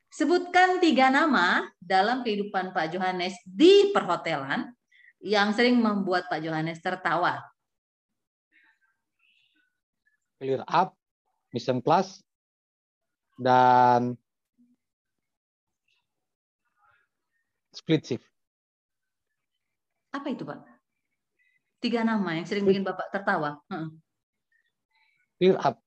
[0.09, 4.73] sebutkan tiga nama dalam kehidupan Pak Yohanes di perhotelan
[5.23, 7.52] yang sering membuat Pak Yohanes tertawa.
[10.43, 10.99] Clear up,
[11.55, 12.19] mission plus,
[13.39, 14.19] dan
[17.71, 18.27] split shift.
[20.11, 20.67] Apa itu, Pak?
[21.79, 23.63] Tiga nama yang sering bikin Bapak tertawa.
[25.39, 25.79] Clear up.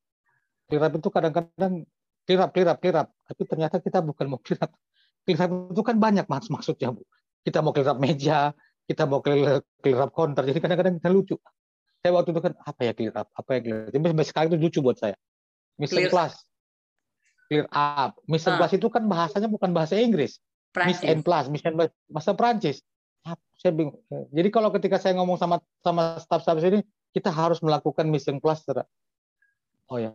[0.71, 1.83] Clear up itu kadang-kadang
[2.23, 3.11] clear up, clear up, clear up.
[3.27, 4.71] Tapi ternyata kita bukan mau clear up.
[5.27, 7.03] Clear up itu kan banyak maksud maksudnya, Bu.
[7.43, 8.55] Kita mau clear up meja,
[8.87, 10.47] kita mau clear, clear up counter.
[10.47, 11.35] Jadi kadang-kadang kita lucu.
[12.05, 13.33] Saya waktu itu kan, apa ya clear up?
[13.33, 13.89] Apa ya clear up?
[13.89, 15.17] Jadi sampai sekarang itu lucu buat saya.
[15.81, 16.05] Mr.
[16.05, 16.11] Clear.
[16.13, 16.37] Class.
[17.49, 18.21] Clear up.
[18.29, 18.53] Mr.
[18.53, 18.57] Uh.
[18.61, 20.37] Class itu kan bahasanya bukan bahasa Inggris.
[20.85, 22.85] Miss N plus, Miss plus, bahasa Prancis.
[23.57, 23.97] Saya bingung.
[24.29, 28.61] Jadi kalau ketika saya ngomong sama sama staff-staff sini, kita harus melakukan Miss N plus.
[29.89, 30.13] Oh ya,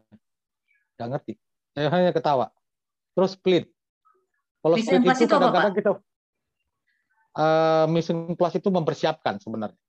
[0.95, 1.33] nggak ngerti.
[1.75, 2.55] Saya hanya ketawa.
[3.19, 3.67] Terus split.
[4.63, 5.91] Kalau split itu kadang-kadang kita
[7.35, 9.81] uh, mission plus itu mempersiapkan sebenarnya.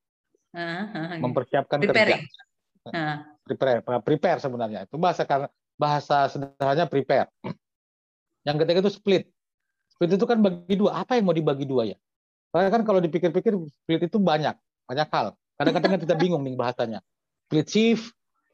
[0.51, 2.21] Uh, mempersiapkan Preparing.
[2.21, 2.91] kerja.
[2.91, 3.17] Uh.
[3.41, 4.85] Prepare, prepare sebenarnya.
[4.85, 7.27] Itu bahasa karena bahasa sederhananya prepare.
[8.45, 9.23] Yang ketiga itu split.
[9.91, 11.01] Split itu kan bagi dua.
[11.01, 11.97] Apa yang mau dibagi dua ya?
[12.51, 14.55] Karena kan kalau dipikir-pikir split itu banyak,
[14.85, 15.33] banyak hal.
[15.55, 16.99] Kadang-kadang kita bingung nih bahasanya.
[17.47, 18.05] Split shift,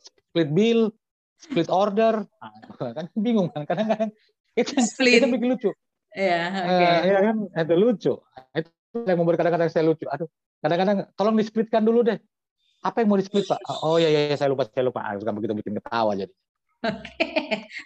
[0.02, 0.94] split bill,
[1.38, 4.10] split order, nah, kan bingung kan kadang-kadang
[4.58, 5.22] itu, split.
[5.22, 5.72] itu bikin lucu.
[6.18, 6.66] Iya, oke.
[6.66, 6.90] Okay.
[6.90, 8.14] Uh, ya kan, itu lucu.
[8.58, 10.06] Itu yang membuat kadang-kadang saya lucu.
[10.10, 10.30] Aduh,
[10.68, 12.20] kadang-kadang tolong displitkan dulu deh.
[12.84, 13.64] Apa yang mau di-split, Pak?
[13.88, 15.02] Oh iya, iya saya lupa, saya lupa.
[15.02, 16.34] Ah, bukan begitu bikin ketawa jadi.
[16.84, 17.26] Oke.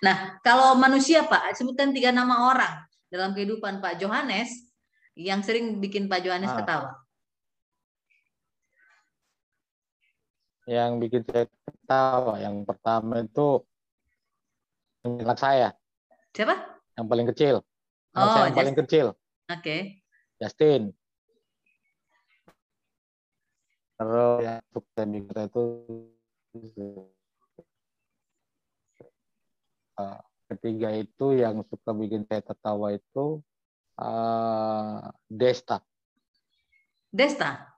[0.01, 2.73] Nah, kalau manusia, Pak, sebutkan tiga nama orang
[3.07, 4.49] dalam kehidupan Pak Johannes
[5.13, 6.57] yang sering bikin Pak Johannes ah.
[6.59, 6.91] ketawa.
[10.65, 13.63] Yang bikin saya ketawa, yang pertama itu
[15.05, 15.69] anak saya.
[16.35, 16.55] Siapa?
[16.99, 17.55] Yang paling kecil.
[18.11, 19.05] Anak oh, saya yang paling kecil.
[19.47, 19.59] Oke.
[19.61, 19.79] Okay.
[20.41, 20.95] Justin.
[24.01, 25.63] Terus yang suka kita itu
[30.01, 30.17] uh,
[30.49, 33.45] ketiga itu yang suka bikin saya tertawa itu
[34.01, 35.85] uh, Desta.
[37.13, 37.77] Desta.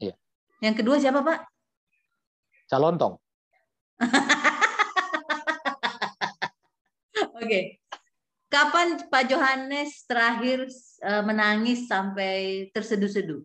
[0.00, 0.16] Iya.
[0.64, 1.52] Yang kedua siapa Pak?
[2.72, 3.20] Calontong.
[7.36, 7.44] Oke.
[7.44, 7.64] Okay.
[8.48, 10.64] Kapan Pak Johannes terakhir
[11.04, 13.44] uh, menangis sampai terseduh-seduh?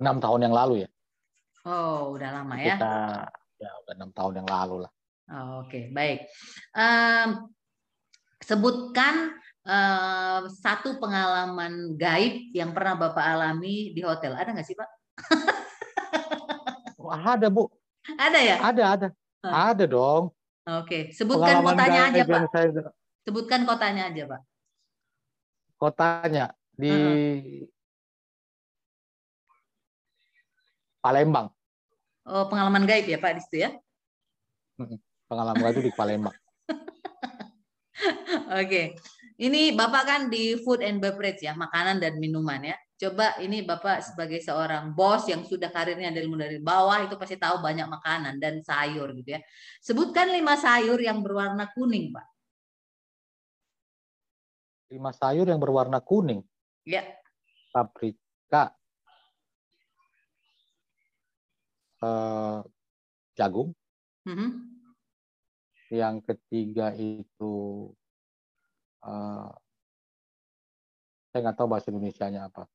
[0.00, 0.88] Enam tahun yang lalu ya.
[1.66, 2.78] Oh, udah lama ya?
[2.78, 2.94] Kita
[3.56, 4.92] ya udah enam tahun yang lalu lah.
[5.26, 5.84] Oh, Oke, okay.
[5.90, 6.30] baik.
[6.70, 7.50] Um,
[8.38, 9.34] sebutkan
[9.66, 14.38] uh, satu pengalaman gaib yang pernah Bapak alami di hotel.
[14.38, 14.88] Ada nggak sih, Pak?
[17.34, 17.66] ada, Bu.
[18.14, 18.56] Ada ya?
[18.62, 19.08] Ada, ada.
[19.42, 19.50] Oh.
[19.50, 20.24] Ada dong.
[20.66, 21.02] Oke, okay.
[21.10, 22.40] sebutkan pengalaman kotanya aja, Pak.
[22.54, 22.68] Saya...
[23.26, 24.40] Sebutkan kotanya aja, Pak.
[25.76, 26.44] Kotanya
[26.76, 27.66] di -huh.
[31.00, 31.48] Palembang.
[32.26, 33.70] Oh, pengalaman gaib ya Pak di situ ya?
[35.30, 36.34] Pengalaman gaib itu di Palembang.
[38.60, 38.98] Oke.
[39.36, 42.76] Ini Bapak kan di food and beverage ya, makanan dan minuman ya.
[42.96, 47.60] Coba ini Bapak sebagai seorang bos yang sudah karirnya dari dari bawah itu pasti tahu
[47.60, 49.40] banyak makanan dan sayur gitu ya.
[49.84, 52.26] Sebutkan lima sayur yang berwarna kuning, Pak.
[54.96, 56.40] Lima sayur yang berwarna kuning.
[56.86, 57.02] Ya.
[57.74, 58.70] Paprika,
[61.98, 62.62] uh,
[63.34, 63.74] jagung.
[64.22, 64.50] Mm -hmm.
[65.90, 67.90] Yang ketiga itu
[69.02, 69.50] uh,
[71.34, 72.70] saya nggak tahu bahasa Indonesia-nya apa.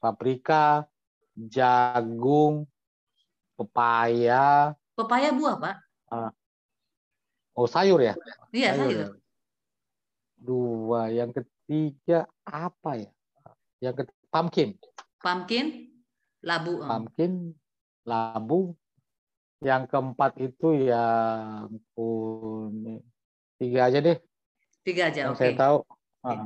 [0.00, 0.88] Paprika,
[1.36, 2.64] jagung,
[3.60, 4.72] pepaya.
[4.96, 5.76] Pepaya buah, Pak?
[6.08, 6.32] Uh,
[7.60, 8.16] oh, sayur ya?
[8.56, 8.88] Iya, sayur.
[8.88, 9.12] sayur.
[10.40, 11.12] Dua.
[11.12, 13.12] Yang ketiga apa ya?
[13.84, 14.68] Yang ketiga, pumpkin.
[15.20, 15.66] Pumpkin,
[16.40, 16.80] labu.
[16.80, 17.52] Pumpkin,
[18.08, 18.72] labu.
[19.60, 23.04] Yang keempat itu yang kuning.
[23.60, 24.16] Tiga aja deh.
[24.80, 25.36] Tiga aja, oke.
[25.36, 25.52] Okay.
[25.52, 25.78] Saya tahu.
[26.24, 26.36] Okay.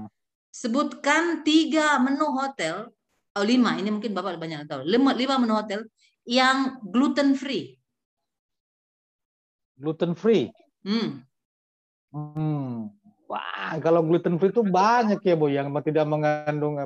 [0.51, 2.90] Sebutkan tiga menu hotel.
[3.39, 4.82] Oh lima, ini mungkin bapak banyak tahu.
[4.82, 5.86] Lima, lima menu hotel
[6.27, 7.78] yang gluten free.
[9.78, 10.51] Gluten free.
[10.82, 11.23] Hmm.
[12.10, 12.90] Hmm.
[13.31, 16.82] Wah, kalau gluten free itu banyak ya, Bu, yang tidak mengandung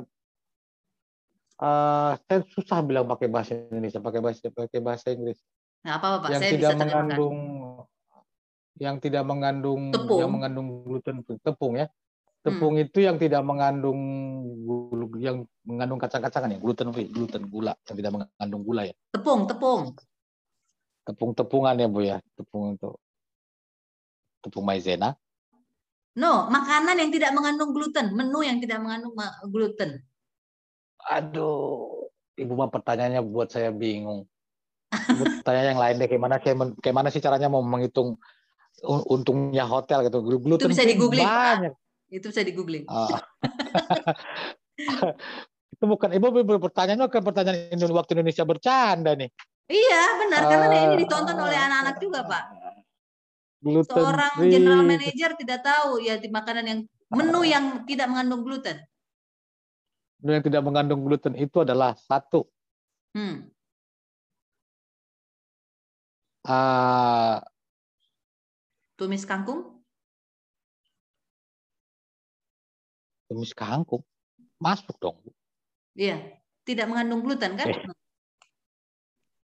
[1.59, 5.39] uh, saya susah bilang pakai bahasa Indonesia, pakai bahasa pakai bahasa Inggris.
[5.83, 6.29] Nah, apa Pak?
[6.31, 7.37] Yang saya tidak bisa mengandung
[8.81, 10.19] yang tidak mengandung tepung.
[10.19, 11.87] yang mengandung gluten tepung ya.
[12.43, 12.83] Tepung hmm.
[12.83, 14.01] itu yang tidak mengandung
[15.15, 18.95] yang mengandung kacang-kacangan ya, gluten free, gluten gula yang tidak mengandung gula ya.
[19.15, 19.95] Tepung, tepung.
[21.07, 22.17] Tepung-tepungan ya, Bu ya.
[22.35, 22.91] Tepung itu
[24.43, 25.15] tepung maizena.
[26.19, 29.15] No, makanan yang tidak mengandung gluten, menu yang tidak mengandung
[29.47, 30.03] gluten.
[31.11, 34.25] Aduh, Ibu mah pertanyaannya buat saya bingung.
[34.89, 38.17] Ibu tanya yang lain deh, gimana kayak gimana sih caranya mau menghitung
[38.83, 40.21] untungnya hotel gitu.
[40.21, 41.25] Gluten itu bisa di googling.
[41.25, 41.73] Banyak.
[42.09, 42.85] Itu bisa di googling.
[42.89, 43.09] Oh.
[45.73, 49.29] itu bukan ibu pertanyaannya kan pertanyaan waktu Indonesia bercanda nih.
[49.69, 52.43] Iya benar karena uh, ini ditonton oleh anak-anak juga pak.
[53.63, 56.79] Gluten Seorang general manager tidak tahu ya di makanan yang
[57.13, 58.75] menu yang tidak mengandung gluten
[60.31, 62.47] yang tidak mengandung gluten itu adalah satu
[63.17, 63.51] hmm.
[66.47, 67.43] uh,
[68.93, 69.83] Tumis kangkung?
[73.25, 74.05] Tumis kangkung
[74.61, 75.17] masuk dong.
[75.97, 77.67] Iya, tidak mengandung gluten kan?
[77.67, 77.83] Eh.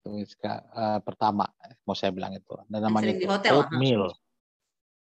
[0.01, 1.49] Tumis uh, pertama
[1.83, 2.53] mau saya bilang itu.
[2.69, 4.13] Dan namanya di hotel, oatmeal.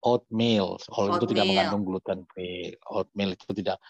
[0.03, 2.75] Oatmeal, oat itu tidak mengandung gluten free.
[2.91, 3.81] Oatmeal itu tidak.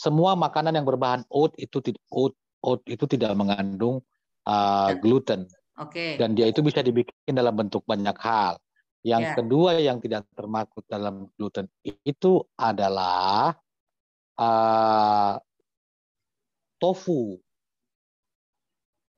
[0.00, 2.32] Semua makanan yang berbahan oat itu oat,
[2.64, 4.00] oat itu tidak mengandung
[4.48, 5.44] uh, gluten.
[5.76, 5.92] Oke.
[5.92, 6.10] Okay.
[6.16, 8.56] Dan dia itu bisa dibikin dalam bentuk banyak hal.
[9.04, 9.36] Yang yeah.
[9.36, 13.52] kedua yang tidak termasuk dalam gluten itu adalah
[14.40, 15.36] uh,
[16.80, 17.36] tofu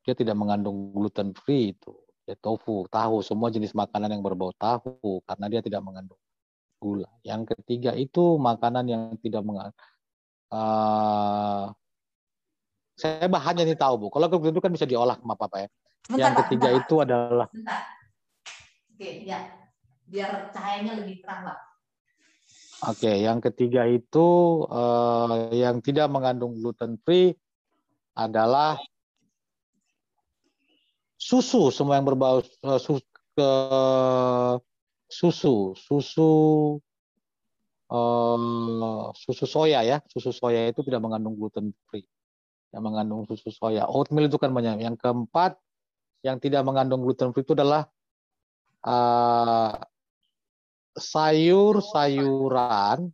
[0.03, 1.95] dia tidak mengandung gluten free itu
[2.27, 6.19] ya, tofu tahu semua jenis makanan yang berbau tahu karena dia tidak mengandung
[6.83, 9.79] gula yang ketiga itu makanan yang tidak mengandung
[10.53, 11.73] uh,
[12.95, 14.07] saya bahannya ini tahu bu.
[14.13, 15.69] Kalau gluten itu kan bisa diolah sama papa ya.
[16.07, 16.81] Bentar, yang ketiga bentar.
[16.85, 17.81] itu adalah Bentar.
[18.93, 19.41] oke ya.
[20.13, 21.59] Biar cahayanya lebih terang pak.
[22.83, 24.27] Oke, yang ketiga itu
[24.67, 27.31] uh, yang tidak mengandung gluten free
[28.19, 28.75] adalah
[31.15, 31.71] susu.
[31.71, 32.99] Semua yang berbau uh, su
[33.39, 33.53] ke
[35.07, 35.79] susu.
[35.79, 36.31] Susu
[37.93, 40.01] uh, susu soya ya.
[40.09, 42.09] Susu soya itu tidak mengandung gluten free.
[42.73, 43.85] Yang mengandung susu soya.
[43.85, 44.81] Oatmeal itu kan banyak.
[44.81, 45.61] Yang keempat
[46.25, 47.85] yang tidak mengandung gluten free itu adalah
[48.89, 49.77] uh,
[50.97, 53.13] sayur-sayuran.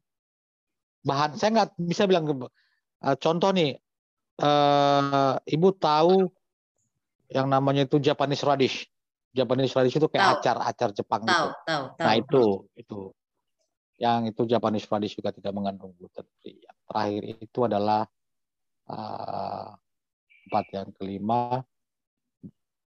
[1.02, 2.38] Bahan saya nggak bisa bilang uh,
[3.18, 3.74] contoh nih.
[4.38, 6.30] Uh, ibu tahu
[7.26, 8.86] yang namanya itu Japanese radish.
[9.34, 11.66] Japanese radish itu kayak acar-acar Jepang tahu, gitu.
[11.66, 12.06] Tahu, tahu.
[12.06, 13.10] Nah itu itu
[13.98, 16.62] yang itu Japanese radish juga tidak mengandung gluten free.
[16.62, 18.02] Yang terakhir itu adalah
[18.86, 19.68] uh,
[20.48, 21.66] empat yang kelima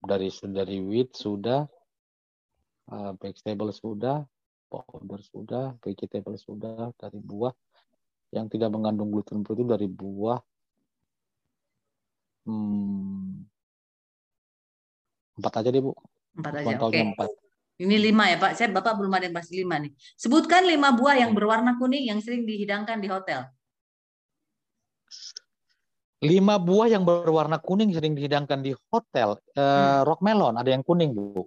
[0.00, 1.68] dari dari wheat sudah,
[2.88, 4.24] uh, vegetable sudah,
[4.72, 7.52] powder sudah, vegetable sudah dari buah
[8.32, 10.40] yang tidak mengandung gluten free itu dari buah.
[12.44, 13.44] Hmm,
[15.34, 15.92] Empat aja deh, Bu.
[16.38, 16.94] Empat aja, oke.
[16.94, 17.02] Okay.
[17.02, 17.30] Empat.
[17.74, 18.54] Ini lima ya, Pak.
[18.54, 19.90] Saya Bapak belum ada yang pasti lima nih.
[20.14, 23.50] Sebutkan lima buah yang berwarna kuning yang sering dihidangkan di hotel.
[26.22, 29.42] Lima buah yang berwarna kuning sering dihidangkan di hotel.
[29.58, 30.00] Uh, hmm.
[30.06, 31.42] Rock melon, ada yang kuning, Bu.
[31.42, 31.46] Oke.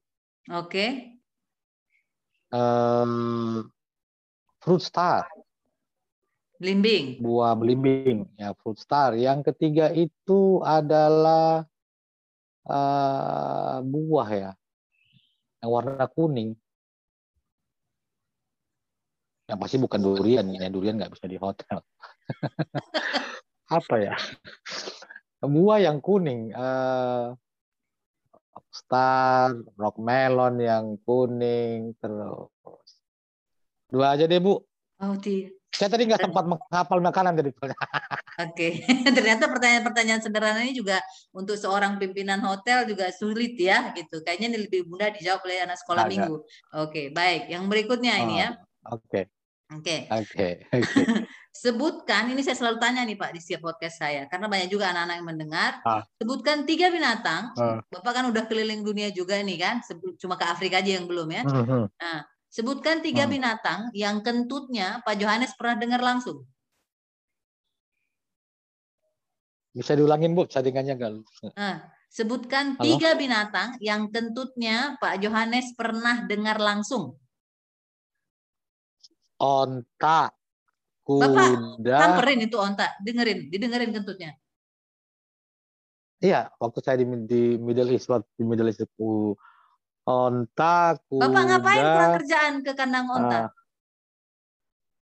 [0.52, 0.90] Okay.
[2.52, 3.64] Um,
[4.60, 5.32] fruit star.
[6.60, 7.24] Belimbing.
[7.24, 9.16] Buah belimbing, ya fruit star.
[9.16, 11.64] Yang ketiga itu adalah
[12.68, 14.52] uh, buah ya
[15.62, 16.54] yang warna kuning.
[19.48, 20.68] Yang pasti bukan durian ya.
[20.68, 21.80] Durian nggak bisa di hotel.
[23.78, 24.16] Apa ya?
[25.44, 27.32] Buah yang kuning uh,
[28.72, 32.52] star rock melon yang kuning terus.
[33.88, 34.60] Dua aja deh bu.
[35.00, 35.16] Oh
[35.74, 37.74] saya tadi nggak sempat menghafal makanan dari Oke,
[38.38, 38.72] okay.
[39.18, 41.02] ternyata pertanyaan-pertanyaan sederhana ini juga
[41.34, 44.22] untuk seorang pimpinan hotel juga sulit ya, gitu.
[44.22, 46.12] Kayaknya ini lebih mudah dijawab oleh anak sekolah Agak.
[46.14, 46.36] minggu.
[46.38, 46.46] Oke,
[46.78, 47.50] okay, baik.
[47.50, 48.50] Yang berikutnya oh, ini ya.
[48.94, 49.22] Oke.
[49.74, 50.08] Oke.
[50.22, 50.48] Oke.
[51.58, 55.16] Sebutkan, ini saya selalu tanya nih Pak di setiap podcast saya, karena banyak juga anak-anak
[55.18, 55.72] yang mendengar.
[55.82, 56.06] Ah.
[56.22, 57.58] Sebutkan tiga binatang.
[57.58, 57.82] Ah.
[57.90, 59.82] Bapak kan udah keliling dunia juga nih kan,
[60.22, 61.42] cuma ke Afrika aja yang belum ya.
[61.42, 61.84] Mm -hmm.
[61.90, 63.34] Nah, Sebutkan tiga hmm.
[63.34, 66.48] binatang yang kentutnya Pak Johannes pernah dengar langsung.
[69.76, 71.12] Bisa diulangin Bu, saringannya enggak.
[71.54, 72.84] Nah, sebutkan Halo?
[72.88, 77.14] tiga binatang yang kentutnya Pak Johannes pernah dengar langsung.
[79.38, 80.34] Onta,
[81.06, 81.30] kuda.
[81.30, 81.50] Bapak
[81.86, 84.34] samperin itu onta, dengerin, didengerin kentutnya.
[86.18, 89.38] Iya, waktu saya di, di Middle East, di Middle East itu
[90.08, 91.20] Onta, kuda.
[91.28, 93.40] Bapak ngapain pulang kerjaan ke kandang onta?
[93.44, 93.48] Uh,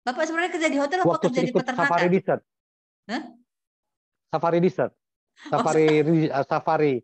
[0.05, 1.89] Bapak sebenarnya kerja di hotel atau kerja di peternakan?
[1.89, 2.43] Safari desert.
[3.09, 3.23] Huh?
[4.29, 4.93] Safari desert.
[5.49, 5.89] Safari
[6.29, 6.95] oh, safari.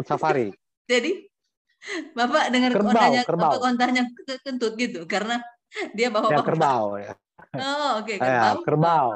[0.00, 0.46] Safari.
[0.92, 1.12] Jadi
[2.16, 3.52] Bapak dengar kerbau, ontanya kerbau.
[3.52, 4.02] Bapak ontanya
[4.40, 5.44] kentut gitu karena
[5.92, 7.12] dia bawa ya, kerbau ya.
[7.56, 8.56] Oh, oke, okay, kerbau.
[8.56, 9.08] Ya, kerbau.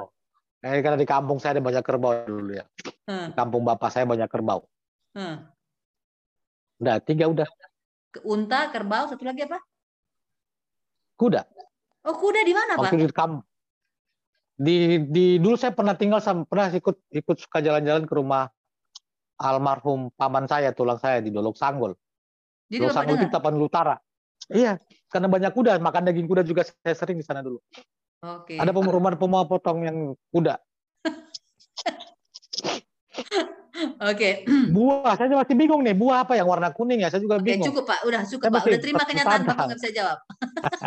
[0.61, 2.65] Eh, karena di kampung saya ada banyak kerbau dulu ya.
[3.09, 3.32] Hmm.
[3.32, 4.69] Kampung bapak saya banyak kerbau.
[5.16, 5.48] Hmm.
[6.81, 7.48] Udah, tiga udah
[8.27, 9.59] unta, kerbau, satu lagi apa?
[11.15, 11.47] Kuda.
[12.09, 12.91] Oh, kuda di mana, Pak?
[12.91, 13.45] Waktu di kamp
[14.61, 18.45] di di dulu saya pernah tinggal sama pernah ikut ikut suka jalan-jalan ke rumah
[19.41, 21.97] almarhum paman saya tulang saya di Dolok Sanggol.
[22.69, 23.97] Jadi Dolok Sanggol itu Tapan Utara.
[24.53, 24.77] Iya,
[25.09, 27.57] karena banyak kuda, makan daging kuda juga saya sering di sana dulu.
[28.20, 28.61] Oke.
[28.61, 30.61] Ada rumah potong yang kuda.
[34.01, 34.44] Oke.
[34.77, 35.97] Buah, saya masih bingung nih.
[35.97, 37.09] Buah apa yang warna kuning ya?
[37.09, 37.66] Saya juga bingung.
[37.66, 38.01] cukup Pak.
[38.07, 38.65] Udah cukup Saya Pak.
[38.66, 39.40] Udah terima kenyataan.
[39.47, 40.19] Bapak nggak bisa jawab.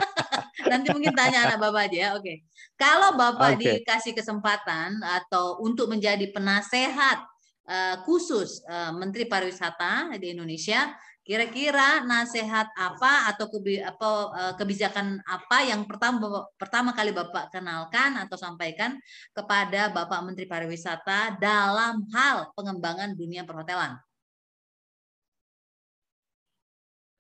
[0.72, 2.10] Nanti mungkin tanya anak Bapak aja ya.
[2.18, 2.34] Oke.
[2.78, 3.84] Kalau Bapak Oke.
[3.84, 7.26] dikasih kesempatan atau untuk menjadi penasehat
[7.70, 10.94] eh, khusus eh, Menteri Pariwisata di Indonesia,
[11.24, 19.00] kira-kira nasihat apa atau eh, kebijakan apa yang pertama pertama kali Bapak kenalkan atau sampaikan
[19.32, 23.96] kepada Bapak Menteri Pariwisata dalam hal pengembangan dunia perhotelan?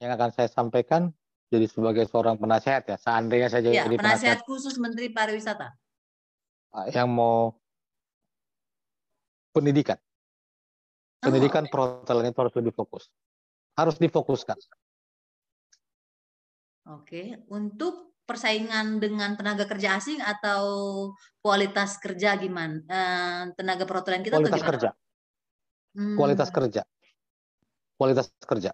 [0.03, 1.15] Yang akan saya sampaikan
[1.47, 2.99] jadi sebagai seorang penasehat ya.
[2.99, 5.79] Seandainya saya Ya, jadi penasehat penasehat khusus Menteri Pariwisata.
[6.91, 7.53] yang mau
[9.53, 9.95] pendidikan.
[11.21, 13.07] Oh, Pendidikan perhotelan itu harus lebih fokus.
[13.73, 14.57] Harus difokuskan.
[16.83, 20.63] Oke, untuk persaingan dengan tenaga kerja asing atau
[21.39, 22.79] kualitas kerja gimana?
[22.87, 24.71] Eh, tenaga perhotelan kita atau Kualitas gimana?
[24.75, 24.89] kerja.
[25.93, 26.81] Hmm, Kualitas kerja.
[27.97, 28.71] Kualitas kerja.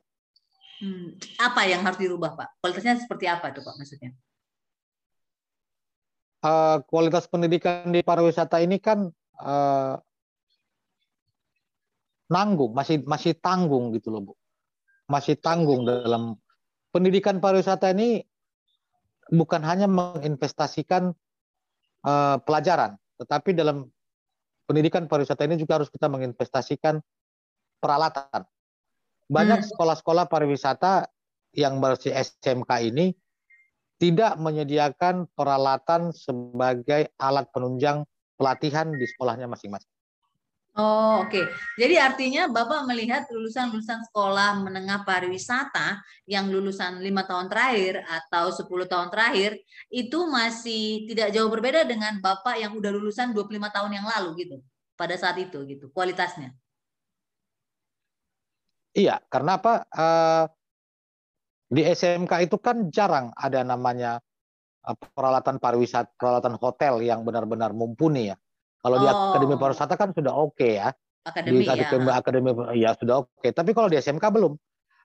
[0.79, 2.49] hmm, apa yang harus dirubah, Pak?
[2.63, 3.75] Kualitasnya seperti apa itu, Pak?
[3.75, 4.11] Maksudnya?
[6.39, 9.11] Eh, kualitas pendidikan di pariwisata ini kan
[9.43, 9.95] eh,
[12.31, 14.38] nanggung, masih masih tanggung gitu loh, Bu.
[15.09, 16.37] Masih tanggung dalam
[16.93, 18.21] pendidikan pariwisata ini
[19.33, 21.11] bukan hanya menginvestasikan
[22.05, 23.89] eh, pelajaran, tetapi dalam
[24.69, 27.01] pendidikan pariwisata ini juga harus kita menginvestasikan
[27.81, 28.45] peralatan.
[29.29, 29.69] Banyak Hmm.
[29.73, 31.09] sekolah-sekolah pariwisata
[31.57, 33.17] yang bersih SMK ini
[33.99, 38.07] tidak menyediakan peralatan sebagai alat penunjang
[38.39, 39.91] pelatihan di sekolahnya masing-masing.
[40.77, 41.49] Oh, oke.
[41.81, 45.97] Jadi artinya Bapak melihat lulusan-lulusan sekolah menengah pariwisata
[46.29, 49.57] yang lulusan lima tahun terakhir atau 10 tahun terakhir
[49.89, 54.57] itu masih tidak jauh berbeda dengan Bapak yang udah lulusan 25 tahun yang lalu gitu.
[54.93, 56.53] Pada saat itu gitu, kualitasnya.
[58.93, 59.73] Iya, karena apa?
[59.89, 60.45] Eh,
[61.69, 64.21] di SMK itu kan jarang ada namanya
[64.85, 68.37] eh, peralatan pariwisata, peralatan hotel yang benar-benar mumpuni ya.
[68.79, 69.35] Kalau di Oh.
[69.35, 70.89] akademi pariwisata kan sudah oke ya.
[71.27, 71.75] Akademi di ya.
[71.75, 72.49] akademi, akademi
[72.79, 73.47] ya sudah oke.
[73.51, 74.55] Tapi kalau di SMK belum.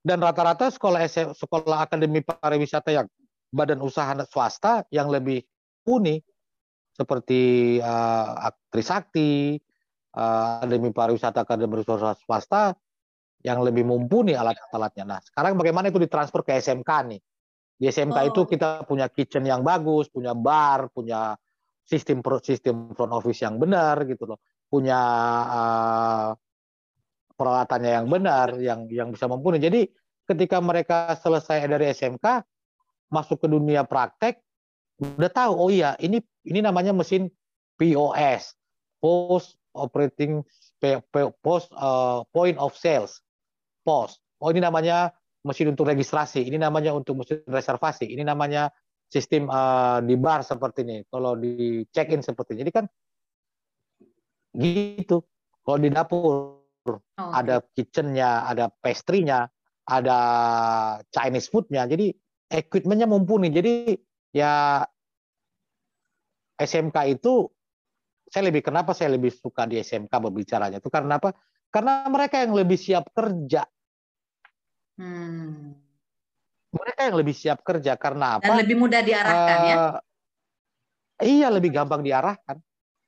[0.04, 3.08] Dan rata-rata sekolah SM, sekolah akademi pariwisata yang
[3.50, 5.40] badan usaha swasta yang lebih
[5.88, 6.20] uni
[6.94, 9.58] seperti uh, Trisakti,
[10.14, 12.76] uh, akademi pariwisata akademi usaha swasta
[13.42, 15.04] yang lebih mumpuni alat-alatnya.
[15.04, 17.20] Nah, sekarang bagaimana itu ditransfer ke SMK nih?
[17.74, 18.28] Di SMK Oh.
[18.30, 21.34] itu kita punya kitchen yang bagus, punya bar, punya
[21.84, 24.40] sistem sistem front office yang benar gitu loh
[24.72, 25.00] punya
[25.46, 26.28] uh,
[27.34, 29.58] peralatannya yang benar, yang yang bisa mumpuni.
[29.58, 29.86] Jadi
[30.24, 32.26] ketika mereka selesai dari SMK,
[33.10, 34.40] masuk ke dunia praktek,
[35.02, 37.28] udah tahu, oh iya ini ini namanya mesin
[37.78, 38.54] POS,
[39.02, 40.46] Post Operating
[41.42, 43.18] Post uh, Point of Sales,
[43.82, 44.18] POS.
[44.38, 45.10] Oh ini namanya
[45.44, 48.72] mesin untuk registrasi, ini namanya untuk mesin reservasi, ini namanya
[49.14, 50.98] sistem uh, di bar seperti ini.
[51.06, 52.84] Kalau di check in seperti ini, jadi kan
[54.58, 55.22] gitu.
[55.62, 59.48] Kalau di dapur Oh, ada kitchennya, ada pastry-nya,
[59.88, 60.18] ada
[61.08, 61.88] Chinese food-nya.
[61.88, 62.12] Jadi
[62.52, 63.48] equipment-nya mumpuni.
[63.48, 63.96] Jadi
[64.36, 64.84] ya
[66.60, 67.48] SMK itu
[68.28, 71.32] saya lebih kenapa saya lebih suka di SMK berbicaranya itu karena apa?
[71.72, 73.64] Karena mereka yang lebih siap kerja.
[75.00, 75.83] Hmm.
[76.74, 78.44] Mereka yang lebih siap kerja karena apa?
[78.44, 79.76] Dan lebih mudah diarahkan ya
[81.14, 82.58] Eh, Iya, lebih gampang diarahkan.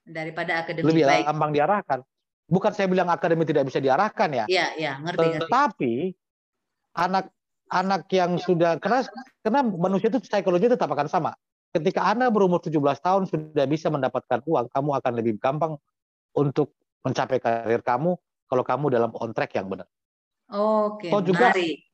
[0.06, 1.24] daripada akademi Lebih baik.
[1.26, 1.98] gampang diarahkan.
[2.46, 4.44] Bukan saya bilang akademi tidak bisa diarahkan ya.
[4.46, 5.42] Iya, iya, ngerti, ngerti.
[5.42, 5.92] Tetapi
[6.94, 7.34] anak
[7.66, 9.02] anak yang sudah karena
[9.42, 11.34] karena manusia itu psikologi tetap akan sama.
[11.74, 15.74] Ketika Anda berumur 17 tahun sudah bisa mendapatkan uang, kamu akan lebih gampang
[16.32, 18.14] untuk mencapai karir kamu
[18.46, 19.90] kalau kamu dalam on track yang benar.
[20.46, 21.85] Oke, Oh, juga- menarik.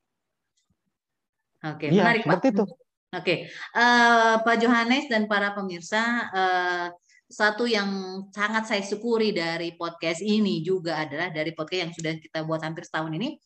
[1.63, 2.31] Oke, Iya, menarik Pak.
[2.43, 2.65] seperti itu.
[3.13, 6.03] Oke, Eh, Pak Johannes dan para pemirsa,
[6.33, 6.87] eh,
[7.29, 7.89] satu yang
[8.33, 12.85] sangat saya syukuri dari podcast ini juga adalah dari podcast yang sudah kita buat hampir
[12.85, 13.37] setahun ini,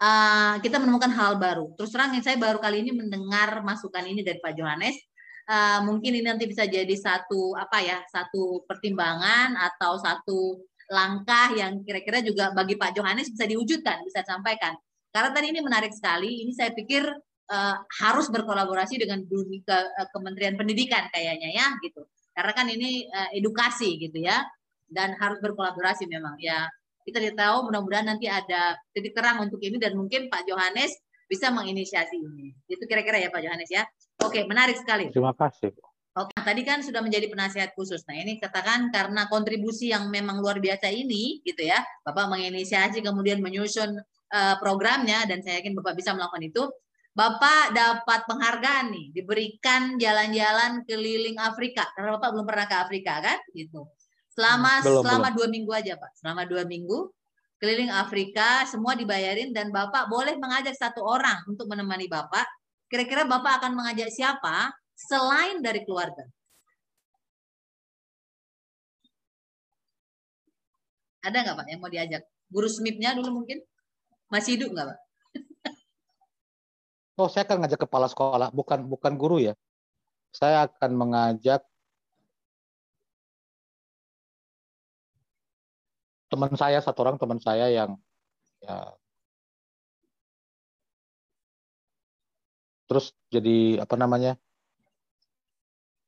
[0.00, 1.72] eh, kita menemukan hal baru.
[1.76, 4.96] Terus terang saya baru kali ini mendengar masukan ini dari Pak Johannes.
[5.44, 11.80] Eh, mungkin ini nanti bisa jadi satu apa ya, satu pertimbangan atau satu langkah yang
[11.84, 14.72] kira-kira juga bagi Pak Johannes bisa diwujudkan, bisa disampaikan.
[15.12, 16.44] Karena tadi ini menarik sekali.
[16.44, 17.04] Ini saya pikir
[17.50, 22.04] eh, harus berkolaborasi dengan dunia ke, eh, Kementerian Pendidikan kayaknya ya gitu.
[22.34, 24.42] Karena kan ini eh, edukasi gitu ya
[24.88, 26.68] dan harus berkolaborasi memang ya.
[27.04, 30.96] Kita tidak tahu mudah-mudahan nanti ada titik terang untuk ini dan mungkin Pak Johannes
[31.28, 32.56] bisa menginisiasi ini.
[32.64, 33.84] Itu kira-kira ya Pak Johannes ya.
[34.24, 35.12] Oke, menarik sekali.
[35.12, 35.72] Terima kasih.
[36.14, 38.06] Oke, tadi kan sudah menjadi penasihat khusus.
[38.06, 43.42] Nah, ini katakan karena kontribusi yang memang luar biasa ini, gitu ya, Bapak menginisiasi kemudian
[43.42, 43.98] menyusun
[44.30, 46.62] uh, programnya, dan saya yakin Bapak bisa melakukan itu.
[47.14, 53.38] Bapak dapat penghargaan nih, diberikan jalan-jalan keliling Afrika, karena Bapak belum pernah ke Afrika kan,
[53.54, 53.86] gitu.
[54.34, 55.36] Selama belum, selama belum.
[55.38, 57.14] dua minggu aja Pak, selama dua minggu
[57.62, 62.44] keliling Afrika, semua dibayarin dan Bapak boleh mengajak satu orang untuk menemani Bapak.
[62.90, 64.74] Kira-kira Bapak akan mengajak siapa?
[64.94, 66.24] selain dari keluarga.
[71.24, 72.22] Ada nggak Pak yang mau diajak?
[72.52, 73.58] Guru SMIP-nya dulu mungkin?
[74.28, 74.98] Masih hidup nggak Pak?
[77.14, 79.54] Oh, saya akan ngajak kepala sekolah, bukan bukan guru ya.
[80.34, 81.62] Saya akan mengajak
[86.26, 87.94] teman saya satu orang teman saya yang
[88.58, 88.90] ya
[92.90, 94.34] terus jadi apa namanya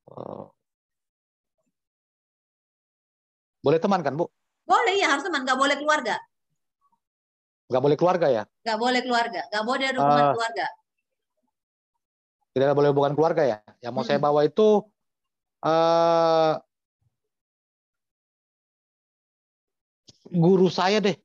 [0.07, 0.55] Oh.
[3.59, 4.31] Boleh teman kan, Bu?
[4.62, 5.43] Boleh, ya harus teman.
[5.43, 6.15] Nggak boleh keluarga.
[7.66, 8.43] Nggak boleh keluarga ya?
[8.62, 9.41] Nggak boleh keluarga.
[9.51, 10.66] Nggak boleh ada hubungan uh, keluarga.
[12.57, 13.59] Tidak boleh hubungan keluarga ya?
[13.85, 14.09] Yang mau hmm.
[14.09, 14.81] saya bawa itu
[15.61, 16.57] uh,
[20.33, 21.20] guru saya deh.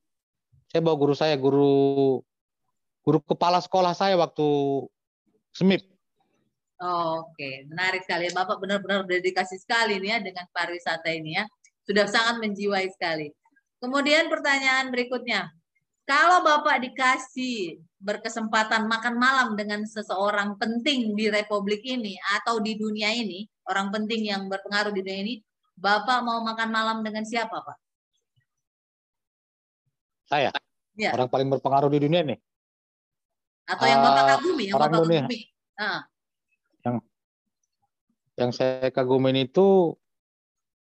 [0.68, 2.20] Saya bawa guru saya, guru
[3.00, 4.44] guru kepala sekolah saya waktu
[5.56, 5.88] SMIP.
[6.84, 8.28] Oke, menarik sekali.
[8.28, 11.48] Bapak benar-benar dedikasi sekali nih ya dengan pariwisata ini ya.
[11.88, 13.32] Sudah sangat menjiwai sekali.
[13.80, 15.48] Kemudian pertanyaan berikutnya.
[16.02, 23.14] Kalau Bapak dikasih berkesempatan makan malam dengan seseorang penting di republik ini atau di dunia
[23.14, 25.34] ini, orang penting yang berpengaruh di dunia ini,
[25.78, 27.78] Bapak mau makan malam dengan siapa, Pak?
[30.26, 30.50] Saya.
[30.98, 31.14] Ya.
[31.14, 32.36] Orang paling berpengaruh di dunia ini.
[33.70, 35.22] Atau yang Bapak kagumi, yang Bapak dunia.
[35.24, 35.40] kagumi.
[35.78, 36.12] Nah
[36.82, 36.96] yang
[38.34, 39.94] yang saya kagumin itu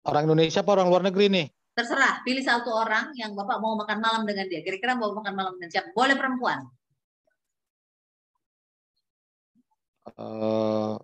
[0.05, 1.47] orang Indonesia apa orang luar negeri nih?
[1.79, 4.59] Terserah, pilih satu orang yang Bapak mau makan malam dengan dia.
[4.59, 5.95] Kira-kira mau makan malam dengan siapa?
[5.95, 6.67] Boleh perempuan.
[10.19, 10.99] Uh,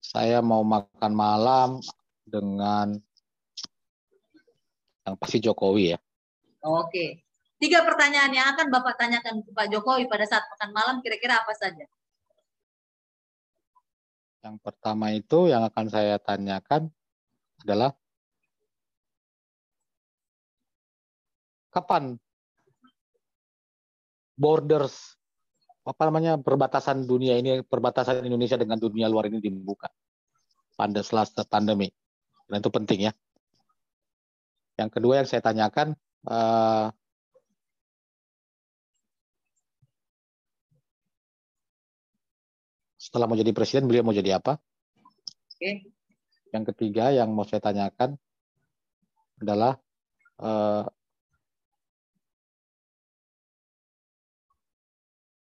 [0.00, 1.84] saya mau makan malam
[2.24, 2.96] dengan
[5.04, 5.98] yang pasti Jokowi ya.
[6.64, 7.28] Oke.
[7.60, 11.52] Tiga pertanyaan yang akan Bapak tanyakan ke Pak Jokowi pada saat makan malam kira-kira apa
[11.52, 11.84] saja?
[14.40, 16.88] Yang pertama itu yang akan saya tanyakan
[17.60, 17.92] adalah
[21.68, 22.16] kapan
[24.38, 25.18] borders
[25.88, 29.88] apa namanya perbatasan dunia ini perbatasan Indonesia dengan dunia luar ini dibuka
[30.76, 31.88] pada setelah pandemi
[32.48, 33.12] dan itu penting ya.
[34.78, 35.92] Yang kedua yang saya tanyakan
[36.28, 36.88] uh,
[42.96, 44.56] setelah mau jadi presiden beliau mau jadi apa?
[45.56, 45.92] Oke.
[46.54, 48.16] Yang ketiga yang mau saya tanyakan
[49.42, 49.76] adalah
[50.40, 50.86] uh,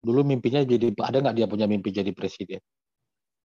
[0.05, 2.60] dulu mimpinya jadi ada nggak dia punya mimpi jadi presiden?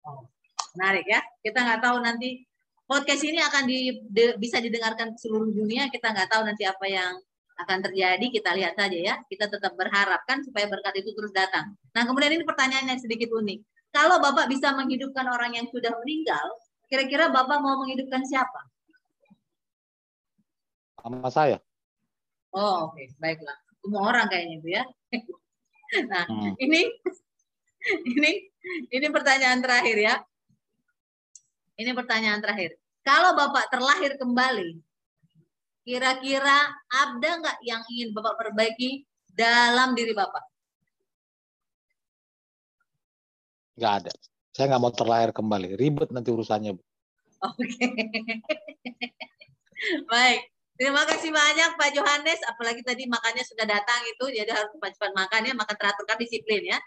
[0.05, 0.29] Oh,
[0.77, 1.19] menarik ya.
[1.41, 2.45] Kita nggak tahu nanti
[2.85, 5.89] podcast ini akan di, de, bisa didengarkan ke seluruh dunia.
[5.89, 7.13] Kita nggak tahu nanti apa yang
[7.57, 8.25] akan terjadi.
[8.29, 9.15] Kita lihat saja ya.
[9.25, 11.73] Kita tetap berharapkan supaya berkat itu terus datang.
[11.97, 13.59] Nah kemudian ini pertanyaan yang sedikit unik.
[13.93, 16.45] Kalau Bapak bisa menghidupkan orang yang sudah meninggal,
[16.89, 18.61] kira-kira Bapak mau menghidupkan siapa?
[20.97, 21.57] Sama saya.
[22.53, 23.09] Oh, oke, okay.
[23.17, 23.57] baiklah.
[23.81, 24.83] Semua orang kayaknya itu ya.
[26.11, 26.53] nah, hmm.
[26.57, 26.81] ini
[28.07, 28.31] ini
[28.89, 30.15] ini pertanyaan terakhir ya.
[31.73, 32.77] Ini pertanyaan terakhir.
[33.03, 34.79] Kalau Bapak terlahir kembali,
[35.83, 39.03] kira-kira ada nggak yang ingin Bapak perbaiki
[39.33, 40.43] dalam diri Bapak?
[43.75, 44.11] Nggak ada.
[44.53, 45.75] Saya nggak mau terlahir kembali.
[45.75, 46.77] Ribet nanti urusannya.
[47.41, 47.87] Oke.
[50.13, 50.52] Baik.
[50.73, 52.41] Terima kasih banyak Pak Johannes.
[52.49, 56.65] Apalagi tadi makannya sudah datang itu, jadi harus cepat-cepat makan ya, makan teratur kan disiplin
[56.65, 56.79] ya.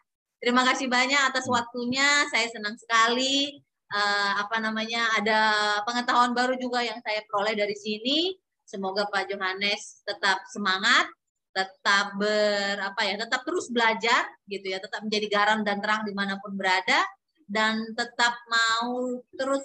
[0.43, 2.27] Terima kasih banyak atas waktunya.
[2.29, 3.63] Saya senang sekali.
[3.87, 5.41] Uh, apa namanya ada
[5.87, 8.35] pengetahuan baru juga yang saya peroleh dari sini.
[8.67, 11.07] Semoga Pak Johannes tetap semangat
[11.57, 16.13] tetap ber apa ya tetap terus belajar gitu ya tetap menjadi garam dan terang di
[16.13, 17.01] mana pun berada
[17.49, 19.65] dan tetap mau terus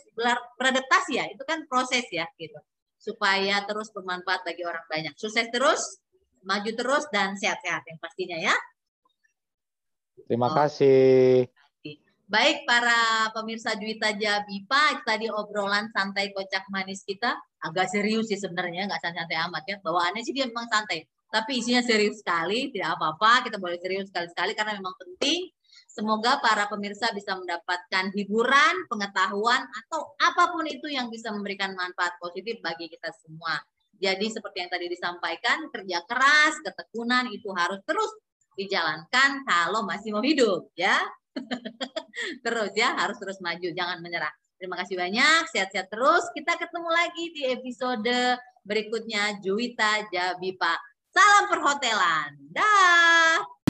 [0.56, 2.56] beradaptasi ya itu kan proses ya gitu
[3.02, 5.18] supaya terus bermanfaat bagi orang banyak.
[5.18, 5.82] Sukses terus
[6.46, 8.56] maju terus dan sehat-sehat yang pastinya ya.
[10.30, 10.56] Terima oh.
[10.56, 11.50] kasih.
[12.32, 17.36] Baik para pemirsa Juwita Jabipa, tadi obrolan santai kocak manis kita.
[17.60, 19.76] Agak serius sih sebenarnya, nggak santai-santai amat ya.
[19.84, 24.52] Bawaannya sih dia memang santai tapi isinya serius sekali, tidak apa-apa, kita boleh serius sekali-sekali
[24.52, 25.48] karena memang penting
[25.92, 32.16] Semoga para pemirsa bisa mendapatkan hiburan, pengetahuan, atau apa pun itu yang bisa memberikan manfaat
[32.16, 33.60] positif bagi kita semua.
[34.00, 38.08] Jadi seperti yang tadi disampaikan, kerja keras, ketekunan itu harus terus
[38.56, 40.96] dijalankan kalau masih mau hidup, ya.
[42.48, 44.32] terus ya, harus terus maju, jangan menyerah.
[44.56, 46.24] Terima kasih banyak, sehat-sehat terus.
[46.32, 50.80] Kita ketemu lagi di episode berikutnya Juwita Jabipa.
[51.12, 52.40] Salam perhotelan.
[52.48, 53.61] Dah.